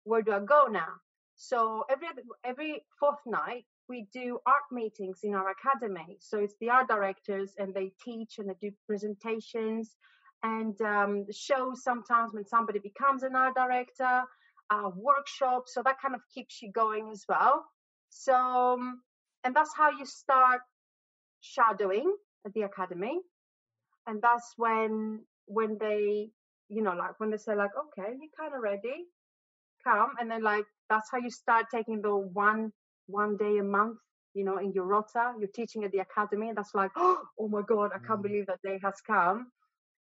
where 0.04 0.22
do 0.22 0.32
i 0.32 0.40
go 0.40 0.68
now? 0.68 0.94
So 1.36 1.86
every 1.90 2.08
every 2.44 2.84
fourth 3.00 3.20
night 3.26 3.66
we 3.90 4.08
do 4.14 4.40
art 4.46 4.68
meetings 4.72 5.20
in 5.24 5.34
our 5.34 5.50
academy. 5.52 6.18
So 6.20 6.40
it's 6.40 6.56
the 6.62 6.70
art 6.70 6.88
directors 6.88 7.54
and 7.58 7.74
they 7.74 7.92
teach 8.04 8.40
and 8.40 8.50
they 8.50 8.56
do 8.62 8.72
presentations. 8.88 9.96
And 10.44 10.80
um, 10.82 11.26
shows 11.32 11.84
sometimes 11.84 12.34
when 12.34 12.46
somebody 12.46 12.80
becomes 12.80 13.24
an 13.24 13.36
art 13.36 13.56
director 13.56 14.24
uh, 14.72 14.90
workshops 14.96 15.74
so 15.74 15.84
that 15.84 16.02
kind 16.02 16.16
of 16.16 16.22
keeps 16.34 16.62
you 16.62 16.72
going 16.72 17.10
as 17.12 17.26
well. 17.28 17.66
So 18.10 18.34
um, 18.34 19.02
and 19.44 19.56
that's 19.56 19.76
how 19.76 19.92
you 19.92 20.06
start 20.06 20.62
shadowing 21.42 22.16
at 22.46 22.54
the 22.54 22.64
academy. 22.64 23.20
And 24.08 24.22
that's 24.22 24.54
when 24.58 25.26
when 25.48 25.78
they 25.80 26.30
you 26.70 26.82
know 26.82 26.94
like 26.94 27.20
when 27.20 27.32
they 27.32 27.38
say 27.38 27.56
like 27.56 27.72
okay 27.78 28.10
you're 28.20 28.36
kind 28.40 28.56
of 28.56 28.62
ready. 28.62 29.06
Come. 29.86 30.12
And 30.20 30.30
then 30.32 30.44
like 30.44 30.66
that's 30.90 31.10
how 31.12 31.18
you 31.20 31.30
start 31.32 31.68
taking 31.74 32.02
the 32.02 32.16
one 32.16 32.72
one 33.08 33.38
day 33.38 33.58
a 33.58 33.64
month 33.64 33.98
you 34.34 34.44
know 34.46 34.58
in 34.58 34.74
your 34.74 34.86
rota. 34.86 35.34
You're 35.40 35.50
teaching 35.56 35.84
at 35.84 35.92
the 35.92 36.00
academy. 36.00 36.50
And 36.50 36.58
that's 36.58 36.76
like 36.76 36.92
oh 36.98 37.48
my 37.50 37.62
god 37.68 37.92
i 37.96 38.00
can't 38.08 38.22
Mm. 38.22 38.24
believe 38.24 38.48
that 38.48 38.62
day 38.64 38.80
has 38.84 39.02
come. 39.06 39.52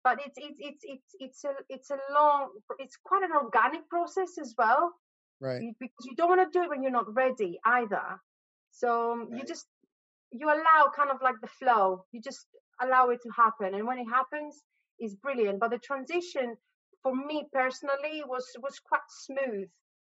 But 0.04 0.18
it's 0.26 0.38
it's 0.38 0.58
it's 0.60 0.84
it's 0.84 1.14
it's 1.20 1.44
a 1.44 1.54
it's 1.68 1.90
a 1.90 1.98
long 2.12 2.50
it's 2.78 2.96
quite 3.04 3.22
an 3.24 3.32
organic 3.32 3.88
process 3.88 4.38
as 4.40 4.54
well. 4.58 4.92
Right. 5.40 5.60
you- 5.62 5.74
because 5.80 6.04
you 6.06 6.14
don't 6.16 6.28
want 6.30 6.42
to 6.42 6.58
do 6.58 6.64
it 6.64 6.70
when 6.70 6.82
you're 6.82 6.92
not 7.00 7.12
ready 7.14 7.58
either. 7.64 8.20
So 8.70 9.12
um, 9.12 9.28
you 9.32 9.44
just 9.44 9.66
you 10.40 10.48
allow 10.48 10.90
kind 10.96 11.10
of 11.10 11.18
like 11.22 11.36
the 11.42 11.48
flow 11.60 12.04
you 12.12 12.20
just 12.30 12.48
allow 12.82 13.04
it 13.10 13.20
to 13.22 13.30
happen 13.30 13.74
and 13.74 13.86
when 13.88 13.98
it 13.98 14.06
happens 14.18 14.64
is 15.00 15.16
brilliant 15.16 15.60
but 15.60 15.70
the 15.70 15.78
transition 15.90 16.56
for 17.02 17.14
me 17.16 17.38
personally 17.52 18.22
was 18.26 18.46
was 18.66 18.78
quite 18.80 19.08
smooth 19.26 19.68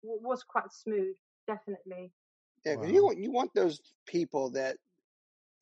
was 0.04 0.43
quite 0.43 0.71
smooth 0.84 1.15
definitely 1.47 2.13
Yeah, 2.63 2.78
'cause 2.78 2.89
Wow. 2.89 2.89
you 2.89 3.04
want 3.06 3.17
you 3.19 3.32
want 3.32 3.54
those 3.54 3.80
people 4.06 4.49
that 4.51 4.78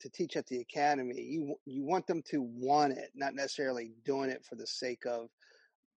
to 0.00 0.10
teach 0.10 0.36
at 0.36 0.46
the 0.48 0.60
academy. 0.60 1.20
You 1.22 1.56
you 1.66 1.84
want 1.84 2.06
them 2.06 2.22
to 2.24 2.42
want 2.42 2.94
it, 2.98 3.12
not 3.14 3.34
necessarily 3.34 3.90
doing 4.04 4.30
it 4.30 4.44
for 4.44 4.56
the 4.56 4.66
sake 4.66 5.06
of 5.06 5.30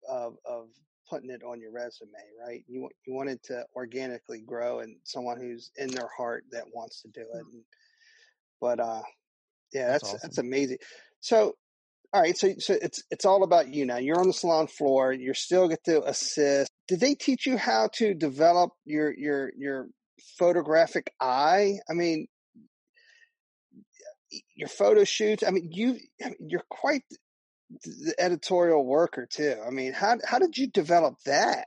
of 0.08 0.38
of 0.46 0.72
putting 1.08 1.30
it 1.30 1.44
on 1.44 1.60
your 1.60 1.72
resume, 1.72 2.12
right? 2.40 2.64
You 2.68 2.82
want 2.82 2.94
you 3.06 3.14
want 3.14 3.30
it 3.30 3.42
to 3.44 3.66
organically 3.76 4.42
grow 4.42 4.80
and 4.80 5.00
someone 5.04 5.38
who's 5.40 5.72
in 5.76 5.90
their 5.90 6.08
heart 6.08 6.46
that 6.50 6.66
wants 6.74 7.02
to 7.02 7.08
do 7.08 7.22
it. 7.22 7.46
Mm. 7.46 7.52
And, 7.52 7.64
but 8.60 8.80
uh, 8.80 9.02
yeah, 9.72 9.88
That's 9.88 10.02
that's 10.02 10.04
awesome. 10.04 10.20
that's 10.22 10.38
amazing. 10.38 10.78
So 11.20 11.54
all 12.12 12.22
right, 12.22 12.36
so 12.36 12.54
so 12.58 12.76
it's 12.80 13.02
it's 13.10 13.24
all 13.24 13.42
about 13.42 13.74
you 13.74 13.84
now. 13.84 13.96
You're 13.96 14.20
on 14.20 14.26
the 14.26 14.32
salon 14.32 14.68
floor. 14.68 15.12
You 15.12 15.34
still 15.34 15.68
get 15.68 15.84
to 15.84 16.02
assist. 16.04 16.70
Did 16.88 17.00
they 17.00 17.14
teach 17.14 17.46
you 17.46 17.58
how 17.58 17.88
to 17.94 18.14
develop 18.14 18.70
your 18.84 19.12
your 19.16 19.50
your 19.56 19.88
photographic 20.38 21.12
eye? 21.20 21.78
I 21.90 21.92
mean, 21.94 22.28
your 24.54 24.68
photo 24.68 25.04
shoots. 25.04 25.42
I 25.46 25.50
mean, 25.50 25.70
you 25.72 25.98
I 26.24 26.28
mean, 26.28 26.48
you're 26.48 26.64
quite 26.70 27.02
the 27.84 28.14
editorial 28.18 28.84
worker 28.84 29.26
too. 29.30 29.56
I 29.66 29.70
mean, 29.70 29.92
how 29.92 30.18
how 30.24 30.38
did 30.38 30.56
you 30.56 30.68
develop 30.68 31.16
that? 31.26 31.66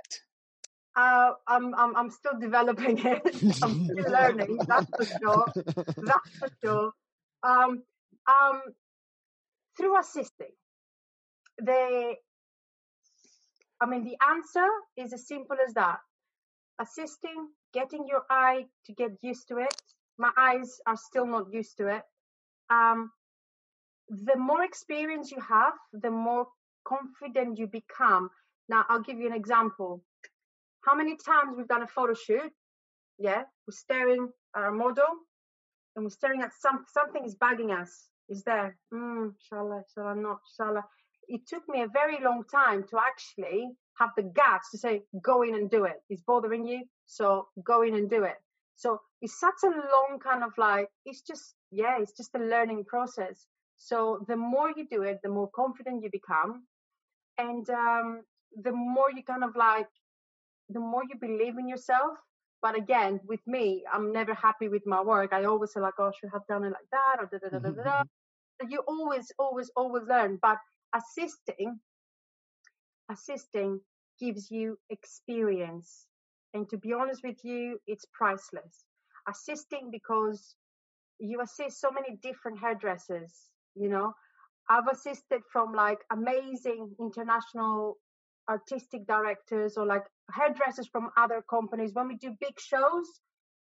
Uh, 0.96 1.34
I'm, 1.48 1.74
I'm 1.76 1.96
i'm 1.96 2.10
still 2.10 2.38
developing 2.40 2.98
it. 3.06 3.22
I'm 3.64 3.86
still 3.86 4.12
learning 4.12 4.58
that's 4.68 4.88
for 4.96 5.06
sure. 5.06 5.46
That's 5.56 6.30
for 6.40 6.50
sure. 6.64 6.92
Um 7.44 7.84
um 8.28 8.62
through 9.78 9.98
assisting 10.00 10.52
the 11.58 12.16
i 13.82 13.86
mean 13.86 14.04
the 14.04 14.18
answer 14.30 14.68
is 14.98 15.14
as 15.14 15.28
simple 15.28 15.58
as 15.66 15.74
that. 15.74 16.00
Assisting 16.82 17.50
getting 17.74 18.08
your 18.08 18.24
eye 18.30 18.66
to 18.86 18.94
get 18.94 19.12
used 19.22 19.48
to 19.50 19.58
it. 19.58 19.76
My 20.18 20.32
eyes 20.38 20.80
are 20.86 20.98
still 20.98 21.26
not 21.26 21.54
used 21.54 21.78
to 21.78 21.88
it. 21.88 22.04
Um 22.70 23.12
the 24.10 24.36
more 24.36 24.64
experience 24.64 25.32
you 25.32 25.40
have 25.40 25.74
the 25.94 26.10
more 26.12 26.48
confident 26.84 27.60
you 27.60 27.68
become. 27.68 28.32
Now 28.68 28.86
i'll 28.90 29.02
give 29.04 29.20
you 29.20 29.28
an 29.28 29.34
example 29.34 30.04
how 30.86 30.96
many 30.96 31.16
times 31.18 31.56
we've 31.58 31.68
done 31.68 31.84
a 31.84 31.88
photo 31.88 32.14
shoot 32.14 32.52
yeah 33.18 33.44
we're 33.68 33.72
staring 33.72 34.30
at 34.56 34.64
our 34.64 34.72
model 34.72 35.06
and 35.96 36.06
we're 36.06 36.10
staring 36.10 36.42
at 36.42 36.52
some 36.60 36.86
something 36.94 37.26
is 37.26 37.36
bugging 37.36 37.72
us. 37.78 38.08
Is 38.30 38.44
there? 38.44 38.78
Mm, 38.94 39.34
shall 39.48 39.74
i 39.74 39.82
shall 39.94 40.08
i 40.08 40.14
not 40.14 40.40
shall 40.56 40.78
i 40.78 40.82
it 41.28 41.42
took 41.48 41.68
me 41.68 41.82
a 41.82 41.88
very 41.88 42.20
long 42.24 42.44
time 42.52 42.84
to 42.90 42.98
actually 42.98 43.68
have 44.00 44.12
the 44.16 44.24
guts 44.24 44.72
to 44.72 44.78
say 44.78 45.04
go 45.22 45.42
in 45.42 45.56
and 45.56 45.70
do 45.70 45.84
it. 45.84 45.98
It's 46.10 46.22
bothering 46.22 46.66
you 46.66 46.84
so 47.06 47.48
go 47.64 47.82
in 47.82 47.96
and 47.96 48.10
do 48.10 48.24
it. 48.24 48.38
So 48.78 49.02
it's 49.22 49.40
such 49.40 49.62
a 49.64 49.68
long 49.68 50.20
kind 50.24 50.44
of 50.44 50.52
like 50.58 50.88
it's 51.06 51.22
just 51.22 51.56
yeah 51.72 51.98
it's 52.00 52.14
just 52.14 52.34
a 52.36 52.40
learning 52.40 52.86
process. 52.86 53.46
So 53.78 54.24
the 54.28 54.38
more 54.38 54.72
you 54.76 54.88
do 54.90 55.04
it 55.04 55.20
the 55.24 55.30
more 55.30 55.50
confident 55.54 56.04
you 56.04 56.10
become. 56.12 56.64
And 57.38 57.70
um, 57.70 58.22
the 58.64 58.72
more 58.72 59.10
you 59.16 59.24
kind 59.24 59.44
of 59.44 59.56
like 59.56 59.88
the 60.70 60.80
more 60.80 61.04
you 61.10 61.18
believe 61.20 61.58
in 61.58 61.68
yourself. 61.68 62.18
But 62.62 62.78
again 62.78 63.22
with 63.26 63.40
me 63.48 63.86
i'm 63.94 64.12
never 64.12 64.34
happy 64.34 64.68
with 64.68 64.86
my 64.86 65.02
work. 65.02 65.32
I 65.32 65.46
always 65.46 65.72
say 65.74 65.80
like 65.80 65.94
oh 65.98 66.08
I 66.08 66.12
should 66.20 66.32
have 66.34 66.46
done 66.48 66.66
it 66.66 66.74
like 66.78 66.90
that 66.92 67.16
or 67.20 67.30
da 67.32 67.38
da 67.38 67.50
da 67.50 67.60
da 67.60 67.72
da 67.76 67.84
da. 67.84 68.04
Mm-hmm. 68.04 68.72
You 68.72 68.80
always 68.88 69.32
always 69.40 69.72
always 69.76 70.04
learn. 70.08 70.40
But 70.42 70.58
assisting 70.94 71.80
assisting 73.10 73.80
gives 74.20 74.52
you 74.52 74.78
experience. 74.90 76.06
And 76.54 76.68
to 76.70 76.78
be 76.78 76.94
honest 76.94 77.22
with 77.24 77.38
you, 77.44 77.80
it's 77.88 78.06
priceless. 78.14 78.86
Assisting 79.28 79.90
because 79.92 80.56
you 81.20 81.42
assist 81.42 81.80
so 81.80 81.92
many 81.92 82.18
different 82.22 82.60
hairdressers, 82.60 83.34
you 83.76 83.90
know. 83.90 84.14
I've 84.70 84.88
assisted 84.88 85.42
from 85.52 85.74
like 85.74 86.00
amazing 86.12 86.92
international 87.00 87.98
artistic 88.50 89.06
directors 89.08 89.78
or 89.78 89.86
like 89.86 90.04
hairdressers 90.34 90.88
from 90.88 91.10
other 91.18 91.44
companies. 91.50 91.94
When 91.94 92.08
we 92.08 92.16
do 92.16 92.36
big 92.40 92.60
shows 92.60 93.08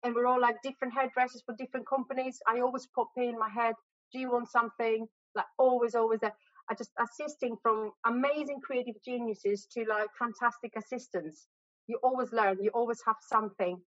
and 0.03 0.15
we're 0.15 0.25
all 0.25 0.41
like 0.41 0.57
different 0.63 0.93
hairdressers 0.93 1.43
for 1.45 1.55
different 1.57 1.87
companies, 1.87 2.39
I 2.47 2.61
always 2.61 2.87
pop 2.95 3.09
in 3.17 3.37
my 3.37 3.49
head, 3.49 3.75
do 4.11 4.19
you 4.19 4.31
want 4.31 4.49
something? 4.49 5.07
Like 5.35 5.45
always, 5.57 5.95
always 5.95 6.19
there. 6.19 6.33
I 6.69 6.75
just 6.75 6.91
assisting 6.99 7.55
from 7.61 7.91
amazing 8.05 8.59
creative 8.63 8.95
geniuses 9.05 9.67
to 9.73 9.85
like 9.87 10.09
fantastic 10.17 10.73
assistants. 10.75 11.47
You 11.87 11.99
always 12.03 12.31
learn, 12.31 12.57
you 12.61 12.71
always 12.73 13.01
have 13.05 13.15
something. 13.21 13.79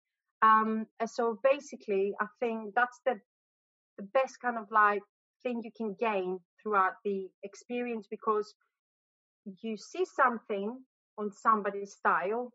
Um, 0.42 0.88
and 1.00 1.10
so 1.10 1.40
basically, 1.44 2.14
I 2.20 2.26
think 2.40 2.74
that's 2.76 3.00
the 3.06 3.20
the 3.98 4.04
best 4.14 4.40
kind 4.42 4.58
of 4.58 4.66
like 4.72 5.02
thing 5.44 5.62
you 5.64 5.72
can 5.76 5.96
gain 6.00 6.40
throughout 6.62 6.94
the 7.04 7.28
experience 7.44 8.08
because 8.10 8.54
you 9.62 9.78
see 9.78 10.06
something 10.06 10.80
on 11.18 11.32
somebody's 11.32 11.94
style 11.94 12.52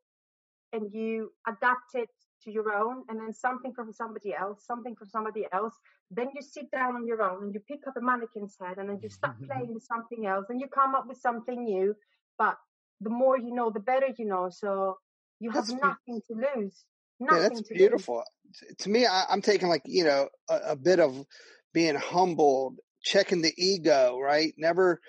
and 0.73 0.93
you 0.93 1.33
adapt 1.47 1.95
it 1.95 2.11
to 2.43 2.51
your 2.51 2.75
own 2.75 3.03
and 3.09 3.19
then 3.21 3.33
something 3.33 3.73
from 3.73 3.93
somebody 3.93 4.35
else 4.35 4.65
something 4.67 4.95
from 4.95 5.09
somebody 5.09 5.47
else 5.53 5.75
then 6.11 6.29
you 6.35 6.43
sit 6.43 6.71
down 6.71 6.95
on 6.95 7.07
your 7.07 7.23
own 7.23 7.45
and 7.45 7.55
you 7.55 7.61
pick 7.61 7.81
up 7.87 7.97
a 7.97 8.01
mannequin's 8.01 8.57
head 8.61 8.79
and 8.79 8.89
then 8.89 8.99
you 9.03 9.09
start 9.09 9.35
mm-hmm. 9.37 9.47
playing 9.47 9.75
with 9.75 9.83
something 9.83 10.27
else 10.27 10.47
and 10.49 10.61
you 10.61 10.67
come 10.69 10.95
up 10.95 11.07
with 11.09 11.19
something 11.19 11.65
new 11.65 11.95
but 12.39 12.57
the 13.01 13.11
more 13.11 13.39
you 13.39 13.55
know 13.55 13.71
the 13.71 13.81
better 13.81 14.09
you 14.19 14.27
know 14.27 14.49
so 14.51 14.97
you 15.41 15.51
have 15.51 15.67
that's 15.67 15.81
nothing 15.81 16.21
be- 16.29 16.35
to 16.35 16.41
lose 16.41 16.85
nothing 17.19 17.43
yeah, 17.43 17.49
that's 17.49 17.63
beautiful. 17.63 18.17
Lose. 18.17 18.77
to 18.79 18.91
me 18.91 19.07
I, 19.07 19.25
am 19.31 19.43
taking 19.43 19.69
like 19.69 19.83
you 19.87 20.05
know 20.05 20.29
a, 20.49 20.57
a 20.71 20.77
bit 20.77 21.01
of 21.01 21.25
being 21.73 21.95
humbled 21.95 22.79
checking 23.03 23.41
the 23.41 23.55
ego 23.57 24.19
right? 24.19 24.53
Never 24.59 25.01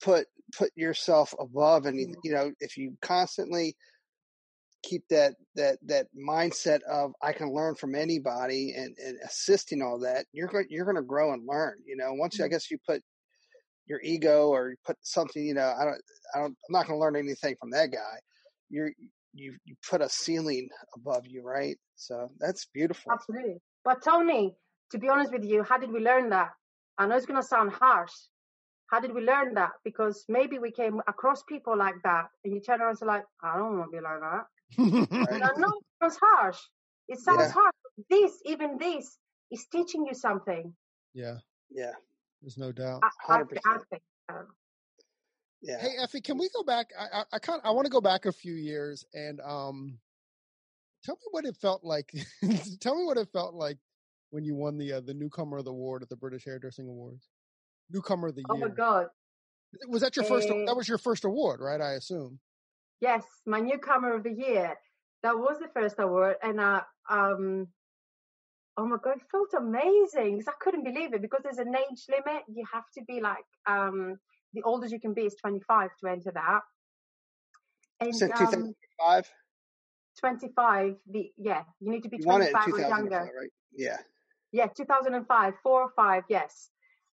put 0.00 0.26
put 0.56 0.70
yourself 0.76 1.34
above 1.40 1.86
and 1.86 1.98
you 2.22 2.32
know 2.32 2.52
if 2.60 2.76
you 2.76 2.96
constantly 3.02 3.76
keep 4.86 5.02
that 5.08 5.34
that 5.54 5.78
that 5.86 6.06
mindset 6.16 6.82
of 6.82 7.12
I 7.22 7.32
can 7.32 7.52
learn 7.52 7.74
from 7.74 7.94
anybody 7.94 8.74
and, 8.76 8.96
and 9.04 9.18
assisting 9.24 9.82
all 9.82 9.98
that, 10.00 10.26
you're 10.32 10.48
going 10.48 10.66
you're 10.68 10.84
going 10.84 10.96
to 10.96 11.02
grow 11.02 11.32
and 11.32 11.46
learn. 11.46 11.78
You 11.84 11.96
know, 11.96 12.12
once 12.12 12.36
mm-hmm. 12.36 12.44
I 12.44 12.48
guess 12.48 12.70
you 12.70 12.78
put 12.86 13.02
your 13.86 14.00
ego 14.02 14.48
or 14.48 14.70
you 14.70 14.76
put 14.84 14.96
something, 15.02 15.44
you 15.44 15.54
know, 15.54 15.72
I 15.78 15.84
don't 15.84 16.02
I 16.34 16.38
don't 16.38 16.56
I'm 16.68 16.72
not 16.72 16.86
going 16.86 16.98
to 16.98 17.00
learn 17.00 17.16
anything 17.16 17.56
from 17.58 17.70
that 17.70 17.90
guy. 17.90 18.18
You're 18.70 18.92
you 19.32 19.54
you 19.64 19.74
put 19.88 20.00
a 20.00 20.08
ceiling 20.08 20.68
above 20.94 21.26
you, 21.26 21.42
right? 21.42 21.76
So 21.96 22.28
that's 22.38 22.66
beautiful. 22.72 23.12
Absolutely. 23.12 23.58
But 23.84 24.02
Tony, 24.02 24.54
to 24.92 24.98
be 24.98 25.08
honest 25.08 25.32
with 25.32 25.44
you, 25.44 25.62
how 25.62 25.78
did 25.78 25.92
we 25.92 26.00
learn 26.00 26.30
that? 26.30 26.50
I 26.98 27.06
know 27.06 27.16
it's 27.16 27.26
going 27.26 27.40
to 27.40 27.46
sound 27.46 27.72
harsh. 27.72 28.12
How 28.88 29.00
did 29.00 29.14
we 29.14 29.20
learn 29.20 29.54
that? 29.54 29.72
Because 29.84 30.24
maybe 30.28 30.58
we 30.58 30.70
came 30.70 31.00
across 31.08 31.42
people 31.42 31.76
like 31.76 31.96
that, 32.04 32.28
and 32.44 32.54
you 32.54 32.60
turn 32.60 32.80
around 32.80 32.90
and 32.90 32.98
say, 32.98 33.06
like, 33.06 33.24
I 33.42 33.56
don't 33.56 33.78
want 33.78 33.90
to 33.90 33.96
be 33.96 34.02
like 34.02 34.20
that 34.20 34.46
no, 34.78 35.68
it 35.68 35.84
sounds 36.00 36.18
harsh. 36.20 36.58
It 37.08 37.18
sounds 37.20 37.40
yeah. 37.40 37.52
harsh. 37.52 37.74
This, 38.10 38.32
even 38.44 38.78
this, 38.78 39.18
is 39.50 39.66
teaching 39.70 40.06
you 40.06 40.14
something. 40.14 40.74
Yeah. 41.14 41.36
Yeah. 41.70 41.92
There's 42.42 42.58
no 42.58 42.72
doubt. 42.72 43.02
I, 43.28 43.34
I, 43.34 43.40
I 43.40 43.78
think 43.90 44.02
Yeah. 45.62 45.78
Hey 45.80 45.92
Effie, 46.02 46.20
can 46.20 46.36
we 46.36 46.48
go 46.54 46.62
back? 46.62 46.90
I 46.98 47.20
I, 47.20 47.24
I 47.32 47.38
kind 47.38 47.60
I 47.64 47.70
want 47.70 47.86
to 47.86 47.90
go 47.90 48.00
back 48.00 48.26
a 48.26 48.32
few 48.32 48.54
years 48.54 49.04
and 49.14 49.40
um, 49.40 49.98
tell 51.04 51.14
me 51.14 51.28
what 51.30 51.44
it 51.44 51.56
felt 51.56 51.84
like. 51.84 52.12
tell 52.80 52.96
me 52.96 53.04
what 53.04 53.18
it 53.18 53.28
felt 53.32 53.54
like 53.54 53.78
when 54.30 54.44
you 54.44 54.54
won 54.54 54.76
the 54.78 54.94
uh, 54.94 55.00
the 55.00 55.14
newcomer 55.14 55.58
of 55.58 55.64
the 55.64 55.70
award 55.70 56.02
at 56.02 56.08
the 56.08 56.16
British 56.16 56.44
Hairdressing 56.44 56.86
Awards. 56.86 57.28
Newcomer 57.90 58.28
of 58.28 58.34
the 58.34 58.40
year. 58.40 58.46
Oh 58.50 58.56
my 58.56 58.68
god! 58.68 59.06
Was 59.88 60.02
that 60.02 60.16
your 60.16 60.24
first? 60.24 60.48
That 60.48 60.76
was 60.76 60.88
your 60.88 60.98
first 60.98 61.24
award, 61.24 61.60
right? 61.60 61.80
I 61.80 61.92
assume. 61.92 62.40
Yes, 63.00 63.24
my 63.46 63.60
newcomer 63.60 64.14
of 64.14 64.22
the 64.22 64.32
year. 64.32 64.74
That 65.22 65.38
was 65.38 65.58
the 65.58 65.68
first 65.74 65.96
award, 65.98 66.36
and 66.42 66.60
I 66.60 66.82
um, 67.10 67.68
oh 68.76 68.86
my 68.86 68.96
god, 69.02 69.16
it 69.16 69.22
felt 69.30 69.48
amazing 69.56 70.38
because 70.38 70.48
I 70.48 70.56
couldn't 70.60 70.84
believe 70.84 71.14
it 71.14 71.22
because 71.22 71.40
there's 71.42 71.58
an 71.58 71.74
age 71.74 72.04
limit. 72.08 72.42
You 72.48 72.64
have 72.72 72.84
to 72.96 73.04
be 73.06 73.20
like 73.20 73.44
um, 73.66 74.16
the 74.52 74.62
oldest 74.62 74.92
you 74.92 75.00
can 75.00 75.14
be 75.14 75.22
is 75.22 75.34
25 75.40 75.90
to 76.00 76.10
enter 76.10 76.32
that. 76.32 76.60
And 78.00 78.14
so 78.14 78.26
2005. 78.26 78.74
Um, 79.18 79.24
25. 80.20 80.96
The 81.10 81.30
yeah, 81.36 81.62
you 81.80 81.90
need 81.90 82.02
to 82.02 82.08
be 82.08 82.18
25 82.18 82.72
or 82.72 82.80
younger. 82.80 83.20
Right? 83.20 83.50
Yeah. 83.72 83.98
Yeah, 84.52 84.66
2005, 84.74 85.54
four 85.62 85.82
or 85.82 85.90
five. 85.96 86.22
Yes. 86.28 86.70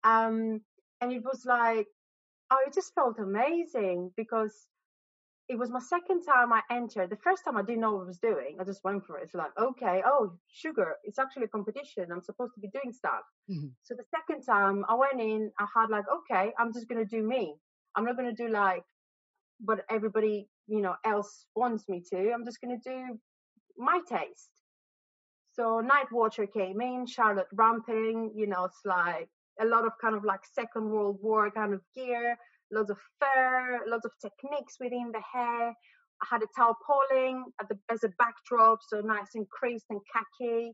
Um, 0.04 0.60
and 1.00 1.12
it 1.12 1.22
was 1.24 1.44
like, 1.44 1.86
oh, 2.50 2.58
it 2.66 2.74
just 2.74 2.94
felt 2.94 3.18
amazing 3.18 4.10
because 4.16 4.66
it 5.48 5.58
was 5.58 5.70
my 5.70 5.80
second 5.80 6.22
time 6.22 6.52
I 6.52 6.62
entered. 6.70 7.10
The 7.10 7.16
first 7.16 7.44
time 7.44 7.56
I 7.56 7.62
didn't 7.62 7.80
know 7.80 7.92
what 7.92 8.02
I 8.02 8.06
was 8.06 8.18
doing. 8.18 8.56
I 8.60 8.64
just 8.64 8.84
went 8.84 9.04
for 9.04 9.18
it. 9.18 9.24
It's 9.24 9.34
like, 9.34 9.50
okay, 9.60 10.00
oh, 10.06 10.32
sugar, 10.48 10.94
it's 11.02 11.18
actually 11.18 11.44
a 11.44 11.48
competition. 11.48 12.06
I'm 12.12 12.22
supposed 12.22 12.54
to 12.54 12.60
be 12.60 12.68
doing 12.68 12.92
stuff. 12.92 13.22
Mm-hmm. 13.50 13.68
So 13.82 13.94
the 13.96 14.04
second 14.14 14.42
time 14.42 14.84
I 14.88 14.94
went 14.94 15.20
in, 15.20 15.50
I 15.58 15.66
had 15.74 15.90
like, 15.90 16.04
okay, 16.18 16.52
I'm 16.56 16.72
just 16.72 16.88
going 16.88 17.04
to 17.04 17.16
do 17.16 17.26
me. 17.26 17.56
I'm 17.96 18.04
not 18.04 18.16
going 18.16 18.34
to 18.34 18.44
do 18.46 18.48
like 18.48 18.84
what 19.64 19.84
everybody, 19.90 20.48
you 20.68 20.80
know, 20.80 20.94
else 21.04 21.46
wants 21.56 21.88
me 21.88 22.00
to. 22.12 22.32
I'm 22.32 22.44
just 22.44 22.60
going 22.60 22.78
to 22.80 22.88
do 22.88 23.18
my 23.76 24.00
taste. 24.08 24.50
So 25.54 25.80
Night 25.80 26.12
Watcher 26.12 26.46
came 26.46 26.80
in, 26.80 27.06
Charlotte 27.06 27.48
Rampling, 27.52 28.30
you 28.36 28.46
know, 28.46 28.66
it's 28.66 28.80
like 28.84 29.28
a 29.60 29.64
lot 29.64 29.86
of 29.86 29.92
kind 30.00 30.14
of 30.14 30.24
like 30.24 30.40
Second 30.52 30.90
World 30.90 31.18
War 31.22 31.50
kind 31.50 31.74
of 31.74 31.80
gear 31.94 32.36
lots 32.70 32.90
of 32.90 32.98
fur, 33.18 33.80
lots 33.86 34.04
of 34.04 34.12
techniques 34.20 34.76
within 34.80 35.10
the 35.12 35.20
hair. 35.32 35.70
I 36.22 36.26
had 36.28 36.42
a 36.42 36.46
tarpaulin 36.56 37.44
the, 37.68 37.78
as 37.90 38.04
a 38.04 38.10
backdrop, 38.18 38.80
so 38.86 39.00
nice 39.00 39.34
and 39.34 39.48
creased 39.48 39.86
and 39.90 40.00
khaki, 40.12 40.72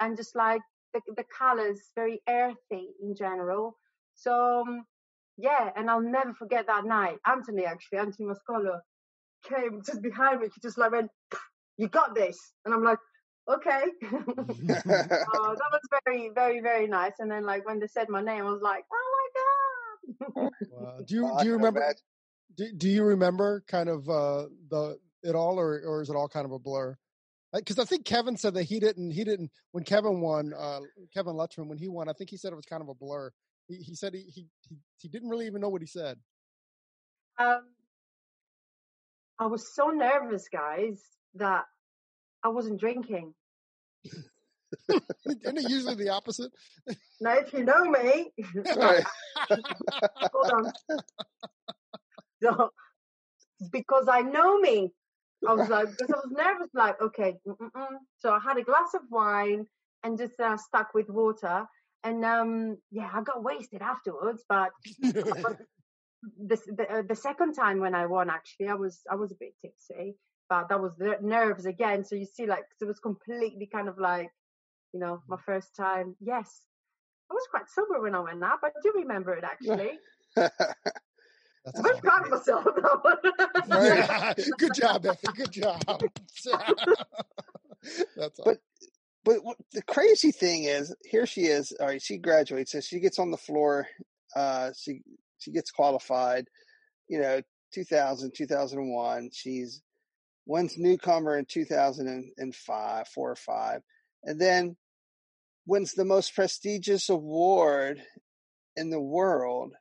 and 0.00 0.16
just 0.16 0.36
like 0.36 0.62
the, 0.92 1.00
the 1.16 1.24
colors, 1.36 1.90
very 1.96 2.20
earthy 2.28 2.90
in 3.02 3.14
general. 3.16 3.76
So 4.14 4.62
um, 4.66 4.84
yeah, 5.36 5.70
and 5.76 5.90
I'll 5.90 6.00
never 6.00 6.32
forget 6.34 6.66
that 6.68 6.84
night. 6.84 7.18
Anthony, 7.26 7.64
actually, 7.64 7.98
Anthony 7.98 8.28
Mascolo, 8.28 8.78
came 9.48 9.82
just 9.84 10.00
behind 10.00 10.40
me. 10.40 10.48
He 10.54 10.60
just 10.62 10.78
like 10.78 10.92
went, 10.92 11.10
"You 11.76 11.88
got 11.88 12.14
this," 12.14 12.38
and 12.64 12.72
I'm 12.72 12.84
like, 12.84 12.98
"Okay." 13.48 13.84
uh, 14.02 14.08
that 14.08 15.70
was 15.72 15.80
very, 16.04 16.30
very, 16.34 16.60
very 16.60 16.86
nice. 16.86 17.12
And 17.18 17.30
then 17.30 17.44
like 17.44 17.66
when 17.66 17.78
they 17.78 17.86
said 17.86 18.08
my 18.08 18.20
name, 18.20 18.44
I 18.46 18.50
was 18.50 18.62
like, 18.62 18.84
"Oh 18.92 19.10
my 19.16 20.44
god. 20.44 20.50
wow. 20.70 21.00
Do 21.06 21.14
you 21.14 21.32
do 21.40 21.46
you 21.46 21.52
remember? 21.52 21.94
Do, 22.56 22.72
do 22.76 22.88
you 22.88 23.02
remember 23.04 23.64
kind 23.68 23.88
of 23.88 24.08
uh, 24.08 24.46
the 24.70 24.98
it 25.22 25.34
all, 25.34 25.58
or 25.58 25.80
or 25.84 26.02
is 26.02 26.10
it 26.10 26.16
all 26.16 26.28
kind 26.28 26.44
of 26.44 26.52
a 26.52 26.58
blur? 26.58 26.96
Because 27.52 27.78
I 27.78 27.84
think 27.84 28.04
Kevin 28.04 28.36
said 28.36 28.54
that 28.54 28.64
he 28.64 28.80
didn't 28.80 29.10
he 29.10 29.22
didn't 29.24 29.50
when 29.72 29.84
Kevin 29.84 30.20
won 30.20 30.52
uh, 30.58 30.80
Kevin 31.12 31.34
Luchmun 31.34 31.68
when 31.68 31.78
he 31.78 31.88
won 31.88 32.08
I 32.08 32.12
think 32.12 32.30
he 32.30 32.36
said 32.36 32.52
it 32.52 32.56
was 32.56 32.66
kind 32.66 32.82
of 32.82 32.88
a 32.88 32.94
blur. 32.94 33.30
He, 33.68 33.76
he 33.76 33.94
said 33.94 34.12
he, 34.14 34.22
he 34.22 34.48
he 34.62 34.76
he 34.98 35.08
didn't 35.08 35.28
really 35.28 35.46
even 35.46 35.60
know 35.60 35.68
what 35.68 35.80
he 35.80 35.86
said. 35.86 36.18
Um, 37.38 37.62
I 39.38 39.46
was 39.46 39.74
so 39.74 39.88
nervous, 39.88 40.48
guys, 40.48 41.00
that 41.34 41.64
I 42.44 42.48
wasn't 42.48 42.78
drinking. 42.78 43.34
Isn't 44.88 45.58
it 45.58 45.70
usually 45.70 45.94
the 45.94 46.10
opposite? 46.10 46.52
Now, 47.20 47.34
if 47.38 47.52
you 47.52 47.64
know 47.64 47.84
me, 47.84 48.32
hold 50.32 50.52
on. 50.52 50.72
So, 52.42 52.70
because 53.72 54.08
I 54.08 54.20
know 54.20 54.58
me, 54.58 54.92
I 55.46 55.54
was 55.54 55.68
like, 55.68 55.88
because 55.90 56.10
I 56.10 56.16
was 56.16 56.32
nervous, 56.32 56.68
like, 56.74 57.00
okay, 57.00 57.36
mm-mm. 57.46 57.96
so 58.18 58.32
I 58.32 58.38
had 58.38 58.58
a 58.58 58.62
glass 58.62 58.94
of 58.94 59.02
wine 59.10 59.66
and 60.02 60.18
just 60.18 60.38
uh, 60.38 60.56
stuck 60.56 60.92
with 60.92 61.08
water, 61.08 61.66
and 62.02 62.24
um, 62.24 62.76
yeah, 62.90 63.08
I 63.12 63.22
got 63.22 63.42
wasted 63.42 63.80
afterwards. 63.80 64.44
But, 64.48 64.70
but 65.00 65.58
the 66.46 66.58
the, 66.66 66.90
uh, 66.90 67.02
the 67.08 67.16
second 67.16 67.54
time 67.54 67.80
when 67.80 67.94
I 67.94 68.06
won, 68.06 68.28
actually, 68.28 68.68
I 68.68 68.74
was 68.74 69.00
I 69.10 69.14
was 69.14 69.32
a 69.32 69.36
bit 69.36 69.54
tipsy, 69.62 70.16
but 70.48 70.68
that 70.68 70.80
was 70.80 70.96
the 70.96 71.16
nerves 71.20 71.66
again. 71.66 72.04
So 72.04 72.14
you 72.14 72.26
see, 72.26 72.46
like, 72.46 72.64
it 72.80 72.84
was 72.84 72.98
completely 73.00 73.66
kind 73.72 73.88
of 73.88 73.98
like 73.98 74.30
you 74.94 75.00
know, 75.00 75.20
my 75.28 75.36
first 75.44 75.74
time. 75.76 76.14
Yes, 76.20 76.62
I 77.30 77.34
was 77.34 77.42
quite 77.50 77.68
sober 77.68 78.00
when 78.00 78.14
I 78.14 78.20
went 78.20 78.42
up. 78.42 78.60
I 78.62 78.70
do 78.82 78.92
remember 78.94 79.34
it 79.34 79.44
actually. 79.44 79.98
That's 80.36 81.80
I'm 81.80 81.98
proud 81.98 82.24
of 82.24 82.30
myself. 82.30 82.64
yeah. 83.68 84.34
Good 84.58 84.74
job, 84.74 85.06
Effie. 85.06 85.26
Good 85.34 85.50
job. 85.50 85.82
That's 88.16 88.40
but 88.44 88.58
but 89.24 89.42
what, 89.42 89.56
the 89.72 89.82
crazy 89.82 90.30
thing 90.30 90.64
is, 90.64 90.94
here 91.02 91.26
she 91.26 91.46
is. 91.46 91.72
All 91.80 91.86
right, 91.86 92.02
she 92.02 92.18
graduates. 92.18 92.72
So 92.72 92.80
she 92.80 93.00
gets 93.00 93.18
on 93.18 93.30
the 93.30 93.36
floor. 93.36 93.88
Uh, 94.36 94.70
she 94.78 95.00
she 95.38 95.50
gets 95.50 95.70
qualified. 95.70 96.46
You 97.08 97.20
know, 97.20 97.40
2000, 97.72 98.32
2001. 98.34 99.30
She's 99.32 99.82
wins 100.46 100.76
newcomer 100.76 101.38
in 101.38 101.44
2005, 101.46 103.08
four 103.08 103.30
or 103.30 103.36
five, 103.36 103.82
and 104.22 104.40
then 104.40 104.76
wins 105.66 105.92
the 105.92 106.04
most 106.04 106.34
prestigious 106.34 107.08
award 107.08 108.02
in 108.76 108.90
the 108.90 109.00
world 109.00 109.72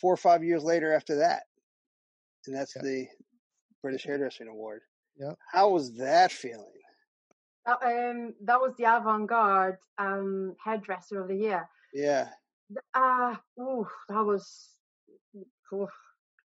four 0.00 0.12
or 0.12 0.16
five 0.18 0.44
years 0.44 0.62
later 0.62 0.92
after 0.92 1.16
that. 1.16 1.42
And 2.46 2.54
that's 2.56 2.74
Yeah. 2.76 2.82
the 2.82 3.08
British 3.82 4.04
Hairdressing 4.04 4.48
Award. 4.48 4.82
Yeah. 5.16 5.34
How 5.50 5.70
was 5.70 5.96
that 5.98 6.32
feeling? 6.32 6.68
Uh, 7.66 7.76
um, 7.82 8.34
that 8.42 8.60
was 8.60 8.74
the 8.76 8.84
avant-garde 8.84 9.78
um, 9.98 10.56
hairdresser 10.64 11.22
of 11.22 11.28
the 11.28 11.36
year. 11.36 11.68
Yeah. 11.92 12.30
Ah, 12.94 13.40
ooh, 13.60 13.86
that 14.08 14.24
was 14.24 14.70
oof, 15.72 15.90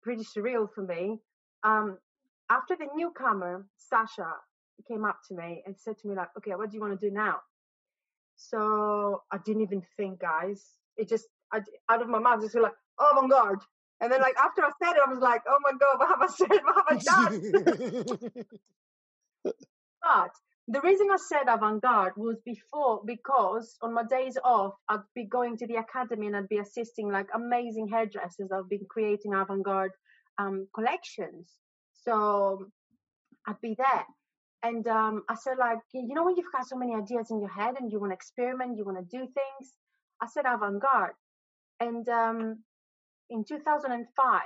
pretty 0.03 0.25
surreal 0.25 0.69
for 0.73 0.83
me. 0.83 1.21
Um, 1.63 1.99
after 2.51 2.77
the 2.77 2.87
newcomer, 2.95 3.67
Sacha, 3.77 4.35
came 4.87 5.05
up 5.05 5.19
to 5.29 5.35
me 5.35 5.63
and 5.67 5.77
said 5.77 5.99
to 5.99 6.09
me 6.09 6.15
like, 6.15 6.29
"Okay, 6.37 6.55
what 6.55 6.71
do 6.71 6.77
you 6.77 6.81
want 6.81 6.99
to 6.99 7.09
do 7.09 7.13
now?" 7.13 7.41
So 8.37 9.23
I 9.33 9.39
didn't 9.39 9.63
even 9.63 9.83
think, 9.97 10.21
guys. 10.21 10.65
It 10.97 11.09
just 11.09 11.27
I, 11.53 11.61
out 11.89 12.03
of 12.03 12.09
my 12.09 12.19
mouth, 12.19 12.43
just 12.43 12.55
like 12.55 12.75
avant-garde. 12.99 13.61
And 14.01 14.13
then, 14.13 14.21
like 14.21 14.37
after 14.37 14.63
I 14.63 14.71
said 14.83 14.97
it, 14.97 15.03
I 15.07 15.11
was 15.11 15.21
like, 15.21 15.43
"Oh 15.49 15.59
my 15.63 15.73
god, 15.73 15.99
what 15.99 16.09
have 16.09 16.23
I 16.23 16.27
said? 16.41 16.63
What 16.65 16.77
have 16.77 16.89
I 16.91 16.99
done?" 16.99 18.45
But 20.03 20.31
the 20.69 20.81
reason 20.81 21.09
I 21.11 21.17
said 21.17 21.49
avant-garde 21.49 22.13
was 22.17 22.37
before 22.45 23.03
because 23.05 23.77
on 23.83 23.95
my 23.95 24.05
days 24.05 24.39
off, 24.45 24.75
I'd 24.89 25.01
be 25.15 25.25
going 25.25 25.57
to 25.59 25.67
the 25.67 25.77
academy 25.77 26.27
and 26.27 26.37
I'd 26.37 26.49
be 26.49 26.59
assisting 26.59 27.11
like 27.11 27.29
amazing 27.35 27.89
hairdressers 27.89 28.49
that 28.49 28.57
have 28.57 28.69
been 28.69 28.87
creating 28.89 29.35
avant-garde 29.35 29.93
um, 30.39 30.69
collections. 30.75 31.51
So 32.07 32.67
I'd 33.47 33.61
be 33.61 33.75
there. 33.77 34.07
And 34.63 34.87
um, 34.89 35.23
I 35.29 35.35
said, 35.35 35.59
like, 35.59 35.79
you 35.93 36.15
know, 36.15 36.25
when 36.25 36.37
you've 36.37 36.51
got 36.53 36.67
so 36.67 36.77
many 36.77 36.95
ideas 36.95 37.31
in 37.31 37.41
your 37.41 37.51
head 37.51 37.77
and 37.79 37.91
you 37.91 38.01
want 38.01 38.11
to 38.11 38.15
experiment, 38.15 38.77
you 38.77 38.85
want 38.85 38.99
to 38.99 39.17
do 39.17 39.25
things. 39.25 39.73
I 40.21 40.27
said 40.27 40.45
avant-garde. 40.47 41.15
And 41.81 42.09
um, 42.09 42.59
in 43.31 43.45
2005, 43.45 44.41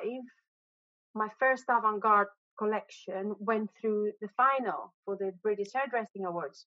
my 1.14 1.28
first 1.38 1.64
avant-garde 1.68 2.28
collection 2.58 3.34
went 3.38 3.70
through 3.80 4.12
the 4.20 4.28
final 4.36 4.92
for 5.04 5.16
the 5.16 5.32
British 5.42 5.72
Hairdressing 5.74 6.26
Awards. 6.26 6.66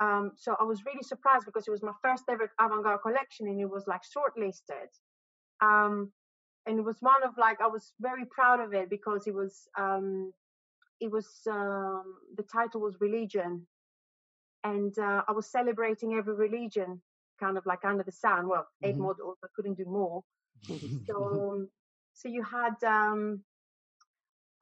Um, 0.00 0.32
so 0.36 0.56
I 0.60 0.64
was 0.64 0.84
really 0.84 1.02
surprised 1.02 1.46
because 1.46 1.66
it 1.66 1.70
was 1.70 1.82
my 1.82 1.92
first 2.02 2.24
ever 2.28 2.50
avant-garde 2.60 3.00
collection 3.02 3.48
and 3.48 3.60
it 3.60 3.70
was 3.70 3.84
like 3.86 4.02
shortlisted. 4.02 4.90
Um, 5.60 6.12
and 6.66 6.78
it 6.78 6.84
was 6.84 6.98
one 7.00 7.22
of 7.24 7.36
like 7.38 7.60
I 7.60 7.66
was 7.66 7.92
very 8.00 8.24
proud 8.26 8.60
of 8.60 8.72
it 8.74 8.90
because 8.90 9.26
it 9.26 9.34
was 9.34 9.68
um, 9.78 10.32
it 11.00 11.10
was 11.10 11.28
um, 11.50 12.04
the 12.36 12.44
title 12.44 12.80
was 12.80 12.96
religion, 13.00 13.66
and 14.64 14.96
uh, 14.98 15.22
I 15.28 15.32
was 15.32 15.50
celebrating 15.50 16.14
every 16.14 16.34
religion 16.34 17.00
kind 17.40 17.56
of 17.58 17.66
like 17.66 17.84
under 17.84 18.02
the 18.02 18.12
sun. 18.12 18.48
Well, 18.48 18.66
8 18.82 18.98
Mhm. 18.98 18.98
models, 18.98 19.38
I 19.44 19.48
couldn't 19.54 19.76
do 19.76 19.84
more. 19.86 20.22
So 21.06 21.66
so 22.14 22.28
you 22.28 22.42
had 22.42 22.82
um, 22.84 23.42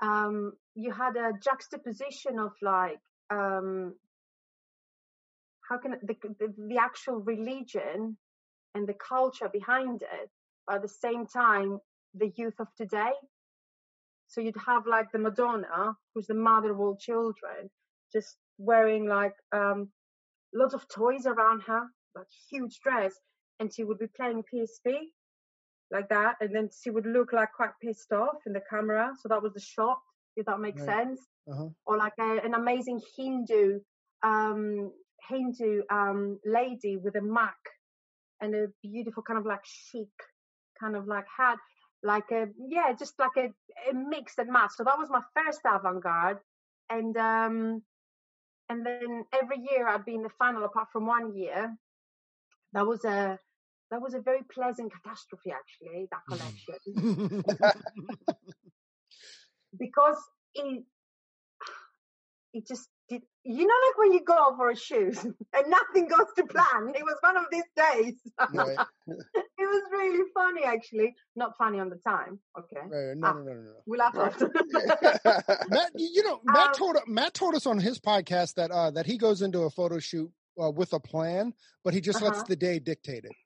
um, 0.02 0.52
you 0.74 0.92
had 0.92 1.16
a 1.16 1.32
juxtaposition 1.42 2.38
of 2.38 2.52
like 2.62 3.00
um, 3.30 3.94
how 5.68 5.78
can 5.78 5.92
the, 6.02 6.14
the 6.38 6.54
the 6.68 6.76
actual 6.78 7.16
religion 7.16 8.16
and 8.74 8.86
the 8.88 8.94
culture 8.94 9.48
behind 9.52 10.02
it, 10.02 10.30
but 10.66 10.76
at 10.76 10.82
the 10.82 10.88
same 10.88 11.26
time 11.26 11.78
the 12.14 12.32
youth 12.36 12.54
of 12.60 12.68
today. 12.76 13.12
So 14.28 14.40
you'd 14.40 14.56
have 14.66 14.86
like 14.86 15.12
the 15.12 15.18
Madonna, 15.18 15.96
who's 16.14 16.26
the 16.26 16.34
mother 16.34 16.72
of 16.72 16.80
all 16.80 16.96
children, 16.96 17.70
just 18.12 18.36
wearing 18.58 19.06
like 19.06 19.34
um, 19.52 19.90
lots 20.54 20.74
of 20.74 20.86
toys 20.88 21.26
around 21.26 21.62
her, 21.62 21.82
like 22.14 22.26
huge 22.50 22.78
dress, 22.82 23.14
and 23.60 23.72
she 23.72 23.84
would 23.84 23.98
be 23.98 24.06
playing 24.16 24.42
PSP 24.52 24.94
like 25.90 26.08
that, 26.08 26.36
and 26.40 26.54
then 26.54 26.70
she 26.82 26.90
would 26.90 27.06
look 27.06 27.32
like 27.32 27.52
quite 27.52 27.70
pissed 27.82 28.12
off 28.12 28.38
in 28.46 28.52
the 28.54 28.62
camera. 28.70 29.12
So 29.20 29.28
that 29.28 29.42
was 29.42 29.52
the 29.52 29.60
shot, 29.60 29.98
if 30.36 30.46
that 30.46 30.60
makes 30.60 30.80
Right. 30.80 30.86
sense. 30.86 31.20
Uh-huh. 31.50 31.68
Or 31.86 31.98
like 31.98 32.14
a, 32.18 32.38
an 32.44 32.54
amazing 32.54 33.00
Hindu 33.16 33.80
um, 34.22 34.92
Hindu 35.28 35.82
um, 35.90 36.38
lady 36.44 36.96
with 36.96 37.16
a 37.16 37.20
mak 37.20 37.56
and 38.40 38.54
a 38.54 38.66
beautiful 38.82 39.22
kind 39.22 39.38
of 39.38 39.46
like 39.46 39.64
chic 39.64 40.08
kind 40.80 40.96
of 40.96 41.06
like 41.06 41.24
hat, 41.36 41.58
like 42.02 42.30
a 42.30 42.48
yeah, 42.58 42.92
just 42.98 43.18
like 43.18 43.36
a, 43.36 43.52
a 43.90 43.94
mix 43.94 44.38
and 44.38 44.50
match. 44.50 44.72
So 44.76 44.84
that 44.84 44.98
was 44.98 45.08
my 45.10 45.22
first 45.34 45.60
avant-garde, 45.64 46.38
and 46.90 47.16
um, 47.16 47.82
and 48.68 48.84
then 48.84 49.24
every 49.32 49.58
year 49.58 49.88
I'd 49.88 50.04
be 50.04 50.14
in 50.14 50.22
the 50.22 50.30
final, 50.38 50.64
apart 50.64 50.88
from 50.92 51.06
one 51.06 51.34
year. 51.36 51.76
That 52.72 52.86
was 52.86 53.04
a 53.04 53.38
that 53.90 54.00
was 54.00 54.14
a 54.14 54.20
very 54.20 54.42
pleasant 54.52 54.92
catastrophe 54.92 55.52
actually. 55.52 56.08
That 56.10 56.22
collection 56.28 57.42
because 59.78 60.16
it 60.54 60.84
it 62.54 62.66
just 62.66 62.88
did 63.12 63.22
you 63.44 63.66
know 63.66 63.78
like 63.86 63.98
when 63.98 64.12
you 64.12 64.22
go 64.24 64.54
for 64.56 64.70
a 64.70 64.76
shoot 64.76 65.16
and 65.56 65.64
nothing 65.78 66.08
goes 66.08 66.28
to 66.36 66.44
plan 66.54 66.82
it 67.00 67.04
was 67.10 67.16
one 67.28 67.36
of 67.36 67.44
these 67.54 67.70
days 67.76 68.14
Right. 68.54 68.78
it 69.62 69.66
was 69.74 69.82
really 69.92 70.24
funny 70.34 70.62
actually 70.64 71.14
not 71.36 71.50
funny 71.58 71.78
on 71.80 71.88
the 71.94 72.00
time 72.12 72.38
okay 72.58 72.84
Right. 72.88 73.16
No, 73.16 73.28
Ah. 73.28 73.32
no, 73.34 73.42
no, 73.42 73.52
no, 73.52 73.62
no. 73.62 73.82
we 73.86 73.98
laugh 73.98 74.14
Right. 74.16 74.32
after 74.32 74.50
Matt, 75.68 75.90
you 75.96 76.22
know, 76.22 76.40
Matt 76.44 76.68
Um, 76.68 76.72
told 76.74 76.96
Matt 77.06 77.34
told 77.34 77.54
us 77.54 77.66
on 77.66 77.78
his 77.78 77.98
podcast 77.98 78.54
that 78.54 78.70
uh, 78.70 78.90
that 78.92 79.06
he 79.06 79.16
goes 79.18 79.42
into 79.42 79.60
a 79.62 79.70
photo 79.70 79.98
shoot 79.98 80.30
uh, 80.62 80.70
with 80.70 80.92
a 80.92 81.00
plan, 81.00 81.52
but 81.84 81.92
he 81.94 82.00
just 82.00 82.22
lets 82.22 82.38
Uh-huh. 82.38 82.46
the 82.48 82.56
day 82.56 82.78
dictate 82.78 83.24
it. 83.24 83.36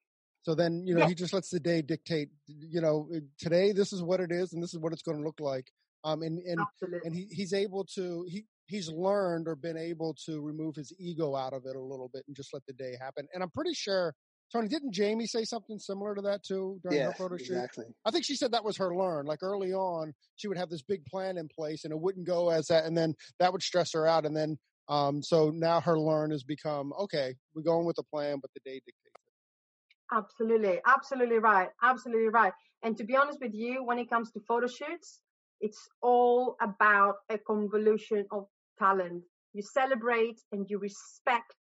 So 0.42 0.54
then, 0.54 0.86
you 0.86 0.94
know, 0.94 1.00
Yeah. 1.00 1.08
he 1.08 1.14
just 1.14 1.32
lets 1.32 1.50
the 1.50 1.58
day 1.60 1.82
dictate. 1.82 2.28
You 2.46 2.80
know, 2.80 3.08
uh, 3.14 3.20
today 3.38 3.72
this 3.72 3.92
is 3.92 4.02
what 4.02 4.20
it 4.20 4.30
is, 4.30 4.52
and 4.52 4.62
this 4.62 4.72
is 4.74 4.78
what 4.80 4.92
it's 4.92 5.02
going 5.02 5.18
to 5.18 5.24
look 5.24 5.40
like. 5.40 5.66
Um, 6.04 6.22
and 6.22 6.38
and 6.38 6.60
absolutely 6.60 7.00
and 7.04 7.14
he 7.16 7.24
he's 7.38 7.52
able 7.52 7.84
to 7.96 8.24
he 8.28 8.44
he's 8.66 8.90
learned 8.90 9.48
or 9.48 9.54
been 9.56 9.76
able 9.76 10.14
to 10.26 10.40
remove 10.40 10.76
his 10.76 10.92
ego 10.98 11.34
out 11.34 11.52
of 11.52 11.64
it 11.66 11.76
a 11.76 11.80
little 11.80 12.10
bit 12.12 12.24
and 12.26 12.36
just 12.36 12.52
let 12.52 12.64
the 12.66 12.72
day 12.72 12.94
happen. 13.00 13.26
And 13.32 13.42
I'm 13.42 13.50
pretty 13.50 13.74
sure. 13.74 14.14
Tony, 14.52 14.68
didn't 14.68 14.92
Jamie 14.92 15.26
say 15.26 15.44
something 15.44 15.78
similar 15.78 16.14
to 16.14 16.22
that 16.22 16.44
too 16.44 16.78
during 16.82 16.98
yeah, 16.98 17.06
her 17.06 17.12
photo 17.14 17.36
shoot? 17.36 17.50
exactly. 17.50 17.86
I 18.04 18.12
think 18.12 18.24
she 18.24 18.36
said 18.36 18.52
that 18.52 18.64
was 18.64 18.76
her 18.76 18.94
learn. 18.94 19.26
Like 19.26 19.42
early 19.42 19.72
on, 19.72 20.14
she 20.36 20.46
would 20.46 20.56
have 20.56 20.70
this 20.70 20.82
big 20.82 21.04
plan 21.06 21.36
in 21.36 21.48
place, 21.48 21.82
and 21.82 21.92
it 21.92 21.98
wouldn't 21.98 22.28
go 22.28 22.50
as 22.50 22.68
that, 22.68 22.84
and 22.84 22.96
then 22.96 23.14
that 23.40 23.52
would 23.52 23.62
stress 23.62 23.92
her 23.94 24.06
out. 24.06 24.24
And 24.24 24.36
then, 24.36 24.56
um, 24.88 25.20
so 25.20 25.50
now 25.50 25.80
her 25.80 25.98
learn 25.98 26.30
has 26.30 26.44
become 26.44 26.92
okay. 26.92 27.34
We're 27.54 27.62
going 27.62 27.86
with 27.86 27.96
the 27.96 28.04
plan, 28.04 28.38
but 28.40 28.50
the 28.54 28.60
day 28.64 28.74
dictates 28.76 29.00
it. 29.04 30.16
Absolutely, 30.16 30.78
absolutely 30.86 31.38
right, 31.38 31.70
absolutely 31.82 32.28
right. 32.28 32.52
And 32.84 32.96
to 32.98 33.04
be 33.04 33.16
honest 33.16 33.40
with 33.40 33.52
you, 33.52 33.82
when 33.82 33.98
it 33.98 34.08
comes 34.08 34.30
to 34.30 34.40
photo 34.46 34.68
shoots, 34.68 35.22
it's 35.60 35.88
all 36.02 36.56
about 36.60 37.16
a 37.30 37.38
convolution 37.38 38.26
of 38.30 38.46
talent. 38.78 39.22
You 39.52 39.62
celebrate 39.62 40.40
and 40.52 40.66
you 40.68 40.78
respect 40.78 41.54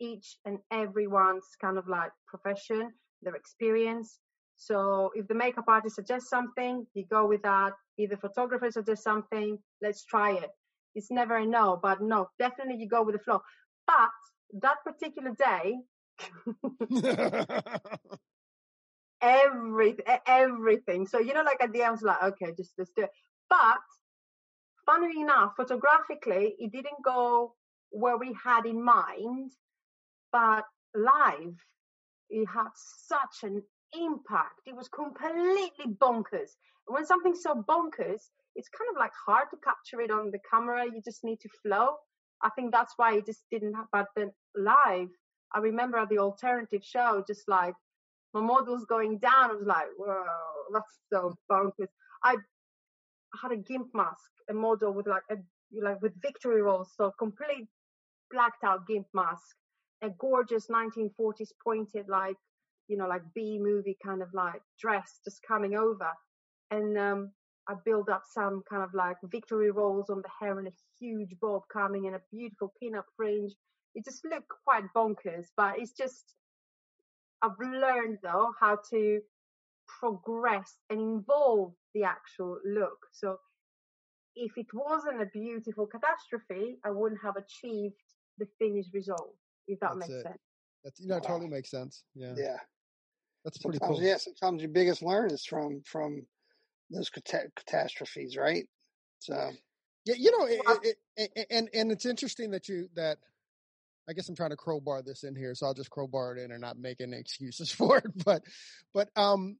each 0.00 0.36
and 0.44 0.58
everyone's 0.70 1.46
kind 1.60 1.78
of 1.78 1.88
like 1.88 2.10
profession, 2.26 2.92
their 3.22 3.34
experience. 3.34 4.18
So 4.56 5.10
if 5.14 5.26
the 5.28 5.34
makeup 5.34 5.64
artist 5.68 5.96
suggests 5.96 6.28
something, 6.28 6.86
you 6.94 7.04
go 7.10 7.26
with 7.26 7.42
that. 7.42 7.72
If 7.98 8.10
the 8.10 8.16
photographer 8.16 8.70
suggests 8.70 9.04
something, 9.04 9.58
let's 9.82 10.04
try 10.04 10.32
it. 10.32 10.50
It's 10.94 11.10
never 11.10 11.36
a 11.36 11.46
no, 11.46 11.78
but 11.82 12.02
no, 12.02 12.28
definitely 12.38 12.76
you 12.76 12.88
go 12.88 13.02
with 13.02 13.14
the 13.14 13.22
flow. 13.22 13.40
But 13.86 14.10
that 14.62 14.76
particular 14.84 15.32
day, 15.38 15.76
every 19.20 19.90
e- 19.90 20.24
everything. 20.26 21.06
So 21.06 21.18
you 21.18 21.34
know, 21.34 21.42
like 21.42 21.62
at 21.62 21.72
the 21.72 21.80
end, 21.82 21.88
I 21.88 21.92
was 21.92 22.02
like, 22.02 22.22
okay, 22.22 22.52
just 22.56 22.72
let's 22.78 22.90
do 22.96 23.04
it. 23.04 23.10
But 23.48 23.78
funnily 24.86 25.20
enough, 25.20 25.52
photographically, 25.56 26.54
it 26.58 26.72
didn't 26.72 27.02
go 27.04 27.54
where 27.90 28.16
we 28.16 28.34
had 28.42 28.66
in 28.66 28.82
mind. 28.82 29.52
But 30.32 30.64
live, 30.94 31.56
it 32.28 32.46
had 32.46 32.68
such 32.74 33.50
an 33.50 33.62
impact. 33.92 34.60
It 34.66 34.76
was 34.76 34.88
completely 34.88 35.94
bonkers. 36.00 36.50
When 36.86 37.04
something's 37.04 37.42
so 37.42 37.64
bonkers, 37.68 38.22
it's 38.54 38.68
kind 38.68 38.90
of 38.90 38.96
like 38.98 39.12
hard 39.26 39.48
to 39.50 39.56
capture 39.64 40.00
it 40.00 40.10
on 40.10 40.30
the 40.30 40.38
camera. 40.50 40.84
You 40.84 41.00
just 41.04 41.24
need 41.24 41.40
to 41.40 41.48
flow. 41.62 41.96
I 42.42 42.50
think 42.50 42.72
that's 42.72 42.94
why 42.96 43.16
it 43.16 43.26
just 43.26 43.44
didn't 43.50 43.74
happen. 43.74 43.88
But 43.92 44.06
then 44.16 44.30
live, 44.54 45.08
I 45.52 45.58
remember 45.58 45.98
at 45.98 46.08
the 46.08 46.18
alternative 46.18 46.82
show, 46.84 47.24
just 47.26 47.48
like 47.48 47.74
my 48.32 48.40
model's 48.40 48.84
going 48.84 49.18
down. 49.18 49.50
I 49.50 49.54
was 49.54 49.66
like, 49.66 49.88
whoa, 49.96 50.24
that's 50.72 50.98
so 51.12 51.34
bonkers. 51.50 51.88
I 52.22 52.36
had 53.40 53.52
a 53.52 53.56
gimp 53.56 53.88
mask, 53.94 54.30
a 54.48 54.54
model 54.54 54.92
with 54.92 55.06
like 55.06 55.22
a 55.30 55.36
like 55.80 56.00
with 56.02 56.20
victory 56.20 56.62
rolls, 56.62 56.92
so 56.96 57.12
complete 57.18 57.68
blacked 58.30 58.64
out 58.64 58.86
gimp 58.86 59.06
mask, 59.14 59.56
a 60.02 60.10
gorgeous 60.10 60.66
1940s 60.68 61.50
pointed 61.62 62.08
like 62.08 62.36
you 62.88 62.96
know 62.96 63.06
like 63.06 63.22
B 63.34 63.58
movie 63.60 63.96
kind 64.04 64.22
of 64.22 64.28
like 64.34 64.62
dress 64.78 65.20
just 65.24 65.42
coming 65.46 65.74
over, 65.74 66.10
and 66.70 66.98
um, 66.98 67.30
I 67.68 67.74
build 67.84 68.08
up 68.08 68.24
some 68.26 68.62
kind 68.68 68.82
of 68.82 68.94
like 68.94 69.16
victory 69.24 69.70
rolls 69.70 70.10
on 70.10 70.22
the 70.22 70.30
hair 70.40 70.58
and 70.58 70.68
a 70.68 70.72
huge 70.98 71.36
bob 71.40 71.62
coming 71.72 72.06
and 72.06 72.16
a 72.16 72.22
beautiful 72.32 72.72
pin-up 72.80 73.06
fringe. 73.16 73.52
It 73.94 74.04
just 74.04 74.24
looked 74.24 74.50
quite 74.64 74.84
bonkers, 74.94 75.46
but 75.56 75.78
it's 75.78 75.92
just 75.92 76.34
I've 77.42 77.58
learned 77.60 78.18
though 78.22 78.52
how 78.58 78.78
to 78.90 79.20
progress 80.00 80.76
and 80.88 81.00
involve 81.00 81.72
the 81.94 82.04
actual 82.04 82.58
look. 82.64 82.98
So 83.12 83.38
if 84.36 84.52
it 84.56 84.66
wasn't 84.72 85.20
a 85.22 85.26
beautiful 85.26 85.86
catastrophe, 85.86 86.78
I 86.84 86.90
wouldn't 86.90 87.20
have 87.22 87.36
achieved 87.36 87.94
the 88.38 88.46
finished 88.58 88.94
result. 88.94 89.34
If 89.66 89.80
that 89.80 89.90
That's 89.94 90.08
makes 90.08 90.20
it. 90.20 90.22
sense. 90.22 90.38
That's 90.84 91.00
you 91.00 91.08
know, 91.08 91.16
it 91.16 91.24
totally 91.24 91.50
makes 91.50 91.70
sense. 91.70 92.04
Yeah, 92.14 92.34
Yeah. 92.36 92.56
that's 93.44 93.58
pretty 93.58 93.78
Sometimes, 93.78 93.98
cool. 93.98 94.06
yeah. 94.06 94.16
Sometimes 94.16 94.62
your 94.62 94.70
biggest 94.70 95.02
learn 95.02 95.30
is 95.30 95.44
from 95.44 95.82
from 95.84 96.26
those 96.90 97.10
cata- 97.10 97.50
catastrophes, 97.56 98.36
right? 98.36 98.66
So 99.18 99.52
Yeah, 100.06 100.14
you 100.16 100.30
know, 100.38 100.46
it, 100.46 100.96
it, 101.16 101.30
it, 101.36 101.46
and 101.50 101.68
and 101.74 101.92
it's 101.92 102.06
interesting 102.06 102.50
that 102.52 102.68
you 102.68 102.88
that. 102.94 103.18
I 104.08 104.12
guess 104.12 104.28
I'm 104.28 104.34
trying 104.34 104.50
to 104.50 104.56
crowbar 104.56 105.02
this 105.02 105.22
in 105.22 105.36
here, 105.36 105.54
so 105.54 105.66
I'll 105.66 105.74
just 105.74 105.90
crowbar 105.90 106.36
it 106.36 106.42
in 106.42 106.50
and 106.50 106.60
not 106.60 106.76
make 106.76 107.00
any 107.00 107.16
excuses 107.18 107.70
for 107.70 107.98
it. 107.98 108.24
But, 108.24 108.42
but 108.92 109.08
um, 109.14 109.56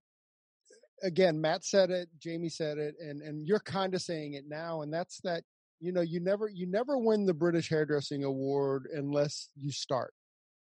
again, 1.03 1.41
Matt 1.41 1.65
said 1.65 1.91
it, 1.91 2.09
Jamie 2.19 2.49
said 2.49 2.79
it, 2.79 2.95
and 3.01 3.23
and 3.23 3.47
you're 3.47 3.61
kind 3.61 3.95
of 3.95 4.03
saying 4.03 4.35
it 4.35 4.45
now, 4.49 4.83
and 4.83 4.93
that's 4.93 5.21
that. 5.23 5.45
You 5.81 5.93
know, 5.93 6.03
you 6.03 6.21
never 6.21 6.49
you 6.49 6.67
never 6.67 6.99
win 6.99 7.25
the 7.25 7.35
British 7.35 7.71
Hairdressing 7.71 8.23
Award 8.23 8.87
unless 8.93 9.49
you 9.57 9.73
start, 9.73 10.13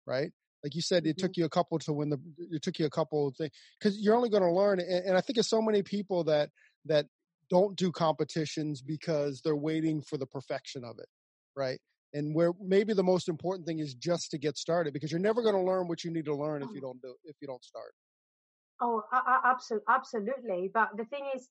right? 0.06 0.32
Like 0.64 0.76
you 0.76 0.82
said, 0.82 1.06
it 1.06 1.16
Mhm. 1.16 1.20
took 1.20 1.38
you 1.38 1.46
a 1.46 1.50
couple 1.50 1.80
to 1.80 1.94
win 1.94 2.10
the. 2.10 2.20
It 2.52 2.62
took 2.64 2.80
you 2.80 2.86
a 2.86 2.90
couple 2.90 3.28
of 3.28 3.38
things 3.38 3.52
because 3.80 4.00
you're 4.00 4.16
only 4.16 4.30
going 4.30 4.44
to 4.44 4.52
learn. 4.52 4.80
And, 4.80 5.06
and 5.06 5.18
I 5.18 5.22
think 5.22 5.36
there's 5.36 5.48
so 5.48 5.62
many 5.62 5.84
people 5.84 6.24
that 6.26 6.50
that 6.86 7.08
don't 7.50 7.78
do 7.78 7.92
competitions 7.92 8.82
because 8.82 9.42
they're 9.42 9.56
waiting 9.56 10.02
for 10.02 10.18
the 10.18 10.26
perfection 10.26 10.84
of 10.84 10.98
it, 11.00 11.08
right? 11.56 11.80
And 12.14 12.34
where 12.34 12.54
maybe 12.60 12.94
the 12.94 13.04
most 13.04 13.30
important 13.30 13.68
thing 13.68 13.80
is 13.80 13.94
just 13.94 14.32
to 14.32 14.38
get 14.38 14.58
started 14.58 14.94
because 14.94 15.12
you're 15.12 15.20
never 15.20 15.42
going 15.44 15.56
to 15.56 15.62
learn 15.62 15.88
what 15.88 16.04
you 16.04 16.12
need 16.12 16.26
to 16.26 16.36
learn 16.36 16.64
if 16.64 16.70
you 16.74 16.82
don't 16.82 17.02
do 17.02 17.16
if 17.26 17.36
you 17.42 17.48
don't 17.48 17.64
start. 17.64 17.94
Oh, 18.82 19.04
absolutely, 19.46 19.86
absolutely. 19.90 20.72
But 20.74 20.98
the 20.98 21.06
thing 21.06 21.26
is, 21.36 21.50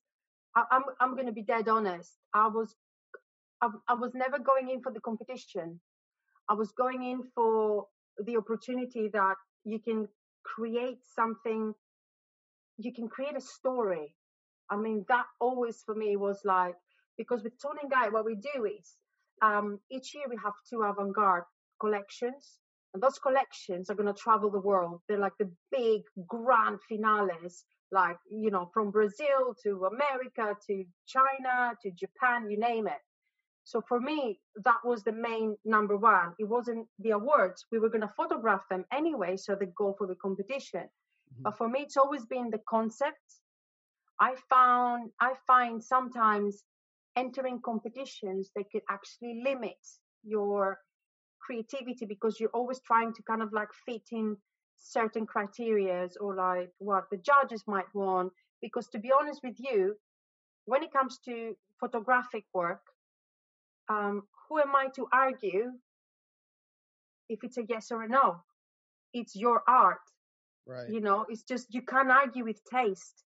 I'm 0.55 0.83
I'm 0.99 1.15
going 1.15 1.25
to 1.27 1.33
be 1.33 1.41
dead 1.43 1.67
honest. 1.67 2.17
I 2.33 2.47
was 2.47 2.75
I, 3.61 3.69
I 3.87 3.93
was 3.95 4.13
never 4.13 4.39
going 4.39 4.69
in 4.69 4.81
for 4.81 4.91
the 4.91 5.01
competition. 5.01 5.79
I 6.49 6.53
was 6.53 6.71
going 6.71 7.03
in 7.03 7.23
for 7.35 7.87
the 8.23 8.37
opportunity 8.37 9.09
that 9.13 9.35
you 9.63 9.79
can 9.79 10.07
create 10.43 10.99
something. 11.15 11.73
You 12.77 12.93
can 12.93 13.07
create 13.09 13.35
a 13.35 13.41
story. 13.41 14.15
I 14.69 14.77
mean, 14.77 15.05
that 15.09 15.25
always 15.39 15.81
for 15.83 15.95
me 15.95 16.15
was 16.15 16.41
like 16.45 16.75
because 17.17 17.43
with 17.43 17.59
Tony 17.61 17.87
Guy, 17.89 18.09
what 18.09 18.25
we 18.25 18.35
do 18.35 18.65
is 18.65 18.95
um, 19.41 19.79
each 19.91 20.13
year 20.15 20.25
we 20.29 20.37
have 20.43 20.53
two 20.69 20.83
avant-garde 20.83 21.43
collections, 21.79 22.59
and 22.95 23.03
those 23.03 23.19
collections 23.19 23.91
are 23.91 23.95
going 23.95 24.13
to 24.13 24.21
travel 24.23 24.49
the 24.49 24.61
world. 24.61 25.01
They're 25.09 25.19
like 25.19 25.37
the 25.37 25.51
big 25.71 26.03
grand 26.27 26.79
finales, 26.89 27.65
like 27.91 28.17
you 28.31 28.51
know, 28.51 28.71
from 28.73 28.91
Brazil 28.91 29.53
to 29.63 29.85
America 29.93 30.55
to 30.67 30.85
China 31.05 31.75
to 31.83 31.91
Japan, 31.91 32.49
you 32.49 32.57
name 32.57 32.87
it. 32.87 33.01
So 33.65 33.81
for 33.81 33.99
me, 33.99 34.39
that 34.63 34.79
was 34.85 35.03
the 35.03 35.11
main 35.11 35.57
number 35.65 35.97
one. 35.97 36.35
It 36.39 36.45
wasn't 36.45 36.87
the 36.99 37.11
awards. 37.11 37.65
We 37.71 37.79
were 37.79 37.89
going 37.89 38.07
to 38.07 38.13
photograph 38.17 38.63
them 38.69 38.85
anyway, 38.91 39.37
so 39.37 39.55
they 39.55 39.67
go 39.77 39.93
for 39.97 40.07
the 40.07 40.15
competition. 40.15 40.89
Mhm. 41.33 41.43
But 41.43 41.57
for 41.57 41.67
me, 41.67 41.81
it's 41.81 41.97
always 41.97 42.25
been 42.25 42.49
the 42.49 42.63
concept. 42.69 43.41
I 44.19 44.35
found 44.49 45.11
I 45.19 45.33
find 45.47 45.83
sometimes 45.83 46.63
entering 47.15 47.61
competitions 47.61 48.51
they 48.55 48.63
could 48.71 48.83
actually 48.89 49.41
limit 49.43 49.81
your 50.23 50.79
creativity 51.45 52.05
because 52.05 52.39
you're 52.39 52.55
always 52.59 52.79
trying 52.81 53.13
to 53.13 53.23
kind 53.23 53.41
of 53.41 53.53
like 53.53 53.69
fit 53.85 54.03
in 54.11 54.37
certain 54.77 55.25
criterias 55.25 56.13
or 56.21 56.35
like 56.35 56.69
what 56.79 57.05
the 57.11 57.17
judges 57.17 57.63
might 57.67 57.93
want. 57.93 58.31
Because 58.61 58.87
to 58.89 58.99
be 58.99 59.11
honest 59.19 59.41
with 59.43 59.55
you, 59.59 59.95
when 60.65 60.83
it 60.83 60.91
comes 60.93 61.19
to 61.25 61.55
photographic 61.79 62.45
work, 62.53 62.81
um, 63.89 64.23
who 64.49 64.59
am 64.59 64.75
I 64.75 64.87
to 64.95 65.07
argue 65.13 65.71
if 67.29 67.43
it's 67.43 67.57
a 67.57 67.63
yes 67.67 67.91
or 67.91 68.03
a 68.03 68.07
no? 68.07 68.37
It's 69.13 69.35
your 69.35 69.61
art 69.67 69.99
Right. 70.67 70.89
you 70.89 71.01
know 71.01 71.25
it's 71.29 71.43
just 71.43 71.73
you 71.73 71.81
can't 71.81 72.11
argue 72.11 72.43
with 72.43 72.59
taste 72.65 73.23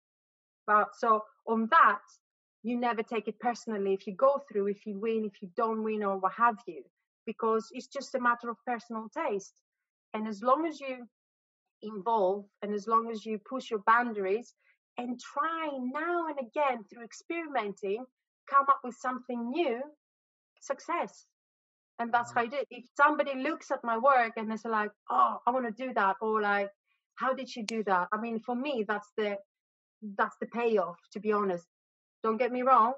but 0.67 0.87
so 0.95 1.23
on 1.47 1.67
that 1.71 2.01
you 2.63 2.77
never 2.79 3.03
take 3.03 3.27
it 3.27 3.39
personally 3.39 3.93
if 3.93 4.07
you 4.07 4.15
go 4.15 4.41
through 4.49 4.67
if 4.67 4.85
you 4.85 4.99
win 4.99 5.25
if 5.25 5.41
you 5.41 5.49
don't 5.55 5.83
win 5.83 6.03
or 6.03 6.17
what 6.17 6.33
have 6.33 6.57
you 6.67 6.83
because 7.27 7.67
it's 7.71 7.87
just 7.87 8.15
a 8.15 8.19
matter 8.19 8.49
of 8.49 8.57
personal 8.65 9.07
taste 9.15 9.53
and 10.15 10.27
as 10.27 10.41
long 10.41 10.65
as 10.65 10.79
you 10.79 11.05
involve 11.83 12.45
and 12.63 12.73
as 12.73 12.87
long 12.87 13.11
as 13.11 13.23
you 13.23 13.37
push 13.47 13.69
your 13.69 13.83
boundaries 13.85 14.55
and 14.97 15.19
try 15.19 15.69
now 15.79 16.25
and 16.27 16.39
again 16.39 16.83
through 16.89 17.03
experimenting 17.03 18.03
come 18.49 18.65
up 18.67 18.79
with 18.83 18.95
something 18.95 19.51
new 19.51 19.79
success 20.59 21.27
and 21.99 22.11
that's 22.13 22.31
how 22.31 22.41
mm-hmm. 22.41 22.53
I 22.53 22.57
did. 22.57 22.67
If 22.69 22.85
somebody 22.95 23.35
looks 23.35 23.71
at 23.71 23.83
my 23.83 23.97
work 23.97 24.33
and 24.37 24.49
they're 24.49 24.71
like, 24.71 24.91
"Oh, 25.09 25.37
I 25.45 25.51
want 25.51 25.65
to 25.65 25.85
do 25.87 25.93
that," 25.93 26.15
or 26.21 26.41
like, 26.41 26.69
"How 27.15 27.33
did 27.33 27.49
she 27.49 27.63
do 27.63 27.83
that?" 27.85 28.07
I 28.11 28.17
mean, 28.17 28.39
for 28.39 28.55
me, 28.55 28.85
that's 28.87 29.11
the 29.17 29.37
that's 30.17 30.35
the 30.39 30.47
payoff. 30.47 30.97
To 31.13 31.19
be 31.19 31.31
honest, 31.31 31.65
don't 32.23 32.37
get 32.37 32.51
me 32.51 32.61
wrong. 32.61 32.93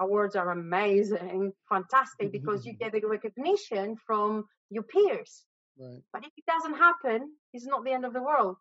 Awards 0.00 0.34
are 0.34 0.50
amazing, 0.50 1.52
fantastic 1.68 2.32
because 2.32 2.64
you 2.64 2.72
get 2.72 2.92
the 2.92 3.02
recognition 3.06 3.96
from 4.06 4.46
your 4.70 4.82
peers. 4.82 5.44
Right. 5.78 6.02
But 6.12 6.24
if 6.24 6.32
it 6.36 6.44
doesn't 6.46 6.74
happen, 6.74 7.30
it's 7.52 7.66
not 7.66 7.84
the 7.84 7.92
end 7.92 8.04
of 8.04 8.12
the 8.12 8.22
world, 8.22 8.56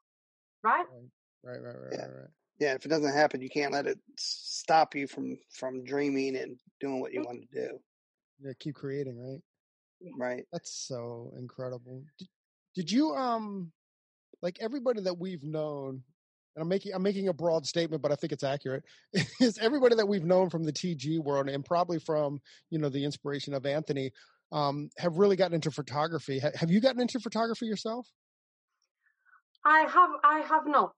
right? 0.64 0.86
Right. 1.44 1.62
Right. 1.62 1.76
Right. 1.76 1.94
Yeah. 1.94 2.02
Right. 2.02 2.10
Right. 2.10 2.30
yeah, 2.60 2.74
if 2.74 2.86
it 2.86 2.90
doesn't 2.90 3.14
happen, 3.14 3.42
you 3.42 3.50
can't 3.50 3.74
let 3.74 3.88
it 3.88 4.00
stop 4.18 4.96
you 4.96 5.08
from 5.08 5.38
from 5.54 5.84
dreaming 5.86 6.36
and 6.36 6.58
doing 6.82 7.00
what 7.00 7.14
you 7.14 7.22
want 7.22 7.42
to 7.42 7.68
do. 7.68 7.80
Yeah. 8.42 8.52
Keep 8.60 8.76
creating. 8.76 9.18
Right. 9.18 9.42
Right. 10.18 10.46
That's 10.52 10.74
so 10.88 11.34
incredible. 11.38 12.04
Did, 12.18 12.28
did 12.76 12.92
you 12.92 13.12
um 13.16 13.72
like 14.42 14.58
everybody 14.62 15.02
that 15.02 15.18
we've 15.18 15.44
known 15.44 16.04
and 16.56 16.62
I'm 16.62 16.68
making 16.68 16.94
I'm 16.94 17.04
making 17.04 17.28
a 17.28 17.34
broad 17.34 17.66
statement 17.66 18.02
but 18.02 18.12
I 18.12 18.16
think 18.16 18.34
it's 18.34 18.44
accurate 18.44 18.84
is 19.40 19.58
everybody 19.60 19.96
that 19.96 20.08
we've 20.08 20.26
known 20.26 20.50
from 20.50 20.64
the 20.64 20.74
TG 20.74 21.20
world 21.20 21.50
and 21.50 21.64
probably 21.64 22.00
from 22.00 22.40
you 22.70 22.80
know 22.80 22.90
the 22.90 23.04
inspiration 23.04 23.54
of 23.54 23.66
Anthony 23.66 24.12
um 24.52 24.90
have 24.98 25.18
really 25.18 25.36
gotten 25.36 25.54
into 25.56 25.72
photography. 25.72 26.40
Ha- 26.40 26.52
have 26.56 26.72
you 26.72 26.82
gotten 26.82 27.02
into 27.02 27.20
photography 27.20 27.66
yourself? 27.68 28.08
I 29.66 29.82
have, 29.82 30.10
I 30.24 30.40
have 30.40 30.66
not. 30.66 30.94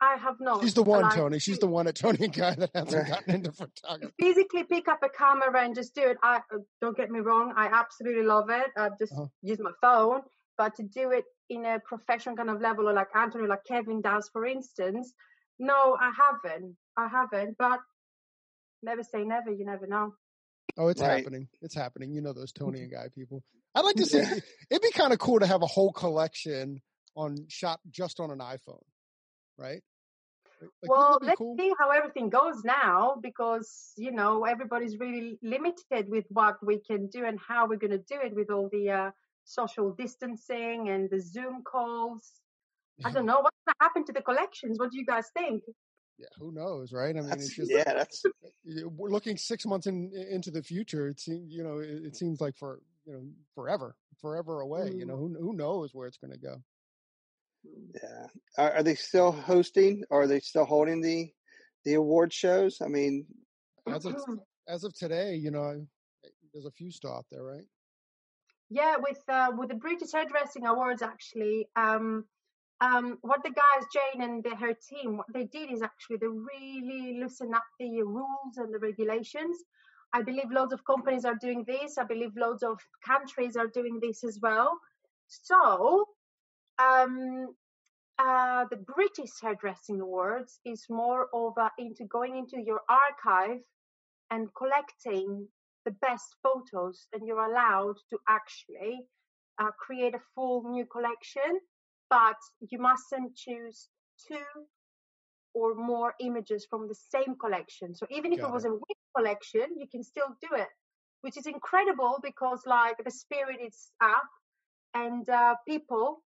I 0.00 0.16
have 0.16 0.40
not. 0.40 0.62
She's 0.62 0.74
the 0.74 0.82
one, 0.82 1.02
Like, 1.02 1.14
Tony. 1.14 1.38
She's 1.38 1.60
the 1.60 1.68
one 1.68 1.86
at 1.86 1.94
Tony 1.94 2.24
and 2.24 2.32
Guy 2.34 2.56
that 2.56 2.70
hasn't 2.74 3.06
gotten 3.06 3.34
into 3.36 3.52
photography. 3.52 4.12
physically 4.20 4.64
pick 4.64 4.88
up 4.88 4.98
a 5.04 5.08
camera 5.08 5.62
and 5.62 5.74
just 5.76 5.94
do 5.94 6.02
it. 6.02 6.16
I 6.24 6.38
uh, 6.52 6.58
don't 6.80 6.96
get 6.96 7.10
me 7.12 7.20
wrong, 7.20 7.54
I 7.56 7.66
absolutely 7.68 8.24
love 8.24 8.50
it. 8.50 8.66
I 8.76 8.90
just 8.98 9.12
Uh-huh. 9.12 9.26
use 9.42 9.60
my 9.60 9.70
phone, 9.80 10.22
but 10.56 10.74
to 10.76 10.82
do 10.82 11.10
it 11.10 11.24
in 11.48 11.64
a 11.64 11.80
professional 11.80 12.36
kind 12.36 12.50
of 12.50 12.60
level, 12.60 12.88
or 12.88 12.92
like 12.92 13.08
Anthony, 13.14 13.46
like 13.46 13.64
Kevin 13.64 14.00
does, 14.00 14.28
for 14.32 14.46
instance, 14.46 15.12
no, 15.58 15.96
I 16.00 16.12
haven't. 16.16 16.76
I 16.96 17.08
haven't. 17.08 17.56
But 17.58 17.80
never 18.82 19.02
say 19.02 19.24
never. 19.24 19.50
You 19.50 19.64
never 19.64 19.86
know. 19.86 20.14
Oh, 20.76 20.88
it's 20.88 21.02
Right. 21.02 21.18
happening. 21.18 21.48
It's 21.60 21.74
happening. 21.74 22.12
You 22.12 22.22
know 22.22 22.32
those 22.32 22.52
Tony 22.52 22.80
and 22.80 22.90
Guy 22.90 23.08
people. 23.14 23.42
I'd 23.74 23.84
like 23.84 23.96
to 23.96 24.06
see. 24.06 24.18
It'd 24.70 24.82
be 24.82 24.90
kind 24.92 25.12
of 25.12 25.18
cool 25.18 25.40
to 25.40 25.46
have 25.46 25.62
a 25.62 25.66
whole 25.66 25.92
collection 25.92 26.80
on 27.14 27.46
shot 27.48 27.80
just 27.90 28.20
on 28.20 28.30
an 28.30 28.38
iPhone, 28.38 28.82
right? 29.58 29.82
Like, 30.60 30.90
well, 30.90 31.18
let's 31.20 31.38
cool? 31.38 31.56
see 31.58 31.72
how 31.78 31.90
everything 31.90 32.30
goes 32.30 32.62
now, 32.64 33.16
because 33.20 33.92
you 33.96 34.12
know 34.12 34.44
everybody's 34.44 34.98
really 34.98 35.38
limited 35.42 36.08
with 36.08 36.24
what 36.28 36.64
we 36.64 36.78
can 36.78 37.08
do 37.08 37.24
and 37.24 37.38
how 37.38 37.66
we're 37.66 37.78
going 37.78 37.90
to 37.90 37.98
do 37.98 38.18
it 38.22 38.34
with 38.34 38.50
all 38.50 38.68
the 38.70 38.90
uh, 38.90 39.10
social 39.44 39.90
distancing 39.92 40.88
and 40.88 41.10
the 41.10 41.20
Zoom 41.20 41.62
calls. 41.64 42.32
I 43.04 43.10
don't 43.10 43.26
know 43.30 43.40
what's 43.40 43.56
going 43.66 43.74
to 43.78 43.84
happen 43.84 44.04
to 44.06 44.12
the 44.12 44.22
collections. 44.22 44.78
What 44.78 44.90
do 44.90 44.98
you 44.98 45.06
guys 45.06 45.26
think? 45.36 45.62
Yeah, 46.18 46.28
who 46.38 46.52
knows, 46.52 46.92
right? 46.92 47.16
I 47.16 47.20
mean, 47.20 47.28
That's, 47.28 47.46
it's 47.46 47.56
just 47.56 47.70
yeah, 47.70 47.94
that's 47.94 48.22
we're 48.64 49.10
looking 49.10 49.36
six 49.36 49.66
months 49.66 49.86
in 49.86 50.12
into 50.30 50.50
the 50.50 50.62
future. 50.62 51.08
It 51.08 51.18
seems, 51.18 51.52
you 51.52 51.64
know, 51.64 51.78
it, 51.78 52.04
it 52.04 52.16
seems 52.16 52.40
like 52.40 52.56
for 52.56 52.80
you 53.06 53.14
know 53.14 53.22
forever, 53.54 53.96
forever 54.20 54.60
away. 54.60 54.92
You 54.94 55.06
know, 55.06 55.16
mm. 55.16 55.36
who 55.36 55.36
who 55.40 55.52
knows 55.54 55.90
where 55.92 56.06
it's 56.06 56.18
going 56.18 56.32
to 56.32 56.38
go? 56.38 56.56
Mm. 57.66 58.00
yeah. 58.00 58.26
Are, 58.58 58.72
are 58.74 58.82
they 58.82 58.94
still 58.94 59.32
hosting? 59.32 60.04
Or 60.10 60.22
are 60.22 60.26
they 60.26 60.40
still 60.40 60.64
holding 60.64 61.00
the 61.00 61.30
the 61.84 61.94
award 61.94 62.32
shows? 62.32 62.78
I 62.80 62.88
mean, 62.88 63.26
As 63.88 64.04
of 64.04 64.16
as 64.68 64.84
of 64.84 64.94
today, 64.94 65.34
you 65.34 65.50
know, 65.50 65.84
there's 66.52 66.66
a 66.66 66.70
few 66.72 66.90
still 66.90 67.14
out 67.14 67.26
there, 67.30 67.42
right? 67.42 67.64
Yeah, 68.74 68.96
with 68.96 69.22
uh, 69.28 69.50
with 69.54 69.68
the 69.68 69.74
British 69.74 70.12
Hairdressing 70.12 70.64
Awards, 70.64 71.02
actually, 71.02 71.68
um, 71.76 72.24
um, 72.80 73.18
what 73.20 73.42
the 73.42 73.50
guys, 73.50 73.84
Jane 73.92 74.22
and 74.22 74.42
the, 74.42 74.56
her 74.56 74.72
team, 74.72 75.18
what 75.18 75.26
they 75.34 75.44
did 75.44 75.70
is 75.70 75.82
actually 75.82 76.16
they 76.16 76.26
really 76.26 77.18
loosen 77.20 77.52
up 77.52 77.64
the 77.78 78.02
rules 78.02 78.56
and 78.56 78.72
the 78.72 78.78
regulations. 78.78 79.58
I 80.14 80.22
believe 80.22 80.50
loads 80.50 80.72
of 80.72 80.86
companies 80.86 81.26
are 81.26 81.34
doing 81.34 81.64
this. 81.66 81.98
I 81.98 82.04
believe 82.04 82.32
loads 82.34 82.62
of 82.62 82.78
countries 83.06 83.56
are 83.56 83.66
doing 83.66 84.00
this 84.00 84.24
as 84.24 84.38
well. 84.40 84.78
So, 85.28 86.06
um, 86.78 87.48
uh, 88.18 88.64
the 88.70 88.76
British 88.94 89.32
Hairdressing 89.42 90.00
Awards 90.00 90.60
is 90.64 90.86
more 90.88 91.28
over 91.34 91.70
into 91.78 92.06
going 92.06 92.38
into 92.38 92.58
your 92.58 92.80
archive 92.88 93.60
and 94.30 94.48
collecting 94.54 95.48
the 95.84 95.96
best 96.02 96.36
photos, 96.42 97.06
and 97.12 97.26
you're 97.26 97.44
allowed 97.50 97.96
to 98.10 98.18
actually 98.28 99.00
uh, 99.58 99.70
create 99.78 100.14
a 100.14 100.20
full 100.34 100.62
new 100.70 100.86
collection 100.86 101.60
but 102.12 102.36
you 102.70 102.78
mustn't 102.78 103.34
choose 103.34 103.88
two 104.28 104.44
or 105.54 105.74
more 105.74 106.12
images 106.20 106.66
from 106.68 106.86
the 106.86 106.94
same 106.94 107.34
collection. 107.40 107.94
So 107.94 108.06
even 108.10 108.34
if 108.34 108.40
Got 108.40 108.48
it 108.48 108.52
was 108.52 108.64
it. 108.66 108.68
a 108.68 108.74
wig 108.74 109.00
collection, 109.16 109.66
you 109.78 109.86
can 109.90 110.02
still 110.04 110.28
do 110.42 110.48
it, 110.54 110.68
which 111.22 111.38
is 111.38 111.46
incredible 111.46 112.18
because 112.22 112.60
like 112.66 112.96
the 113.02 113.10
spirit 113.10 113.60
is 113.66 113.90
up 114.02 114.28
and 114.92 115.26
uh, 115.30 115.54
people 115.66 116.22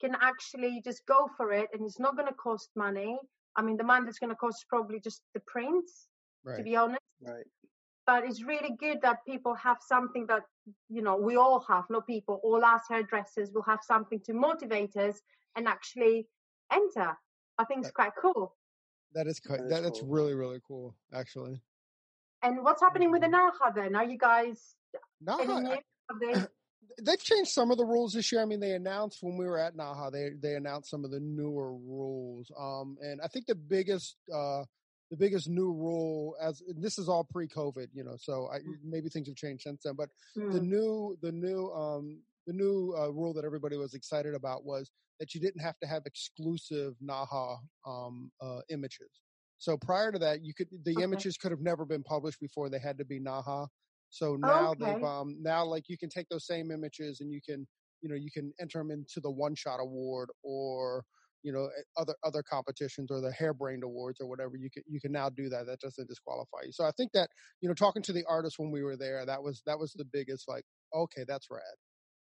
can 0.00 0.16
actually 0.22 0.80
just 0.82 1.02
go 1.06 1.28
for 1.36 1.52
it 1.52 1.68
and 1.74 1.82
it's 1.84 2.00
not 2.00 2.16
going 2.16 2.28
to 2.28 2.34
cost 2.34 2.70
money. 2.74 3.18
I 3.56 3.62
mean, 3.62 3.76
the 3.76 3.84
money 3.84 4.06
that's 4.06 4.18
going 4.18 4.30
to 4.30 4.36
cost 4.36 4.60
is 4.60 4.66
probably 4.70 5.00
just 5.00 5.20
the 5.34 5.40
prints, 5.46 6.08
right. 6.44 6.56
to 6.56 6.62
be 6.62 6.76
honest. 6.76 7.00
Right. 7.20 7.44
But 8.06 8.24
it's 8.24 8.42
really 8.42 8.76
good 8.78 8.98
that 9.02 9.24
people 9.26 9.54
have 9.54 9.78
something 9.80 10.26
that 10.26 10.42
you 10.88 11.02
know 11.02 11.16
we 11.16 11.36
all 11.36 11.60
have 11.68 11.84
no 11.90 12.00
people. 12.00 12.40
All 12.44 12.64
us 12.64 12.82
hairdressers 12.88 13.50
will 13.52 13.62
have 13.62 13.80
something 13.82 14.20
to 14.26 14.32
motivate 14.32 14.96
us 14.96 15.20
and 15.56 15.66
actually 15.66 16.28
enter. 16.72 17.16
I 17.58 17.64
think 17.64 17.82
it's 17.82 17.90
quite 17.90 18.12
cool. 18.20 18.54
That 19.14 19.26
is 19.26 19.40
quite 19.40 19.68
that, 19.68 19.82
that's 19.82 20.02
really 20.02 20.34
really 20.34 20.60
cool 20.66 20.94
actually. 21.12 21.60
And 22.42 22.62
what's 22.62 22.82
happening 22.82 23.10
with 23.10 23.22
the 23.22 23.28
NAHA 23.28 23.74
then? 23.74 23.96
Are 23.96 24.04
you 24.04 24.18
guys 24.18 24.74
NAHA, 25.20 25.78
they... 26.20 26.34
they've 27.02 27.22
changed 27.22 27.50
some 27.50 27.70
of 27.70 27.78
the 27.78 27.84
rules 27.84 28.12
this 28.12 28.30
year. 28.30 28.42
I 28.42 28.44
mean 28.44 28.60
they 28.60 28.72
announced 28.72 29.18
when 29.22 29.36
we 29.36 29.46
were 29.46 29.58
at 29.58 29.76
naha 29.76 30.12
they 30.12 30.30
they 30.40 30.54
announced 30.54 30.90
some 30.90 31.04
of 31.04 31.10
the 31.10 31.20
newer 31.20 31.74
rules. 31.74 32.50
Um 32.58 32.96
and 33.00 33.20
i 33.22 33.26
think 33.26 33.46
the 33.46 33.54
biggest 33.54 34.16
uh 34.32 34.64
the 35.10 35.16
biggest 35.16 35.48
new 35.48 35.72
rule 35.72 36.34
as 36.40 36.62
this 36.76 36.98
is 36.98 37.08
all 37.08 37.24
pre-COVID, 37.24 37.88
you 37.92 38.02
know, 38.02 38.16
so 38.18 38.48
I, 38.52 38.58
mm. 38.58 38.74
maybe 38.84 39.08
things 39.08 39.28
have 39.28 39.36
changed 39.36 39.62
since 39.62 39.82
then. 39.84 39.94
But 39.96 40.08
mm. 40.36 40.52
the 40.52 40.60
new, 40.60 41.16
the 41.22 41.32
new, 41.32 41.70
um, 41.72 42.20
the 42.46 42.52
new 42.52 42.94
uh, 42.98 43.08
rule 43.10 43.32
that 43.34 43.44
everybody 43.44 43.76
was 43.76 43.94
excited 43.94 44.34
about 44.34 44.64
was 44.64 44.90
that 45.20 45.34
you 45.34 45.40
didn't 45.40 45.60
have 45.60 45.78
to 45.78 45.86
have 45.86 46.02
exclusive 46.06 46.94
NAHA 47.00 47.56
um, 47.86 48.30
uh, 48.40 48.60
images. 48.68 49.10
So 49.58 49.76
prior 49.76 50.12
to 50.12 50.18
that, 50.18 50.44
you 50.44 50.52
could 50.54 50.68
the 50.84 50.92
okay. 50.92 51.02
images 51.02 51.36
could 51.36 51.50
have 51.50 51.60
never 51.60 51.84
been 51.84 52.02
published 52.02 52.40
before 52.40 52.68
they 52.68 52.78
had 52.78 52.98
to 52.98 53.04
be 53.04 53.18
NAHA. 53.18 53.66
So 54.10 54.36
now 54.36 54.70
okay. 54.70 54.84
they've 54.84 55.04
um, 55.04 55.36
now 55.40 55.64
like 55.64 55.84
you 55.88 55.96
can 55.98 56.10
take 56.10 56.28
those 56.28 56.46
same 56.46 56.70
images 56.70 57.20
and 57.20 57.32
you 57.32 57.40
can 57.40 57.66
you 58.02 58.08
know 58.08 58.14
you 58.14 58.30
can 58.30 58.52
enter 58.60 58.78
them 58.78 58.90
into 58.90 59.20
the 59.20 59.30
one 59.30 59.54
shot 59.54 59.78
award 59.80 60.28
or 60.42 61.04
you 61.46 61.52
know 61.52 61.66
eh, 61.66 61.82
other 61.96 62.14
other 62.24 62.42
competitions 62.42 63.08
or 63.12 63.20
the 63.20 63.30
Hairbrained 63.30 63.84
awards 63.84 64.20
or 64.20 64.26
whatever 64.26 64.56
you 64.56 64.68
can 64.68 64.82
you 64.88 65.00
can 65.00 65.12
now 65.12 65.30
do 65.30 65.48
that 65.48 65.66
that 65.66 65.78
doesn't 65.78 66.08
disqualify 66.08 66.58
you. 66.64 66.72
So 66.72 66.84
i 66.84 66.90
think 66.96 67.12
that 67.12 67.30
you 67.60 67.68
know 67.68 67.74
talking 67.74 68.02
to 68.02 68.12
the 68.12 68.24
artists 68.28 68.58
when 68.58 68.72
we 68.72 68.82
were 68.82 68.96
there 68.96 69.24
that 69.24 69.40
was 69.40 69.62
that 69.64 69.78
was 69.78 69.92
the 69.92 70.04
biggest 70.04 70.48
like 70.48 70.64
okay 70.92 71.24
that's 71.26 71.46
rad 71.48 71.76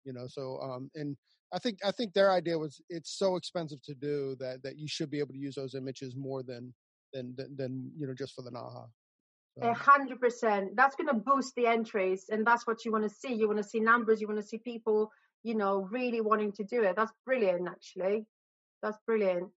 you 0.04 0.12
know 0.12 0.26
so 0.28 0.58
um 0.60 0.90
and 0.94 1.16
i 1.54 1.58
think 1.58 1.78
i 1.84 1.90
think 1.90 2.12
their 2.12 2.30
idea 2.30 2.58
was 2.58 2.82
it's 2.90 3.18
so 3.18 3.36
expensive 3.36 3.82
to 3.82 3.94
do 3.94 4.36
that 4.38 4.62
that 4.62 4.76
you 4.76 4.86
should 4.86 5.10
be 5.10 5.20
able 5.20 5.32
to 5.32 5.40
use 5.40 5.54
those 5.54 5.74
images 5.74 6.14
more 6.14 6.42
than 6.42 6.74
than 7.14 7.34
than, 7.38 7.56
than 7.56 7.90
you 7.96 8.06
know 8.06 8.14
just 8.14 8.34
for 8.34 8.42
the 8.42 8.50
NAHA 8.50 8.86
a 9.62 9.72
hundred 9.72 10.20
percent. 10.20 10.74
That's 10.74 10.96
going 10.96 11.06
to 11.06 11.14
boost 11.14 11.54
the 11.54 11.68
entries 11.68 12.24
and 12.28 12.44
that's 12.44 12.66
what 12.66 12.84
you 12.84 12.90
want 12.90 13.04
to 13.04 13.08
see. 13.08 13.32
You 13.32 13.46
want 13.46 13.62
to 13.62 13.68
see 13.72 13.78
numbers 13.78 14.20
you 14.20 14.26
want 14.26 14.40
to 14.40 14.46
see 14.46 14.58
people 14.58 15.12
you 15.44 15.54
know 15.54 15.88
really 15.92 16.20
wanting 16.20 16.52
to 16.58 16.64
do 16.64 16.82
it. 16.82 16.96
That's 16.96 17.12
brilliant 17.24 17.68
actually 17.68 18.26
that's 18.84 18.98
brilliant. 19.06 19.50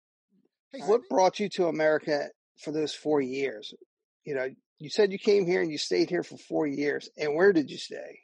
What 0.86 1.00
brought 1.10 1.40
you 1.40 1.48
to 1.56 1.66
America 1.66 2.28
for 2.62 2.70
those 2.70 2.94
four 2.94 3.20
years? 3.20 3.74
You 4.24 4.36
know, 4.36 4.48
you 4.78 4.88
said 4.88 5.10
you 5.10 5.18
came 5.18 5.46
here 5.46 5.60
and 5.62 5.70
you 5.70 5.78
stayed 5.78 6.08
here 6.08 6.22
for 6.22 6.36
four 6.36 6.66
years. 6.66 7.08
And 7.18 7.34
where 7.34 7.52
did 7.52 7.68
you 7.68 7.76
stay? 7.76 8.20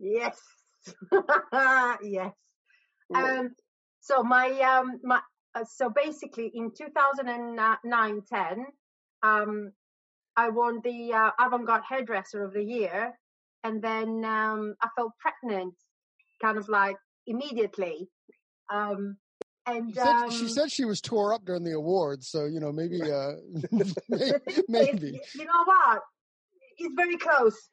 Yes, 0.00 0.36
yes. 2.02 2.32
Um, 3.14 3.50
so 4.00 4.22
my 4.22 4.48
um 4.60 4.98
my 5.04 5.20
uh, 5.54 5.64
so 5.64 5.90
basically 5.90 6.50
in 6.54 6.70
2009 6.76 8.22
10 8.32 8.66
um 9.22 9.72
I 10.36 10.48
won 10.48 10.80
the 10.82 11.12
uh, 11.12 11.30
avant-garde 11.38 11.82
hairdresser 11.88 12.44
of 12.44 12.54
the 12.54 12.62
year, 12.62 13.12
and 13.62 13.82
then 13.82 14.24
um, 14.24 14.74
I 14.80 14.88
felt 14.96 15.12
pregnant, 15.18 15.74
kind 16.40 16.56
of 16.56 16.68
like 16.68 16.96
immediately. 17.26 18.08
Um, 18.72 19.16
and 19.66 19.90
she 19.90 19.94
said, 19.94 20.06
um, 20.06 20.30
she 20.30 20.48
said, 20.48 20.70
she 20.70 20.84
was 20.84 21.00
tore 21.00 21.34
up 21.34 21.44
during 21.44 21.64
the 21.64 21.72
awards, 21.72 22.28
so 22.28 22.44
you 22.46 22.60
know 22.60 22.72
maybe 22.72 23.02
uh, 23.02 23.32
maybe. 24.68 25.20
You 25.34 25.44
know 25.44 25.64
what? 25.64 26.02
It's 26.78 26.94
very 26.94 27.18
close. 27.18 27.68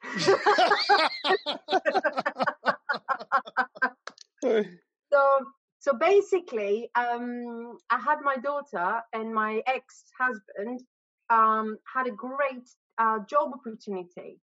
so 5.10 5.46
so 5.80 5.94
basically, 5.94 6.90
um, 6.94 7.78
I 7.90 7.98
had 7.98 8.20
my 8.22 8.36
daughter 8.36 9.00
and 9.14 9.32
my 9.32 9.62
ex-husband 9.66 10.82
um, 11.30 11.78
had 11.92 12.06
a 12.06 12.10
great 12.10 12.68
uh, 12.98 13.20
job 13.20 13.52
opportunity. 13.54 14.40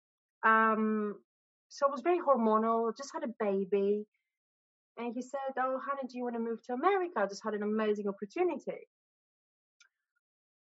Um, 0.44 1.16
so 1.68 1.86
it 1.86 1.92
was 1.92 2.02
very 2.02 2.20
hormonal. 2.20 2.96
Just 2.96 3.10
had 3.12 3.24
a 3.24 3.34
baby. 3.40 4.06
And 4.98 5.14
he 5.14 5.22
said, 5.22 5.40
Oh, 5.58 5.80
honey, 5.84 6.06
do 6.08 6.18
you 6.18 6.24
want 6.24 6.36
to 6.36 6.40
move 6.40 6.62
to 6.66 6.74
America? 6.74 7.12
I 7.16 7.26
just 7.26 7.42
had 7.44 7.54
an 7.54 7.62
amazing 7.62 8.08
opportunity. 8.08 8.86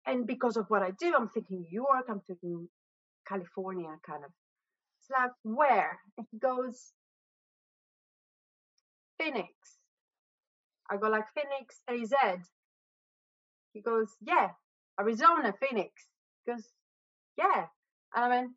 And 0.06 0.26
because 0.26 0.56
of 0.56 0.66
what 0.68 0.82
I 0.82 0.90
do, 0.98 1.14
I'm 1.16 1.28
thinking 1.28 1.60
New 1.60 1.68
York, 1.70 2.06
I'm 2.08 2.20
thinking 2.26 2.68
California, 3.26 3.88
kind 4.06 4.24
of. 4.24 4.30
It's 5.00 5.10
like, 5.10 5.32
where? 5.42 5.98
And 6.16 6.26
he 6.30 6.38
goes, 6.38 6.92
Phoenix. 9.18 9.50
I 10.90 10.96
go, 10.96 11.08
like, 11.08 11.24
Phoenix, 11.34 11.82
AZ. 11.88 12.12
He 13.72 13.80
goes, 13.82 14.08
Yeah, 14.20 14.50
Arizona, 15.00 15.52
Phoenix. 15.60 15.92
He 16.44 16.52
goes, 16.52 16.64
Yeah. 17.36 17.66
And 18.14 18.24
I 18.24 18.28
went, 18.28 18.50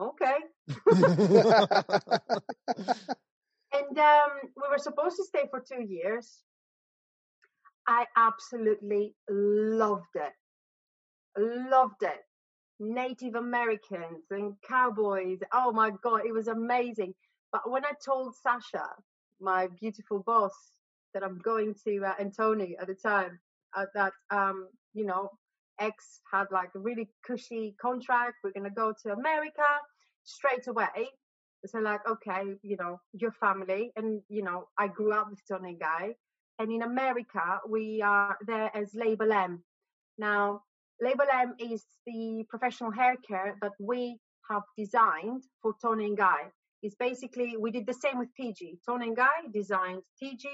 Okay. 0.00 0.36
And 3.74 3.98
um, 3.98 4.30
we 4.56 4.62
were 4.70 4.78
supposed 4.78 5.16
to 5.16 5.24
stay 5.24 5.44
for 5.50 5.60
two 5.60 5.82
years. 5.82 6.42
I 7.86 8.06
absolutely 8.16 9.14
loved 9.28 10.14
it. 10.14 10.32
Loved 11.36 12.02
it. 12.02 12.20
Native 12.78 13.34
Americans 13.34 14.24
and 14.30 14.54
cowboys. 14.68 15.38
Oh 15.52 15.72
my 15.72 15.90
God, 16.02 16.22
it 16.26 16.32
was 16.32 16.48
amazing. 16.48 17.14
But 17.50 17.70
when 17.70 17.84
I 17.84 17.92
told 18.04 18.34
Sacha, 18.36 18.88
my 19.40 19.68
beautiful 19.80 20.20
boss, 20.20 20.52
that 21.14 21.22
I'm 21.22 21.38
going 21.38 21.74
to, 21.84 22.04
uh, 22.04 22.14
at 22.18 22.86
the 22.86 22.96
time, 23.02 23.38
uh, 23.76 23.86
that, 23.94 24.12
um, 24.30 24.68
you 24.94 25.04
know, 25.04 25.30
X 25.78 26.20
had 26.30 26.46
like 26.50 26.70
a 26.74 26.78
really 26.78 27.08
cushy 27.26 27.74
contract. 27.80 28.36
We're 28.42 28.52
going 28.52 28.64
to 28.64 28.70
go 28.70 28.94
to 29.02 29.12
America 29.12 29.62
straight 30.24 30.66
away. 30.68 31.10
So 31.64 31.78
like, 31.78 32.00
okay, 32.08 32.56
you 32.62 32.76
know, 32.76 33.00
your 33.12 33.32
family, 33.32 33.92
and 33.96 34.20
you 34.28 34.42
know, 34.42 34.68
I 34.78 34.88
grew 34.88 35.12
up 35.12 35.30
with 35.30 35.40
Tony 35.48 35.76
Guy, 35.78 36.14
and 36.58 36.72
in 36.72 36.82
America 36.82 37.60
we 37.68 38.02
are 38.02 38.36
there 38.46 38.70
as 38.74 38.94
Label 38.94 39.32
M. 39.32 39.62
Now, 40.18 40.62
Label 41.00 41.26
M 41.32 41.54
is 41.58 41.84
the 42.06 42.44
professional 42.48 42.90
hair 42.90 43.16
care 43.28 43.56
that 43.62 43.72
we 43.78 44.18
have 44.50 44.62
designed 44.76 45.42
for 45.60 45.74
Tony 45.80 46.06
and 46.06 46.16
Guy. 46.16 46.50
It's 46.82 46.96
basically 46.96 47.56
we 47.56 47.70
did 47.70 47.86
the 47.86 47.94
same 47.94 48.18
with 48.18 48.28
TG. 48.38 48.78
Tony 48.84 49.08
and 49.08 49.16
Guy 49.16 49.46
designed 49.52 50.02
TG. 50.20 50.44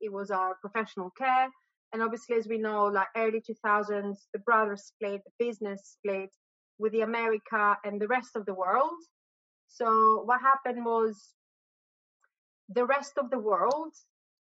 It 0.00 0.12
was 0.12 0.30
our 0.32 0.56
professional 0.60 1.10
care, 1.16 1.48
and 1.92 2.02
obviously, 2.02 2.36
as 2.36 2.48
we 2.48 2.58
know, 2.58 2.86
like 2.86 3.08
early 3.16 3.40
2000s, 3.40 4.16
the 4.32 4.40
brothers 4.40 4.84
split, 4.86 5.22
the 5.24 5.46
business 5.46 5.96
split 5.96 6.30
with 6.78 6.92
the 6.92 7.02
America 7.02 7.76
and 7.84 8.00
the 8.00 8.08
rest 8.08 8.34
of 8.34 8.44
the 8.46 8.54
world 8.54 8.98
so 9.68 10.22
what 10.24 10.40
happened 10.40 10.84
was 10.84 11.34
the 12.68 12.84
rest 12.84 13.18
of 13.18 13.30
the 13.30 13.38
world 13.38 13.92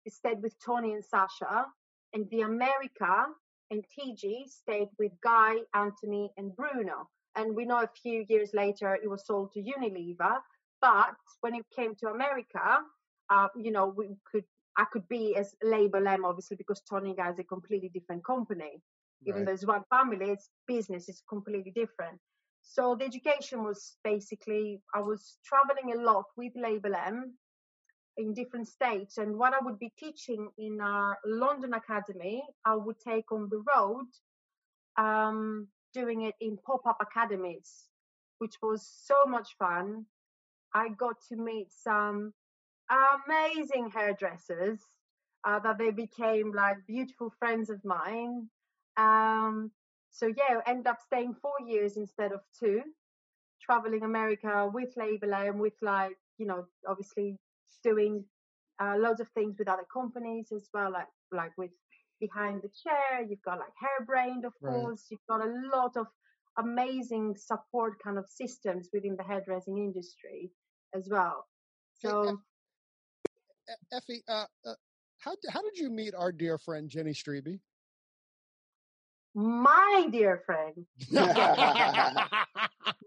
stayed 0.08 0.42
with 0.42 0.54
Tony 0.64 0.92
and 0.92 1.04
Sacha, 1.04 1.66
and 2.12 2.28
the 2.30 2.42
America 2.42 3.26
and 3.70 3.84
TG 3.84 4.48
stayed 4.48 4.88
with 4.98 5.12
Guy, 5.22 5.56
Anthony, 5.74 6.30
and 6.36 6.54
Bruno. 6.54 7.08
And 7.34 7.54
we 7.54 7.64
know 7.64 7.80
a 7.80 7.90
few 8.02 8.24
years 8.28 8.50
later 8.54 8.94
it 8.94 9.08
was 9.10 9.26
sold 9.26 9.52
to 9.52 9.60
Unilever. 9.62 10.38
But 10.80 11.14
when 11.40 11.54
it 11.54 11.66
came 11.74 11.94
to 11.96 12.08
America, 12.08 12.80
uh, 13.30 13.48
you 13.56 13.72
know, 13.72 13.88
we 13.88 14.16
could 14.30 14.44
I 14.78 14.84
could 14.92 15.08
be 15.08 15.34
as 15.36 15.54
label 15.62 16.06
M 16.06 16.24
obviously 16.24 16.56
because 16.56 16.82
Tony 16.82 17.14
Guy 17.14 17.30
is 17.30 17.38
a 17.38 17.44
completely 17.44 17.88
different 17.88 18.24
company. 18.24 18.80
Even 19.26 19.40
Right. 19.40 19.46
though 19.46 19.52
it's 19.52 19.66
one 19.66 19.84
family, 19.90 20.30
it's 20.30 20.50
business 20.66 21.08
is 21.08 21.22
completely 21.28 21.72
different. 21.72 22.20
So 22.68 22.96
the 22.96 23.04
education 23.04 23.62
was 23.62 23.96
basically 24.02 24.82
I 24.94 25.00
was 25.00 25.38
traveling 25.44 25.92
a 25.94 26.02
lot 26.02 26.24
with 26.36 26.52
Label 26.56 26.94
M 26.94 27.38
in 28.16 28.34
different 28.34 28.66
states, 28.68 29.18
and 29.18 29.38
what 29.38 29.54
I 29.54 29.64
would 29.64 29.78
be 29.78 29.92
teaching 29.98 30.50
in 30.58 30.80
our 30.80 31.16
London 31.24 31.74
academy, 31.74 32.42
I 32.64 32.74
would 32.74 32.96
take 32.98 33.30
on 33.30 33.48
the 33.50 33.62
road, 33.74 34.06
um, 34.98 35.68
doing 35.94 36.22
it 36.22 36.34
in 36.40 36.58
pop-up 36.66 36.98
academies, 37.00 37.88
which 38.38 38.54
was 38.62 38.86
so 39.04 39.14
much 39.26 39.54
fun. 39.58 40.06
I 40.74 40.88
got 40.88 41.16
to 41.28 41.36
meet 41.36 41.68
some 41.72 42.34
amazing 42.90 43.90
hairdressers 43.90 44.80
uh, 45.44 45.60
that 45.60 45.78
they 45.78 45.90
became 45.92 46.52
like 46.52 46.86
beautiful 46.86 47.32
friends 47.38 47.70
of 47.70 47.84
mine. 47.84 48.48
Um, 48.96 49.70
so 50.16 50.26
yeah, 50.28 50.60
end 50.66 50.86
up 50.86 51.00
staying 51.02 51.34
four 51.34 51.58
years 51.66 51.96
instead 51.98 52.32
of 52.32 52.40
two, 52.58 52.82
traveling 53.60 54.02
America 54.02 54.70
with 54.72 54.96
Label 54.96 55.34
and 55.34 55.60
with 55.60 55.74
like 55.82 56.16
you 56.38 56.46
know 56.46 56.66
obviously 56.88 57.38
doing 57.82 58.24
uh, 58.80 58.96
loads 58.98 59.20
of 59.20 59.28
things 59.30 59.56
with 59.58 59.68
other 59.68 59.86
companies 59.92 60.52
as 60.52 60.68
well, 60.72 60.92
like 60.92 61.08
like 61.32 61.52
with 61.58 61.72
behind 62.20 62.62
the 62.62 62.70
chair. 62.70 63.22
You've 63.28 63.42
got 63.42 63.58
like 63.60 63.74
Hairbrained, 63.82 64.44
of 64.46 64.54
Right. 64.60 64.82
course. 64.82 65.06
You've 65.10 65.26
got 65.28 65.42
a 65.46 65.52
lot 65.74 65.96
of 65.96 66.06
amazing 66.58 67.36
support 67.36 67.98
kind 68.02 68.18
of 68.18 68.26
systems 68.28 68.88
within 68.92 69.16
the 69.16 69.24
hairdressing 69.24 69.78
industry 69.78 70.50
as 70.94 71.08
well. 71.10 71.46
So 71.94 72.38
E- 73.68 73.74
Effie, 73.92 74.22
uh, 74.28 74.46
uh, 74.64 74.74
how 75.18 75.36
how 75.50 75.62
did 75.62 75.76
you 75.78 75.90
meet 75.90 76.14
our 76.14 76.32
dear 76.32 76.58
friend 76.58 76.88
Jenny 76.88 77.12
Strebe? 77.12 77.60
My 79.36 80.08
dear 80.10 80.42
friend, 80.46 80.86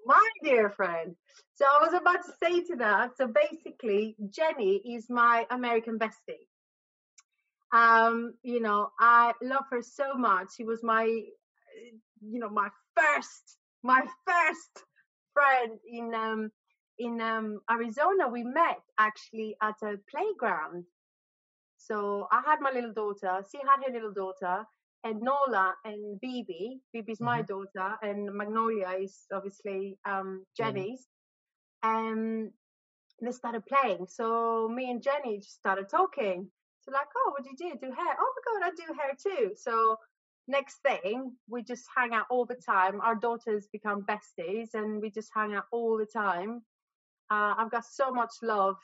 my 0.06 0.30
dear 0.44 0.70
friend. 0.70 1.16
So 1.56 1.66
I 1.66 1.80
was 1.82 1.94
about 1.94 2.24
to 2.24 2.32
say 2.42 2.62
to 2.66 2.76
that. 2.78 3.18
So 3.18 3.28
basically, 3.28 4.16
Jenny 4.30 4.76
is 4.86 5.10
my 5.10 5.48
American 5.50 5.98
bestie. 5.98 6.46
Um, 7.74 8.36
you 8.44 8.62
know, 8.62 8.92
I 9.00 9.34
love 9.42 9.66
her 9.72 9.82
so 9.82 10.14
much. 10.14 10.50
She 10.56 10.64
was 10.64 10.84
my, 10.84 11.04
you 11.04 12.40
know, 12.40 12.50
my 12.50 12.70
first, 12.96 13.58
my 13.84 14.02
first 14.28 14.86
friend 15.34 15.80
in 15.92 16.14
um 16.14 16.52
in 17.00 17.20
um 17.22 17.60
Arizona. 17.72 18.28
We 18.30 18.44
met 18.44 18.82
actually 19.00 19.56
at 19.64 19.76
a 19.82 19.96
playground. 20.12 20.86
So 21.78 22.28
I 22.32 22.42
had 22.46 22.60
my 22.62 22.72
little 22.72 22.94
daughter. 22.94 23.44
She 23.52 23.58
had 23.58 23.84
her 23.86 23.92
little 23.92 24.14
daughter, 24.14 24.66
and 25.04 25.22
Nola 25.22 25.76
and 25.86 26.20
Bibi. 26.20 26.82
Bibi's 26.94 27.22
my 27.22 27.42
daughter, 27.42 27.96
and 28.02 28.34
Magnolia 28.34 28.90
is 29.02 29.26
obviously 29.34 29.98
um, 30.06 30.46
Jenny. 30.58 30.82
Jenny's. 30.82 31.08
And 31.84 32.52
they 33.22 33.32
started 33.32 33.64
playing. 33.66 34.08
So 34.08 34.70
me 34.70 34.90
and 34.90 35.02
Jenny 35.02 35.38
just 35.38 35.56
started 35.56 35.90
talking. 35.90 36.50
So 36.82 36.92
like, 36.92 37.08
oh, 37.16 37.32
what 37.32 37.44
do 37.44 37.50
you 37.50 37.58
do? 37.58 37.78
Do 37.80 37.92
hair? 37.92 38.16
Oh 38.20 38.34
my 38.36 38.60
god, 38.60 38.72
I 38.72 38.72
do 38.76 38.94
hair 39.00 39.14
too. 39.22 39.54
So 39.56 39.98
next 40.48 40.78
thing, 40.82 41.34
we 41.50 41.64
just 41.64 41.86
hang 41.96 42.14
out 42.14 42.26
all 42.30 42.46
the 42.46 42.56
time. 42.56 43.02
Our 43.02 43.16
daughters 43.16 43.68
become 43.72 44.06
besties, 44.06 44.74
and 44.74 45.02
we 45.02 45.10
just 45.12 45.30
hang 45.36 45.54
out 45.54 45.66
all 45.72 45.98
the 45.98 46.06
time. 46.06 46.62
Uh, 47.30 47.54
I've 47.58 47.72
got 47.72 47.86
so 47.86 48.12
much 48.12 48.32
love 48.42 48.76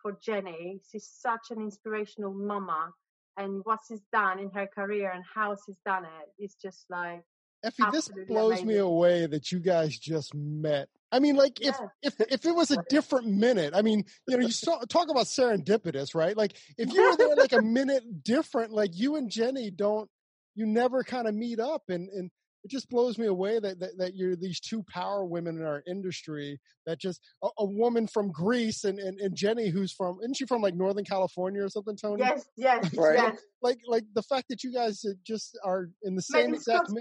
for 0.00 0.18
Jenny. 0.24 0.80
She's 0.90 1.08
such 1.08 1.50
an 1.50 1.60
inspirational 1.60 2.32
mama, 2.32 2.92
and 3.36 3.60
what 3.64 3.80
she's 3.86 4.02
done 4.12 4.38
in 4.38 4.50
her 4.50 4.66
career 4.66 5.10
and 5.10 5.24
how 5.34 5.56
she's 5.64 5.78
done 5.84 6.04
it 6.04 6.44
is 6.44 6.54
just 6.54 6.86
like 6.88 7.22
Effie, 7.62 7.82
this 7.90 8.08
blows 8.28 8.64
me 8.64 8.76
away 8.76 9.26
that 9.26 9.50
you 9.50 9.58
guys 9.58 9.98
just 9.98 10.34
met. 10.34 10.88
I 11.10 11.18
mean, 11.18 11.36
like 11.36 11.60
if 11.60 11.76
Yeah. 11.80 11.88
if 12.02 12.20
if 12.20 12.44
it 12.44 12.54
was 12.54 12.70
a 12.70 12.82
different 12.88 13.28
minute, 13.28 13.74
I 13.74 13.82
mean, 13.82 14.04
you 14.26 14.36
know, 14.36 14.44
you 14.44 14.52
saw, 14.52 14.80
talk 14.80 15.08
about 15.08 15.26
serendipitous, 15.26 16.14
right? 16.14 16.36
Like 16.36 16.56
if 16.76 16.92
you 16.92 17.02
were 17.08 17.16
there 17.16 17.34
like 17.36 17.52
a 17.52 17.62
minute 17.62 18.22
different, 18.22 18.72
like 18.72 18.90
you 18.94 19.16
and 19.16 19.30
Jenny 19.30 19.70
don't, 19.70 20.10
you 20.54 20.66
never 20.66 21.02
kind 21.04 21.26
of 21.26 21.34
meet 21.34 21.58
up, 21.58 21.84
and 21.88 22.08
and 22.10 22.30
it 22.66 22.70
just 22.70 22.88
blows 22.90 23.16
me 23.16 23.26
away 23.28 23.60
that 23.60 23.78
that, 23.78 23.96
that 23.98 24.16
you're 24.16 24.34
these 24.34 24.58
two 24.58 24.82
power 24.92 25.24
women 25.24 25.56
in 25.56 25.64
our 25.64 25.84
industry 25.86 26.58
that 26.84 26.98
just 26.98 27.20
a, 27.44 27.48
a 27.60 27.64
woman 27.64 28.08
from 28.08 28.32
Greece 28.32 28.82
and, 28.82 28.98
and 28.98 29.20
and 29.20 29.36
Jenny 29.36 29.68
who's 29.70 29.92
from 29.92 30.18
isn't 30.20 30.34
she 30.36 30.46
from 30.46 30.62
like 30.62 30.74
Northern 30.74 31.04
California 31.04 31.62
or 31.62 31.68
something, 31.68 31.96
Tony? 31.96 32.22
yes, 32.24 32.44
yes, 32.56 32.92
Right. 32.96 33.18
yes. 33.18 33.38
like 33.62 33.78
like 33.86 34.02
the 34.14 34.22
fact 34.22 34.46
that 34.50 34.64
you 34.64 34.72
guys 34.72 35.04
uh, 35.04 35.12
just 35.24 35.56
are 35.64 35.90
in 36.02 36.16
the 36.16 36.22
same 36.22 36.46
in 36.46 36.54
exact 36.54 36.88
at 36.90 36.94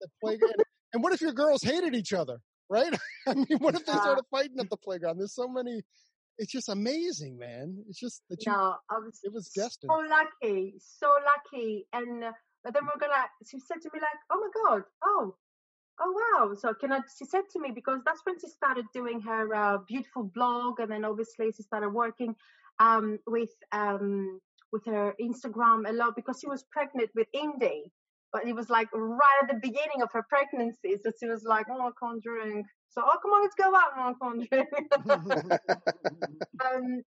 the 0.00 0.08
playground. 0.22 0.54
and 0.94 1.02
what 1.02 1.12
if 1.12 1.20
your 1.20 1.32
girls 1.34 1.62
hated 1.62 1.94
each 1.94 2.14
other, 2.14 2.38
right? 2.70 2.94
I 3.28 3.34
mean, 3.34 3.58
what 3.58 3.74
if 3.74 3.84
they 3.84 3.92
started 3.92 4.24
fighting 4.30 4.58
at 4.58 4.70
the 4.70 4.78
playground? 4.78 5.18
There's 5.18 5.34
so 5.34 5.46
many. 5.48 5.82
It's 6.38 6.50
just 6.50 6.70
amazing, 6.70 7.36
man. 7.38 7.84
It's 7.90 8.00
just 8.00 8.22
that 8.30 8.46
you. 8.46 8.50
No, 8.52 8.74
I 8.88 8.94
was 8.98 9.20
It 9.22 9.34
was 9.34 9.50
destined. 9.50 9.90
so 9.92 10.00
lucky, 10.08 10.74
so 10.78 11.08
lucky. 11.30 11.86
And 11.92 12.24
uh, 12.66 12.70
then 12.70 12.82
we're 12.84 13.00
gonna. 13.00 13.26
She 13.46 13.58
said 13.60 13.80
to 13.82 13.90
me 13.92 14.00
like, 14.00 14.20
"Oh 14.30 14.40
my 14.40 14.70
god, 14.70 14.82
oh, 15.04 15.34
oh 16.00 16.12
wow." 16.20 16.54
So 16.54 16.74
can 16.74 16.92
I? 16.92 17.00
She 17.18 17.24
said 17.24 17.42
to 17.52 17.60
me 17.60 17.70
because 17.74 18.00
that's 18.04 18.20
when 18.24 18.38
she 18.40 18.48
started 18.48 18.86
doing 18.92 19.20
her 19.22 19.54
uh, 19.54 19.78
beautiful 19.88 20.24
blog, 20.24 20.80
and 20.80 20.90
then 20.90 21.04
obviously 21.04 21.52
she 21.56 21.62
started 21.62 21.90
working 21.90 22.34
um, 22.78 23.18
with 23.26 23.50
um, 23.72 24.40
with 24.72 24.84
her 24.86 25.14
Instagram 25.20 25.88
a 25.88 25.92
lot 25.92 26.16
because 26.16 26.38
she 26.40 26.48
was 26.48 26.64
pregnant 26.72 27.10
with 27.14 27.28
Indy. 27.32 27.92
But 28.32 28.46
it 28.46 28.54
was 28.54 28.70
like 28.70 28.88
right 28.94 29.40
at 29.42 29.48
the 29.48 29.58
beginning 29.60 30.02
of 30.02 30.10
her 30.12 30.24
pregnancy, 30.28 30.96
so 31.02 31.10
she 31.18 31.26
was 31.26 31.44
like, 31.44 31.66
"Oh, 31.70 31.80
I 31.80 31.90
can't 32.00 32.22
drink." 32.22 32.66
So, 32.90 33.02
oh, 33.04 33.18
come 33.22 33.30
on, 33.32 33.42
let's 33.42 33.54
go 33.54 33.74
out. 33.74 33.96
No, 33.96 34.02
I 34.02 34.14
can't 34.20 34.48
drink. 34.50 35.60
um, 36.64 37.02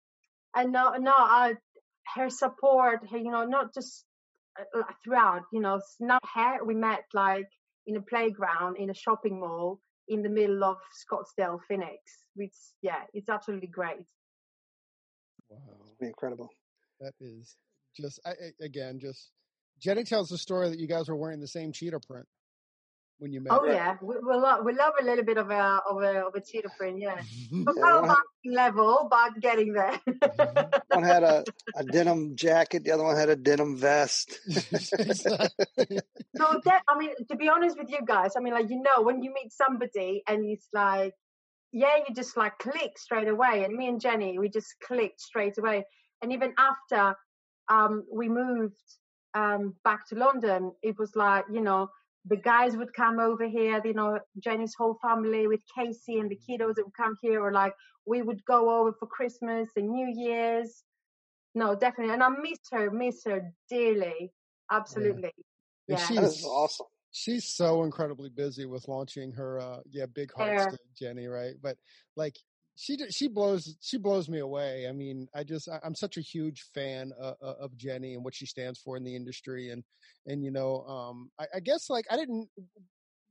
and 0.54 0.72
no, 0.72 0.94
no, 0.96 1.12
I, 1.16 1.54
her 2.14 2.30
support, 2.30 3.00
her, 3.10 3.18
you 3.18 3.30
know, 3.30 3.44
not 3.44 3.74
just 3.74 4.04
like, 4.74 4.84
throughout, 5.04 5.42
you 5.52 5.60
know, 5.60 5.76
s- 5.76 5.96
not 6.00 6.22
her. 6.34 6.64
We 6.64 6.74
met 6.74 7.04
like 7.14 7.48
in 7.86 7.96
a 7.96 8.02
playground 8.02 8.76
in 8.76 8.90
a 8.90 8.94
shopping 8.94 9.40
mall 9.40 9.80
in 10.08 10.22
the 10.22 10.28
middle 10.28 10.62
of 10.64 10.76
Scottsdale, 11.02 11.58
Phoenix. 11.68 12.00
Which, 12.34 12.54
yeah, 12.82 13.02
it's 13.14 13.28
absolutely 13.28 13.68
great. 13.68 14.06
Wow, 15.48 15.58
Incredible. 16.00 16.48
that 17.00 17.12
is 17.20 17.56
just 17.96 18.20
I, 18.24 18.30
I- 18.30 18.64
again 18.64 18.98
just. 19.00 19.30
Jenny 19.80 20.02
tells 20.02 20.28
the 20.28 20.38
story 20.38 20.68
that 20.70 20.78
you 20.80 20.88
guys 20.88 21.08
were 21.08 21.14
wearing 21.14 21.38
the 21.38 21.46
same 21.46 21.70
cheetah 21.70 22.00
print 22.00 22.26
when 23.18 23.32
you 23.32 23.40
met. 23.40 23.52
Oh 23.52 23.64
yeah, 23.66 23.96
we, 24.02 24.14
we 24.16 24.34
love 24.34 24.64
we 24.64 24.74
love 24.74 24.94
a 25.00 25.04
little 25.04 25.24
bit 25.24 25.38
of 25.38 25.50
a 25.50 25.80
of 25.88 26.02
a 26.02 26.26
of 26.26 26.34
a 26.34 26.40
cheetah 26.40 26.70
print, 26.78 27.00
yeah. 27.00 27.20
Not 27.52 27.76
Yeah, 27.76 27.84
on 27.84 28.16
level, 28.44 29.08
but 29.10 29.40
getting 29.40 29.72
there. 29.72 30.00
one 30.92 31.02
had 31.02 31.22
a, 31.22 31.44
a 31.76 31.84
denim 31.84 32.36
jacket, 32.36 32.84
the 32.84 32.92
other 32.92 33.04
one 33.04 33.16
had 33.16 33.28
a 33.28 33.36
denim 33.36 33.76
vest. 33.76 34.38
No, 36.38 36.60
that 36.64 36.82
I 36.88 36.96
mean, 36.96 37.10
to 37.30 37.36
be 37.36 37.48
honest 37.48 37.76
with 37.76 37.90
you 37.90 37.98
guys, 38.04 38.32
I 38.36 38.40
mean, 38.40 38.54
like 38.54 38.70
you 38.70 38.80
know, 38.80 39.02
when 39.02 39.22
you 39.22 39.32
meet 39.32 39.52
somebody 39.52 40.22
and 40.28 40.44
it's 40.44 40.68
like, 40.72 41.12
yeah, 41.72 41.96
you 41.96 42.14
just 42.14 42.36
like 42.36 42.58
click 42.58 42.96
straight 42.96 43.28
away. 43.28 43.64
And 43.64 43.74
me 43.74 43.88
and 43.88 44.00
Jenny, 44.00 44.38
we 44.38 44.48
just 44.48 44.74
clicked 44.86 45.20
straight 45.20 45.58
away. 45.58 45.84
And 46.22 46.32
even 46.32 46.54
after 46.56 47.16
um, 47.68 48.04
we 48.12 48.28
moved 48.28 48.76
um, 49.34 49.74
back 49.84 50.08
to 50.08 50.14
London, 50.14 50.72
it 50.82 50.96
was 50.98 51.16
like 51.16 51.44
you 51.52 51.60
know, 51.60 51.88
the 52.26 52.36
guys 52.36 52.76
would 52.76 52.92
come 52.94 53.18
over 53.18 53.46
here. 53.48 53.80
You 53.84 53.94
know, 53.94 54.18
Jenny's 54.38 54.74
whole 54.76 54.98
family 55.02 55.46
with 55.46 55.60
Casey 55.74 56.18
and 56.18 56.30
the 56.30 56.36
kiddos 56.48 56.74
that 56.76 56.84
would 56.84 56.94
come 56.96 57.16
here, 57.22 57.42
or 57.42 57.52
like 57.52 57.74
we 58.06 58.22
would 58.22 58.44
go 58.44 58.80
over 58.80 58.92
for 58.98 59.06
Christmas 59.06 59.68
and 59.76 59.90
New 59.90 60.12
Year's. 60.14 60.82
No, 61.54 61.74
definitely, 61.74 62.14
and 62.14 62.22
I 62.22 62.28
miss 62.28 62.58
her, 62.72 62.90
miss 62.90 63.24
her 63.24 63.52
dearly, 63.70 64.30
absolutely. 64.70 65.32
And 65.88 65.98
Yeah. 65.98 66.06
she 66.06 66.14
That 66.16 66.24
is 66.24 66.34
is 66.38 66.44
awesome. 66.44 66.86
she's 67.10 67.44
so 67.48 67.84
incredibly 67.84 68.28
busy 68.28 68.66
with 68.66 68.86
launching 68.86 69.32
her 69.32 69.58
uh 69.60 69.80
yeah 69.90 70.06
big 70.06 70.30
hearts 70.34 70.66
to 70.66 70.78
jenny 70.98 71.26
right 71.26 71.54
but 71.62 71.76
like 72.16 72.36
she 72.78 72.96
she 73.10 73.26
blows 73.26 73.76
she 73.80 73.98
blows 73.98 74.28
me 74.28 74.38
away. 74.38 74.86
I 74.88 74.92
mean 74.92 75.26
i 75.34 75.42
just 75.42 75.68
i'm 75.84 75.94
such 75.94 76.16
a 76.16 76.20
huge 76.20 76.64
fan 76.74 77.12
uh, 77.20 77.34
uh, 77.42 77.54
of 77.60 77.76
jenny 77.76 78.14
and 78.14 78.24
what 78.24 78.34
she 78.34 78.46
stands 78.46 78.78
for 78.78 78.96
in 78.96 79.04
the 79.04 79.16
industry 79.16 79.70
and 79.70 79.82
and 80.26 80.44
you 80.44 80.52
know 80.52 80.84
um 80.86 81.30
I, 81.38 81.46
I 81.56 81.60
guess 81.60 81.90
like 81.90 82.06
i 82.10 82.16
didn't 82.16 82.48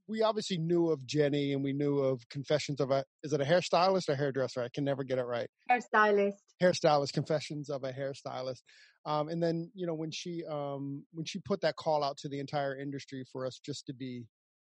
we 0.07 0.21
obviously 0.21 0.57
knew 0.57 0.89
of 0.89 1.05
jenny 1.05 1.53
and 1.53 1.63
we 1.63 1.73
knew 1.73 1.99
of 1.99 2.27
confessions 2.29 2.79
of 2.79 2.91
a 2.91 3.03
is 3.23 3.33
it 3.33 3.41
a 3.41 3.45
hairstylist 3.45 4.09
or 4.09 4.15
hairdresser? 4.15 4.61
I 4.61 4.69
can 4.73 4.83
never 4.83 5.03
get 5.03 5.17
it 5.17 5.25
right. 5.25 5.49
Hairstylist. 5.69 6.37
hairstylist 6.61 7.13
confessions 7.13 7.69
of 7.69 7.83
a 7.83 7.91
hairstylist. 7.91 8.61
Um, 9.05 9.29
and 9.29 9.41
then 9.41 9.71
you 9.75 9.85
know 9.87 9.93
when 9.93 10.11
she 10.11 10.43
um, 10.49 11.03
when 11.13 11.25
she 11.25 11.39
put 11.39 11.61
that 11.61 11.75
call 11.75 12.03
out 12.03 12.17
to 12.19 12.29
the 12.29 12.39
entire 12.39 12.77
industry 12.77 13.25
for 13.31 13.45
us 13.45 13.59
just 13.63 13.85
to 13.87 13.93
be 13.93 14.25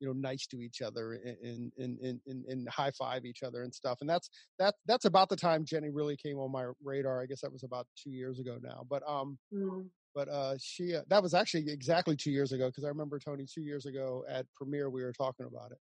you 0.03 0.09
know 0.09 0.15
nice 0.15 0.47
to 0.49 0.61
each 0.61 0.83
other 0.83 1.13
and 1.13 1.73
and 1.79 1.99
and 2.01 2.21
and, 2.27 2.45
and 2.47 2.69
high 2.69 2.91
five 2.91 3.25
each 3.25 3.45
other 3.45 3.63
and 3.63 3.73
stuff 3.73 3.99
and 4.01 4.11
that's 4.11 4.29
that 4.59 4.75
that's 4.85 5.05
about 5.05 5.29
the 5.29 5.37
time 5.37 5.65
jenny 5.65 5.91
really 5.91 6.17
came 6.17 6.39
on 6.39 6.51
my 6.51 6.67
radar 6.83 7.23
i 7.23 7.27
guess 7.27 7.41
that 7.41 7.53
was 7.53 7.63
about 7.63 7.87
two 7.97 8.11
years 8.11 8.41
ago 8.41 8.59
now 8.61 8.85
but 8.91 9.03
um 9.09 9.39
mm. 9.55 9.87
but 10.13 10.29
uh 10.29 10.55
she 10.61 10.97
uh, 10.97 11.03
that 11.09 11.23
was 11.23 11.35
actually 11.35 11.71
exactly 11.71 12.17
two 12.17 12.33
years 12.33 12.51
ago 12.51 12.67
because 12.67 12.85
i 12.85 12.89
remember 12.89 13.21
tony 13.21 13.47
two 13.47 13.63
years 13.63 13.87
ago 13.87 14.25
at 14.29 14.45
premiere 14.57 14.91
we 14.91 15.05
were 15.05 15.13
talking 15.13 15.47
about 15.47 15.71
it 15.71 15.79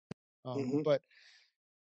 um 0.47 0.59
mm-hmm. 0.59 0.83
but 0.83 1.03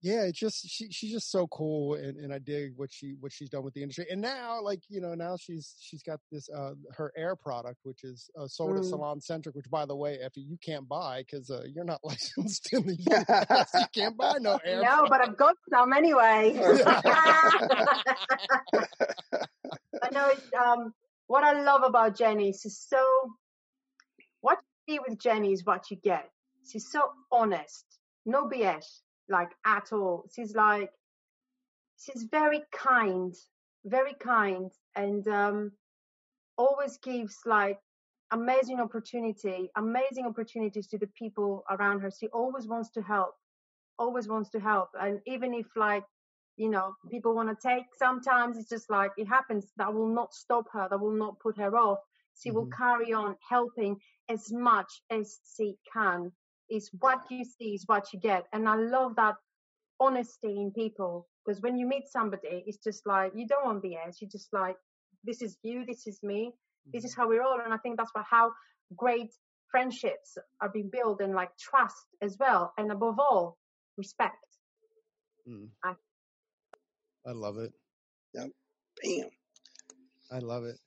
yeah, 0.00 0.22
it's 0.22 0.38
just 0.38 0.68
she 0.68 0.90
she's 0.92 1.10
just 1.10 1.30
so 1.30 1.48
cool, 1.48 1.94
and, 1.94 2.16
and 2.18 2.32
I 2.32 2.38
dig 2.38 2.74
what 2.76 2.92
she 2.92 3.16
what 3.18 3.32
she's 3.32 3.50
done 3.50 3.64
with 3.64 3.74
the 3.74 3.82
industry. 3.82 4.06
And 4.08 4.20
now, 4.20 4.60
like 4.62 4.80
you 4.88 5.00
know, 5.00 5.14
now 5.14 5.36
she's 5.36 5.74
she's 5.80 6.04
got 6.04 6.20
this 6.30 6.48
uh 6.50 6.74
her 6.96 7.12
air 7.16 7.34
product, 7.34 7.80
which 7.82 8.04
is 8.04 8.30
uh, 8.38 8.46
sold 8.46 8.76
mm. 8.76 8.78
at 8.78 8.84
SalonCentric. 8.84 9.56
Which, 9.56 9.68
by 9.68 9.86
the 9.86 9.96
way, 9.96 10.20
Effie, 10.20 10.42
you 10.42 10.56
can't 10.64 10.88
buy 10.88 11.24
because 11.26 11.50
uh, 11.50 11.62
you're 11.66 11.84
not 11.84 11.98
licensed 12.04 12.72
in 12.72 12.86
the 12.86 12.94
U.S. 12.94 13.70
you 13.74 13.86
can't 13.92 14.16
buy 14.16 14.34
no 14.40 14.60
air. 14.64 14.82
No, 14.82 15.06
product. 15.06 15.10
but 15.10 15.20
I've 15.20 15.36
got 15.36 15.56
some 15.68 15.92
anyway. 15.92 16.60
I 20.00 20.10
know. 20.12 20.28
It's, 20.28 20.46
um, 20.56 20.94
what 21.26 21.42
I 21.42 21.60
love 21.60 21.82
about 21.82 22.16
Jenny 22.16 22.50
is 22.50 22.62
so. 22.88 23.04
What 24.42 24.58
you 24.86 24.94
see 24.94 25.00
with 25.08 25.18
Jenny 25.18 25.52
is 25.52 25.64
what 25.64 25.90
you 25.90 25.96
get. 25.96 26.30
She's 26.70 26.88
so 26.88 27.02
honest, 27.32 27.84
no 28.24 28.48
BS 28.48 28.84
like 29.28 29.50
at 29.64 29.92
all. 29.92 30.24
She's 30.34 30.54
like, 30.54 30.90
she's 31.98 32.24
very 32.30 32.62
kind, 32.72 33.34
very 33.84 34.14
kind, 34.14 34.70
and 34.96 35.26
um, 35.28 35.72
always 36.56 36.98
gives 36.98 37.36
like 37.46 37.78
amazing 38.30 38.80
opportunity, 38.80 39.70
amazing 39.76 40.26
opportunities 40.26 40.86
to 40.88 40.98
the 40.98 41.08
people 41.18 41.64
around 41.70 42.00
her. 42.00 42.10
She 42.10 42.28
always 42.28 42.66
wants 42.66 42.90
to 42.90 43.02
help, 43.02 43.34
always 43.98 44.28
wants 44.28 44.50
to 44.50 44.60
help, 44.60 44.90
and 45.00 45.20
even 45.26 45.54
if 45.54 45.66
like 45.76 46.04
you 46.56 46.68
know 46.70 46.94
people 47.10 47.34
want 47.34 47.48
to 47.48 47.68
take, 47.68 47.84
sometimes 47.98 48.58
it's 48.58 48.68
just 48.68 48.90
like 48.90 49.12
it 49.16 49.26
happens. 49.26 49.72
That 49.76 49.92
will 49.92 50.12
not 50.12 50.34
stop 50.34 50.66
her. 50.72 50.88
That 50.90 51.00
will 51.00 51.16
not 51.16 51.38
put 51.40 51.58
her 51.58 51.76
off. 51.76 51.98
She 52.40 52.50
mm-hmm. 52.50 52.58
will 52.58 52.66
carry 52.66 53.12
on 53.12 53.36
helping 53.48 53.96
as 54.28 54.52
much 54.52 55.02
as 55.10 55.38
she 55.56 55.76
can 55.92 56.32
is 56.70 56.90
what 56.98 57.20
you 57.30 57.44
see 57.44 57.74
is 57.74 57.84
what 57.86 58.12
you 58.12 58.20
get. 58.20 58.46
And 58.52 58.68
I 58.68 58.76
love 58.76 59.16
that 59.16 59.36
honesty 60.00 60.60
in 60.60 60.70
people 60.70 61.26
because 61.44 61.60
when 61.62 61.76
you 61.76 61.86
meet 61.86 62.04
somebody, 62.08 62.64
it's 62.66 62.78
just 62.78 63.06
like 63.06 63.32
you 63.34 63.46
don't 63.46 63.64
want 63.64 63.82
BS. 63.82 64.20
You're 64.20 64.30
just 64.30 64.52
like 64.52 64.76
this 65.24 65.42
is 65.42 65.56
you, 65.62 65.84
this 65.86 66.06
is 66.06 66.20
me, 66.22 66.52
this 66.92 67.04
is 67.04 67.12
mm-hmm. 67.12 67.22
how 67.22 67.28
we're 67.28 67.42
all. 67.42 67.60
And 67.64 67.72
I 67.72 67.78
think 67.78 67.96
that's 67.96 68.10
what 68.12 68.24
how 68.28 68.52
great 68.96 69.32
friendships 69.70 70.38
are 70.60 70.68
being 70.68 70.90
built 70.90 71.20
and 71.20 71.34
like 71.34 71.50
trust 71.58 72.06
as 72.22 72.36
well, 72.38 72.72
and 72.78 72.90
above 72.90 73.18
all, 73.18 73.58
respect. 73.96 74.36
Mm. 75.48 75.68
I, 75.84 75.92
I 77.26 77.32
love 77.32 77.58
it. 77.58 77.72
Yep. 78.34 78.50
Bam. 79.02 79.28
I 80.30 80.38
love 80.40 80.64
it, 80.64 80.78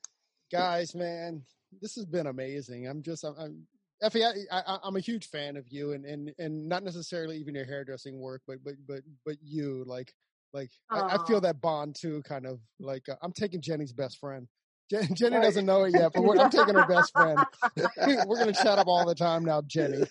guys. 0.50 0.94
Man, 0.94 1.42
this 1.80 1.96
has 1.96 2.06
been 2.06 2.26
amazing. 2.26 2.86
I'm 2.86 3.02
just 3.02 3.24
I'm, 3.24 3.34
I'm 3.38 3.66
Effie, 4.02 4.24
I, 4.24 4.34
I, 4.50 4.78
I'm 4.82 4.96
a 4.96 5.00
huge 5.00 5.28
fan 5.28 5.56
of 5.56 5.64
you, 5.68 5.92
and, 5.92 6.04
and 6.04 6.32
and 6.38 6.68
not 6.68 6.82
necessarily 6.82 7.36
even 7.38 7.54
your 7.54 7.64
hairdressing 7.64 8.18
work, 8.18 8.42
but 8.46 8.58
but 8.64 8.74
but 8.86 9.02
but 9.24 9.36
you 9.42 9.84
like 9.86 10.12
like 10.52 10.70
I, 10.90 11.16
I, 11.16 11.26
feel 11.26 11.40
that 11.42 11.60
bond 11.60 11.96
too. 11.98 12.22
Kind 12.22 12.46
of 12.46 12.58
like 12.80 13.08
uh, 13.08 13.14
I'm 13.22 13.32
taking 13.32 13.60
Jenny's 13.60 13.92
best 13.92 14.18
friend. 14.18 14.48
Jen, 14.90 15.08
Jenny 15.14 15.36
right. 15.36 15.42
doesn't 15.42 15.64
know 15.64 15.84
it 15.84 15.94
yet, 15.94 16.12
but 16.14 16.38
I'm 16.38 16.50
taking 16.50 16.74
her 16.74 16.86
best 16.86 17.12
friend. 17.12 17.38
we're 18.26 18.38
gonna 18.38 18.52
chat 18.52 18.78
up 18.78 18.86
all 18.86 19.06
the 19.06 19.14
time 19.14 19.44
now, 19.44 19.62
Jenny. 19.62 20.04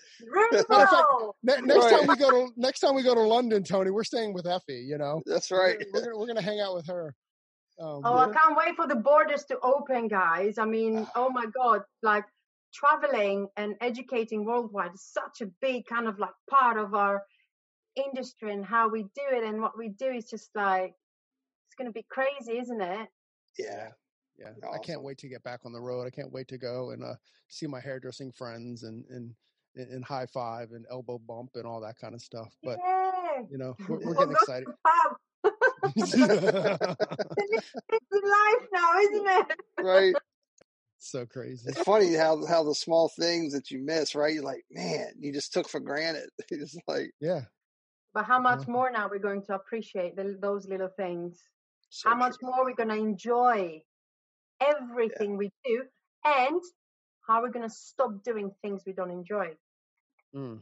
Fact, 0.68 0.94
ne- 1.42 1.60
next 1.60 1.84
right. 1.84 1.90
time 1.90 2.06
we 2.08 2.16
go 2.16 2.30
to 2.30 2.48
next 2.56 2.80
time 2.80 2.94
we 2.94 3.02
go 3.02 3.14
to 3.14 3.22
London, 3.22 3.62
Tony, 3.62 3.90
we're 3.90 4.04
staying 4.04 4.34
with 4.34 4.46
Effie. 4.46 4.84
You 4.88 4.98
know, 4.98 5.22
that's 5.26 5.50
right. 5.50 5.76
We're, 5.92 6.00
we're, 6.00 6.04
gonna, 6.06 6.18
we're 6.18 6.26
gonna 6.26 6.42
hang 6.42 6.60
out 6.60 6.74
with 6.74 6.86
her. 6.86 7.14
Um, 7.80 8.02
oh, 8.04 8.16
yeah. 8.16 8.26
I 8.26 8.32
can't 8.32 8.56
wait 8.56 8.76
for 8.76 8.86
the 8.86 8.96
borders 8.96 9.44
to 9.44 9.58
open, 9.60 10.08
guys. 10.08 10.58
I 10.58 10.64
mean, 10.64 11.06
oh 11.14 11.30
my 11.30 11.46
god, 11.46 11.82
like 12.02 12.24
traveling 12.72 13.48
and 13.56 13.74
educating 13.80 14.44
worldwide 14.44 14.94
is 14.94 15.02
such 15.02 15.40
a 15.42 15.50
big 15.60 15.86
kind 15.86 16.08
of 16.08 16.18
like 16.18 16.30
part 16.48 16.78
of 16.78 16.94
our 16.94 17.24
industry 17.96 18.52
and 18.52 18.64
how 18.64 18.88
we 18.88 19.02
do 19.02 19.22
it 19.30 19.44
and 19.44 19.60
what 19.60 19.76
we 19.76 19.90
do 19.90 20.06
is 20.06 20.24
just 20.24 20.50
like 20.54 20.94
it's 21.66 21.74
going 21.76 21.86
to 21.86 21.92
be 21.92 22.06
crazy 22.10 22.58
isn't 22.58 22.80
it? 22.80 23.08
Yeah. 23.58 23.88
Yeah. 24.38 24.48
Awesome. 24.64 24.74
i 24.74 24.78
can't 24.78 25.02
wait 25.02 25.18
to 25.18 25.28
get 25.28 25.42
back 25.42 25.60
on 25.64 25.72
the 25.72 25.80
road. 25.80 26.06
I 26.06 26.10
can't 26.10 26.32
wait 26.32 26.48
to 26.48 26.58
go 26.58 26.90
and 26.90 27.04
uh, 27.04 27.14
see 27.48 27.66
my 27.66 27.80
hairdressing 27.80 28.32
friends 28.32 28.82
and 28.82 29.04
and 29.10 29.34
and 29.74 30.04
high 30.04 30.26
five 30.26 30.72
and 30.72 30.84
elbow 30.90 31.18
bump 31.18 31.50
and 31.54 31.66
all 31.66 31.80
that 31.80 31.98
kind 31.98 32.14
of 32.14 32.20
stuff 32.20 32.54
but 32.62 32.78
yeah. 32.84 33.38
you 33.50 33.56
know 33.56 33.74
we're, 33.88 34.00
we're 34.04 34.14
getting 34.14 34.32
excited. 34.32 34.68
It's 35.94 36.14
life 36.16 36.30
now 38.72 38.98
isn't 39.00 39.26
it? 39.26 39.46
Right 39.80 40.14
so 41.10 41.26
crazy. 41.26 41.68
It's 41.68 41.82
funny 41.82 42.14
how 42.14 42.44
how 42.46 42.62
the 42.64 42.74
small 42.74 43.08
things 43.08 43.52
that 43.52 43.70
you 43.70 43.78
miss, 43.78 44.14
right? 44.14 44.34
You're 44.34 44.44
like, 44.44 44.64
man, 44.70 45.12
you 45.18 45.32
just 45.32 45.52
took 45.52 45.68
for 45.68 45.80
granted. 45.80 46.28
It's 46.50 46.76
like, 46.86 47.12
yeah. 47.20 47.42
But 48.14 48.24
how 48.24 48.38
much 48.38 48.68
more 48.68 48.90
now 48.90 49.08
we're 49.10 49.18
going 49.18 49.42
to 49.46 49.54
appreciate 49.54 50.16
the, 50.16 50.36
those 50.40 50.68
little 50.68 50.90
things? 50.96 51.40
So 51.88 52.10
how 52.10 52.16
much 52.16 52.36
more 52.42 52.64
we're 52.64 52.74
going 52.74 52.90
to 52.90 52.96
enjoy 52.96 53.82
everything 54.60 55.32
yeah. 55.32 55.36
we 55.36 55.52
do, 55.64 55.82
and 56.24 56.60
how 57.26 57.42
we're 57.42 57.50
going 57.50 57.68
to 57.68 57.74
stop 57.74 58.22
doing 58.22 58.50
things 58.62 58.82
we 58.86 58.92
don't 58.92 59.10
enjoy. 59.10 59.48
Mm. 60.34 60.60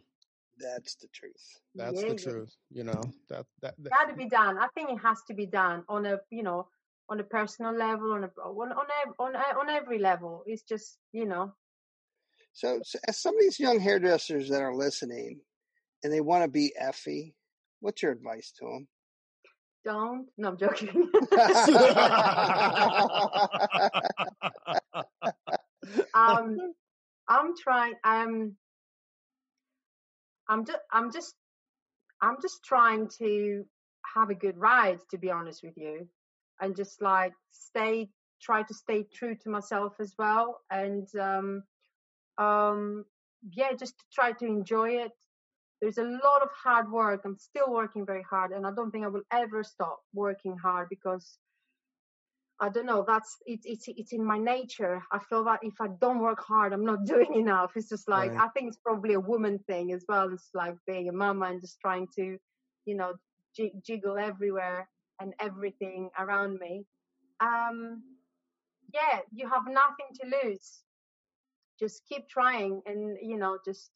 That's 0.58 0.94
the 0.96 1.08
truth. 1.08 1.60
That's 1.74 2.02
yeah, 2.02 2.08
the 2.10 2.16
truth. 2.16 2.54
You 2.70 2.84
know 2.84 3.02
that 3.30 3.46
that, 3.62 3.74
that 3.78 3.90
got 3.90 4.08
to 4.10 4.14
be 4.14 4.28
done. 4.28 4.58
I 4.58 4.68
think 4.74 4.90
it 4.90 4.98
has 4.98 5.18
to 5.28 5.34
be 5.34 5.46
done 5.46 5.84
on 5.88 6.06
a 6.06 6.18
you 6.30 6.42
know 6.42 6.68
on 7.10 7.20
a 7.20 7.24
personal 7.24 7.76
level, 7.76 8.12
on 8.12 8.24
a 8.24 8.30
on 8.40 8.72
on 8.72 8.86
on, 9.18 9.34
on 9.34 9.68
every 9.68 9.98
level. 9.98 10.44
It's 10.46 10.62
just 10.62 10.96
you 11.12 11.26
know. 11.26 11.52
So, 12.52 12.80
so, 12.82 12.98
as 13.06 13.20
some 13.20 13.34
of 13.34 13.40
these 13.40 13.60
young 13.60 13.80
hairdressers 13.80 14.48
that 14.48 14.62
are 14.62 14.74
listening, 14.74 15.40
and 16.02 16.12
they 16.12 16.20
want 16.20 16.44
to 16.44 16.48
be 16.48 16.72
Effie, 16.78 17.34
what's 17.80 18.02
your 18.02 18.12
advice 18.12 18.52
to 18.58 18.64
them? 18.64 18.88
Don't. 19.84 20.26
No, 20.36 20.48
I'm 20.48 20.58
joking. 20.58 20.88
um, 26.14 26.58
I'm 27.28 27.54
trying. 27.60 27.94
I'm. 28.04 28.56
I'm 30.48 30.64
just. 30.64 30.78
I'm 30.92 31.12
just. 31.12 31.34
I'm 32.22 32.36
just 32.42 32.62
trying 32.62 33.08
to 33.18 33.64
have 34.14 34.30
a 34.30 34.34
good 34.34 34.58
ride. 34.58 35.00
To 35.12 35.18
be 35.18 35.30
honest 35.30 35.62
with 35.62 35.78
you, 35.78 36.06
and 36.60 36.76
just 36.76 37.00
like 37.02 37.32
stay 37.50 38.08
try 38.40 38.62
to 38.62 38.74
stay 38.74 39.04
true 39.14 39.34
to 39.34 39.50
myself 39.50 39.94
as 40.00 40.14
well 40.18 40.60
and 40.70 41.08
um 41.16 41.62
um 42.38 43.04
yeah 43.52 43.72
just 43.72 43.98
to 43.98 44.04
try 44.12 44.32
to 44.32 44.46
enjoy 44.46 44.90
it. 44.90 45.12
There's 45.80 45.98
a 45.98 46.04
lot 46.04 46.42
of 46.42 46.50
hard 46.62 46.90
work. 46.90 47.22
I'm 47.24 47.38
still 47.38 47.72
working 47.72 48.04
very 48.04 48.24
hard 48.28 48.52
and 48.52 48.66
i 48.66 48.70
don't 48.70 48.90
think 48.90 49.04
i 49.04 49.08
will 49.08 49.28
ever 49.32 49.62
stop 49.64 50.00
working 50.12 50.56
hard 50.56 50.88
because 50.90 51.38
i 52.60 52.68
don't 52.68 52.84
know 52.84 53.02
that's 53.06 53.36
it, 53.46 53.60
it's 53.64 53.86
it's 53.88 54.12
in 54.12 54.24
my 54.24 54.38
nature. 54.38 55.02
I 55.10 55.18
feel 55.18 55.44
that 55.44 55.60
if 55.62 55.80
i 55.80 55.88
don't 56.00 56.20
work 56.20 56.42
hard 56.42 56.72
i'm 56.72 56.84
not 56.84 57.04
doing 57.14 57.34
enough. 57.34 57.72
It's 57.76 57.88
just 57.88 58.08
like 58.08 58.32
right. 58.32 58.40
i 58.40 58.48
think 58.48 58.68
it's 58.68 58.84
probably 58.84 59.14
a 59.14 59.20
woman 59.20 59.58
thing 59.66 59.92
as 59.92 60.04
well. 60.08 60.32
It's 60.32 60.50
like 60.54 60.74
being 60.86 61.08
a 61.08 61.12
mama 61.12 61.46
and 61.46 61.60
just 61.60 61.80
trying 61.80 62.06
to 62.16 62.36
you 62.84 62.94
know 62.96 63.14
jiggle 63.84 64.16
everywhere 64.18 64.88
and 65.20 65.34
everything 65.40 66.10
around 66.18 66.58
me 66.58 66.84
um 67.40 68.02
yeah 68.92 69.20
you 69.32 69.48
have 69.48 69.64
nothing 69.66 70.10
to 70.20 70.26
lose. 70.42 70.82
Just 71.78 72.02
keep 72.08 72.28
trying 72.28 72.82
and 72.86 73.16
you 73.22 73.38
know 73.38 73.58
just 73.64 73.90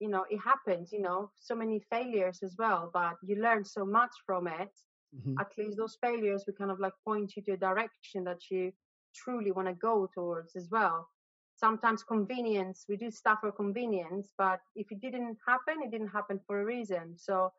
you 0.00 0.08
know 0.08 0.24
it 0.28 0.38
happens 0.38 0.92
you 0.92 1.00
know 1.00 1.30
so 1.36 1.54
many 1.54 1.80
failures 1.90 2.40
as 2.42 2.54
well 2.58 2.90
but 2.92 3.14
you 3.22 3.36
learn 3.36 3.64
so 3.64 3.84
much 3.84 4.10
from 4.26 4.46
it. 4.46 4.74
Mm-hmm. 5.16 5.34
at 5.40 5.52
least 5.56 5.76
those 5.76 5.96
failures 6.02 6.44
will 6.46 6.54
kind 6.54 6.70
of 6.70 6.80
like 6.80 6.92
point 7.06 7.36
you 7.36 7.42
to 7.42 7.52
a 7.52 7.56
direction 7.56 8.24
that 8.24 8.40
you 8.50 8.72
truly 9.14 9.52
want 9.52 9.68
to 9.68 9.74
go 9.74 10.08
towards 10.12 10.56
as 10.56 10.68
well. 10.68 11.08
Sometimes 11.54 12.02
convenience 12.02 12.84
we 12.88 12.96
do 12.96 13.10
stuff 13.10 13.38
for 13.40 13.52
convenience 13.52 14.32
but 14.36 14.60
if 14.74 14.90
it 14.90 15.00
didn't 15.00 15.38
happen 15.46 15.76
it 15.82 15.90
didn't 15.90 16.08
happen 16.18 16.38
for 16.46 16.60
a 16.60 16.64
reason. 16.64 17.16
So 17.16 17.52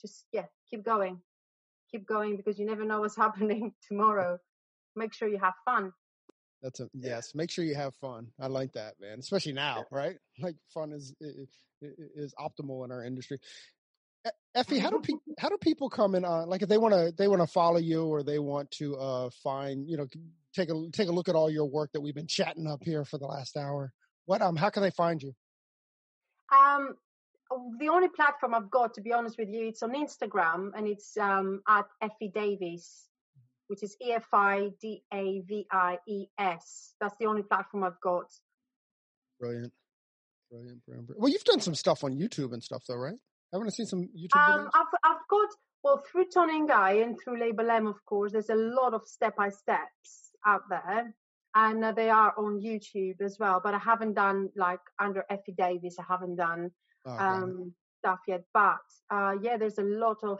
just 0.00 0.24
yeah 0.32 0.46
keep 0.68 0.82
going 0.84 1.20
keep 1.94 2.06
going 2.06 2.36
because 2.36 2.58
you 2.58 2.66
never 2.66 2.84
know 2.84 3.00
what's 3.00 3.16
happening 3.24 3.72
tomorrow. 3.86 4.38
Make 4.96 5.12
sure 5.12 5.28
you 5.28 5.38
have 5.38 5.54
fun. 5.64 5.92
That's 6.62 6.80
a 6.80 6.88
yes. 6.94 7.34
Make 7.34 7.50
sure 7.50 7.64
you 7.64 7.74
have 7.74 7.94
fun. 7.96 8.28
I 8.40 8.46
like 8.46 8.72
that, 8.72 8.94
man. 9.00 9.18
Especially 9.18 9.52
now, 9.52 9.84
right? 9.90 10.16
Like 10.40 10.56
fun 10.72 10.92
is 10.92 11.14
is 11.20 12.34
optimal 12.40 12.84
in 12.84 12.90
our 12.90 13.04
industry. 13.04 13.38
Effie, 14.54 14.78
how 14.78 14.90
do 14.90 15.00
pe- 15.00 15.34
how 15.38 15.48
do 15.48 15.58
people 15.58 15.90
come 15.90 16.14
in 16.14 16.24
on 16.24 16.48
like 16.48 16.62
if 16.62 16.68
they 16.68 16.78
want 16.78 16.94
to 16.94 17.12
they 17.16 17.28
want 17.28 17.42
to 17.42 17.46
follow 17.46 17.76
you 17.76 18.06
or 18.06 18.22
they 18.22 18.38
want 18.38 18.70
to 18.72 18.96
uh 18.96 19.30
find 19.42 19.88
you 19.88 19.96
know 19.96 20.06
take 20.54 20.70
a 20.70 20.88
take 20.92 21.08
a 21.08 21.12
look 21.12 21.28
at 21.28 21.34
all 21.34 21.50
your 21.50 21.66
work 21.66 21.90
that 21.92 22.00
we've 22.00 22.14
been 22.14 22.26
chatting 22.26 22.66
up 22.66 22.82
here 22.82 23.04
for 23.04 23.18
the 23.18 23.26
last 23.26 23.56
hour? 23.56 23.92
What 24.24 24.40
um 24.40 24.56
how 24.56 24.70
can 24.70 24.82
they 24.82 24.90
find 24.90 25.22
you? 25.22 25.34
Um 26.50 26.96
the 27.78 27.88
only 27.88 28.08
platform 28.08 28.54
I've 28.54 28.70
got, 28.70 28.94
to 28.94 29.00
be 29.00 29.12
honest 29.12 29.38
with 29.38 29.48
you, 29.48 29.68
it's 29.68 29.82
on 29.82 29.92
Instagram 29.92 30.70
and 30.76 30.86
it's 30.86 31.16
um, 31.16 31.62
at 31.68 31.86
Effie 32.00 32.32
Davies, 32.34 33.08
which 33.68 33.82
is 33.82 33.96
E 34.00 34.12
F 34.12 34.26
I 34.32 34.70
D 34.80 35.02
A 35.12 35.40
V 35.40 35.66
I 35.70 35.98
E 36.06 36.26
S. 36.38 36.94
That's 37.00 37.16
the 37.18 37.26
only 37.26 37.42
platform 37.42 37.84
I've 37.84 38.00
got. 38.00 38.26
Brilliant. 39.40 39.72
Brilliant, 40.50 40.84
brilliant, 40.84 41.06
brilliant. 41.06 41.20
Well, 41.20 41.32
you've 41.32 41.44
done 41.44 41.60
some 41.60 41.74
stuff 41.74 42.04
on 42.04 42.14
YouTube 42.14 42.52
and 42.52 42.62
stuff, 42.62 42.84
though, 42.86 42.96
right? 42.96 43.16
Haven't 43.52 43.68
I 43.68 43.70
seen 43.70 43.86
some 43.86 44.02
YouTube 44.02 44.36
Um, 44.36 44.66
videos? 44.66 44.70
I've, 44.74 44.86
I've 45.04 45.28
got, 45.28 45.48
well, 45.82 46.02
through 46.10 46.26
Toni 46.32 46.56
and 46.56 46.68
Guy 46.68 46.92
and 46.92 47.18
through 47.18 47.40
Label 47.40 47.70
M, 47.70 47.86
of 47.86 48.04
course, 48.04 48.32
there's 48.32 48.50
a 48.50 48.54
lot 48.54 48.94
of 48.94 49.02
step 49.06 49.36
by 49.36 49.50
steps 49.50 50.30
out 50.46 50.62
there. 50.68 51.14
And 51.56 51.84
uh, 51.84 51.92
they 51.92 52.10
are 52.10 52.34
on 52.36 52.60
YouTube 52.60 53.20
as 53.20 53.38
well. 53.38 53.60
But 53.62 53.74
I 53.74 53.78
haven't 53.78 54.14
done, 54.14 54.50
like, 54.56 54.80
under 54.98 55.24
Effie 55.30 55.54
Davies, 55.56 55.96
I 56.00 56.04
haven't 56.08 56.36
done 56.36 56.72
Oh, 57.06 57.16
um, 57.18 57.74
stuff 58.00 58.20
yet. 58.26 58.44
But 58.52 58.80
uh, 59.10 59.34
yeah, 59.40 59.56
there's 59.56 59.78
a 59.78 59.82
lot 59.82 60.18
of 60.22 60.38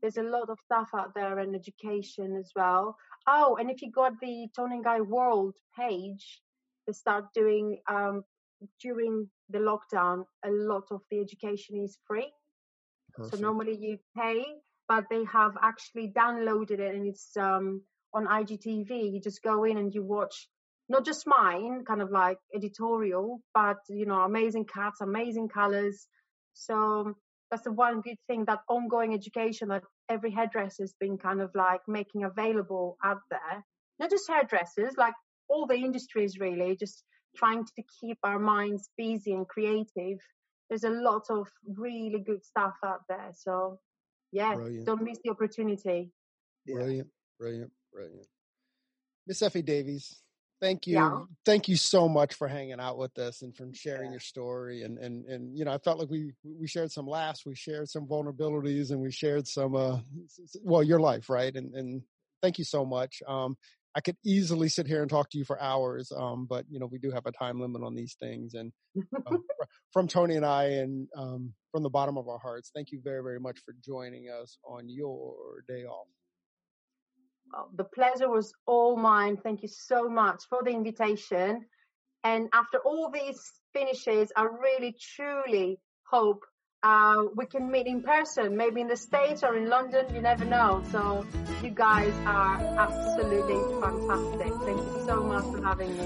there's 0.00 0.16
a 0.16 0.22
lot 0.22 0.48
of 0.48 0.58
stuff 0.64 0.88
out 0.94 1.14
there 1.14 1.38
and 1.38 1.54
education 1.54 2.36
as 2.38 2.50
well. 2.54 2.96
Oh, 3.26 3.56
and 3.58 3.70
if 3.70 3.82
you 3.82 3.90
got 3.90 4.12
the 4.20 4.48
Toni 4.54 4.80
Guy 4.82 5.00
World 5.00 5.54
page, 5.76 6.40
they 6.86 6.92
start 6.92 7.24
doing 7.34 7.78
um, 7.90 8.22
during 8.80 9.28
the 9.50 9.58
lockdown. 9.58 10.24
A 10.44 10.50
lot 10.50 10.84
of 10.90 11.02
the 11.10 11.20
education 11.20 11.82
is 11.82 11.98
free. 12.06 12.30
Perfect. 13.14 13.36
So 13.36 13.40
normally 13.40 13.76
you 13.76 13.98
pay, 14.16 14.44
but 14.88 15.04
they 15.10 15.24
have 15.24 15.56
actually 15.62 16.12
downloaded 16.16 16.78
it 16.78 16.94
and 16.94 17.06
it's 17.06 17.36
um, 17.36 17.82
on 18.14 18.26
IGTV. 18.26 19.12
You 19.12 19.20
just 19.20 19.42
go 19.42 19.64
in 19.64 19.78
and 19.78 19.92
you 19.92 20.02
watch 20.02 20.48
not 20.88 21.04
just 21.04 21.26
mine, 21.26 21.84
kind 21.86 22.00
of 22.00 22.10
like 22.10 22.38
editorial, 22.54 23.40
but 23.54 23.78
you 23.88 24.06
know, 24.06 24.20
amazing 24.20 24.64
cats, 24.64 25.00
amazing 25.00 25.48
colors. 25.48 26.06
So 26.54 27.14
that's 27.50 27.62
the 27.62 27.72
one 27.72 28.00
good 28.00 28.16
thing 28.26 28.44
that 28.46 28.60
ongoing 28.68 29.14
education 29.14 29.68
that 29.68 29.82
every 30.08 30.30
hairdresser's 30.30 30.94
been 30.98 31.18
kind 31.18 31.40
of 31.40 31.50
like 31.54 31.80
making 31.86 32.24
available 32.24 32.96
out 33.04 33.20
there. 33.30 33.64
Not 33.98 34.10
just 34.10 34.28
hairdressers, 34.28 34.94
like 34.96 35.14
all 35.48 35.66
the 35.66 35.74
industries 35.74 36.38
really, 36.38 36.76
just 36.76 37.04
trying 37.36 37.64
to 37.64 37.82
keep 38.00 38.18
our 38.22 38.38
minds 38.38 38.88
busy 38.96 39.32
and 39.32 39.46
creative. 39.46 40.18
There's 40.68 40.84
a 40.84 40.90
lot 40.90 41.24
of 41.30 41.48
really 41.76 42.22
good 42.24 42.44
stuff 42.44 42.74
out 42.84 43.00
there. 43.08 43.30
So 43.34 43.78
yeah, 44.32 44.54
Brilliant. 44.54 44.86
don't 44.86 45.02
miss 45.02 45.18
the 45.24 45.30
opportunity. 45.30 46.10
Yeah. 46.66 46.74
Brilliant, 46.76 47.08
brilliant, 47.38 47.72
brilliant. 47.92 48.26
Miss 49.26 49.42
Effie 49.42 49.62
Davies, 49.62 50.22
thank 50.60 50.86
you, 50.86 50.96
Yeah. 50.96 51.24
thank 51.44 51.68
you 51.68 51.76
so 51.76 52.08
much 52.08 52.34
for 52.34 52.48
hanging 52.48 52.80
out 52.80 52.98
with 52.98 53.16
us 53.18 53.42
and 53.42 53.54
from 53.56 53.72
sharing 53.72 54.06
Yeah. 54.06 54.12
your 54.12 54.20
story. 54.20 54.82
And 54.82 54.98
and 54.98 55.24
and 55.26 55.56
you 55.56 55.64
know, 55.64 55.72
I 55.72 55.78
felt 55.78 55.98
like 55.98 56.10
we 56.10 56.32
we 56.44 56.66
shared 56.66 56.92
some 56.92 57.06
laughs, 57.06 57.44
we 57.46 57.54
shared 57.54 57.88
some 57.88 58.06
vulnerabilities, 58.06 58.90
and 58.90 59.00
we 59.00 59.10
shared 59.10 59.46
some 59.46 59.74
uh, 59.74 60.00
well, 60.62 60.82
your 60.82 61.00
life, 61.00 61.28
right? 61.28 61.54
And 61.54 61.74
and 61.74 62.02
thank 62.42 62.58
you 62.58 62.64
so 62.64 62.84
much. 62.84 63.22
Um, 63.26 63.56
I 63.94 64.00
could 64.00 64.16
easily 64.24 64.68
sit 64.68 64.86
here 64.86 65.02
and 65.02 65.10
talk 65.10 65.30
to 65.30 65.38
you 65.38 65.44
for 65.44 65.60
hours, 65.60 66.12
um, 66.14 66.46
but 66.46 66.66
you 66.70 66.78
know, 66.78 66.86
we 66.86 66.98
do 66.98 67.10
have 67.10 67.26
a 67.26 67.32
time 67.32 67.60
limit 67.60 67.82
on 67.82 67.94
these 67.94 68.14
things. 68.20 68.54
And 68.54 68.72
uh, 69.26 69.38
from 69.92 70.06
Tony 70.06 70.36
and 70.36 70.46
I, 70.46 70.64
and 70.64 71.08
um, 71.16 71.54
from 71.72 71.82
the 71.82 71.90
bottom 71.90 72.16
of 72.16 72.28
our 72.28 72.38
hearts, 72.38 72.70
thank 72.74 72.92
you 72.92 73.00
very 73.02 73.22
very 73.22 73.40
much 73.40 73.58
for 73.60 73.74
joining 73.84 74.28
us 74.28 74.58
on 74.64 74.88
your 74.88 75.64
day 75.66 75.84
off. 75.84 76.08
The 77.74 77.84
pleasure 77.84 78.28
was 78.28 78.52
all 78.66 78.96
mine. 78.96 79.36
Thank 79.36 79.62
you 79.62 79.68
so 79.68 80.08
much 80.08 80.44
for 80.48 80.62
the 80.62 80.70
invitation. 80.70 81.66
And 82.24 82.48
after 82.52 82.78
all 82.78 83.10
these 83.10 83.40
finishes, 83.72 84.32
I 84.36 84.44
really 84.44 84.96
truly 85.14 85.78
hope 86.10 86.44
uh, 86.82 87.24
we 87.34 87.46
can 87.46 87.70
meet 87.70 87.86
in 87.86 88.02
person, 88.02 88.56
maybe 88.56 88.80
in 88.80 88.88
the 88.88 88.96
States 88.96 89.42
or 89.42 89.56
in 89.56 89.68
London. 89.68 90.14
You 90.14 90.20
never 90.20 90.44
know. 90.44 90.82
So 90.92 91.26
you 91.62 91.70
guys 91.70 92.14
are 92.24 92.56
absolutely 92.78 93.80
fantastic. 93.80 94.52
Thank 94.64 94.78
you 94.78 95.04
so 95.06 95.22
much 95.22 95.44
for 95.44 95.62
having 95.62 95.96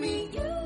me. 0.00 0.65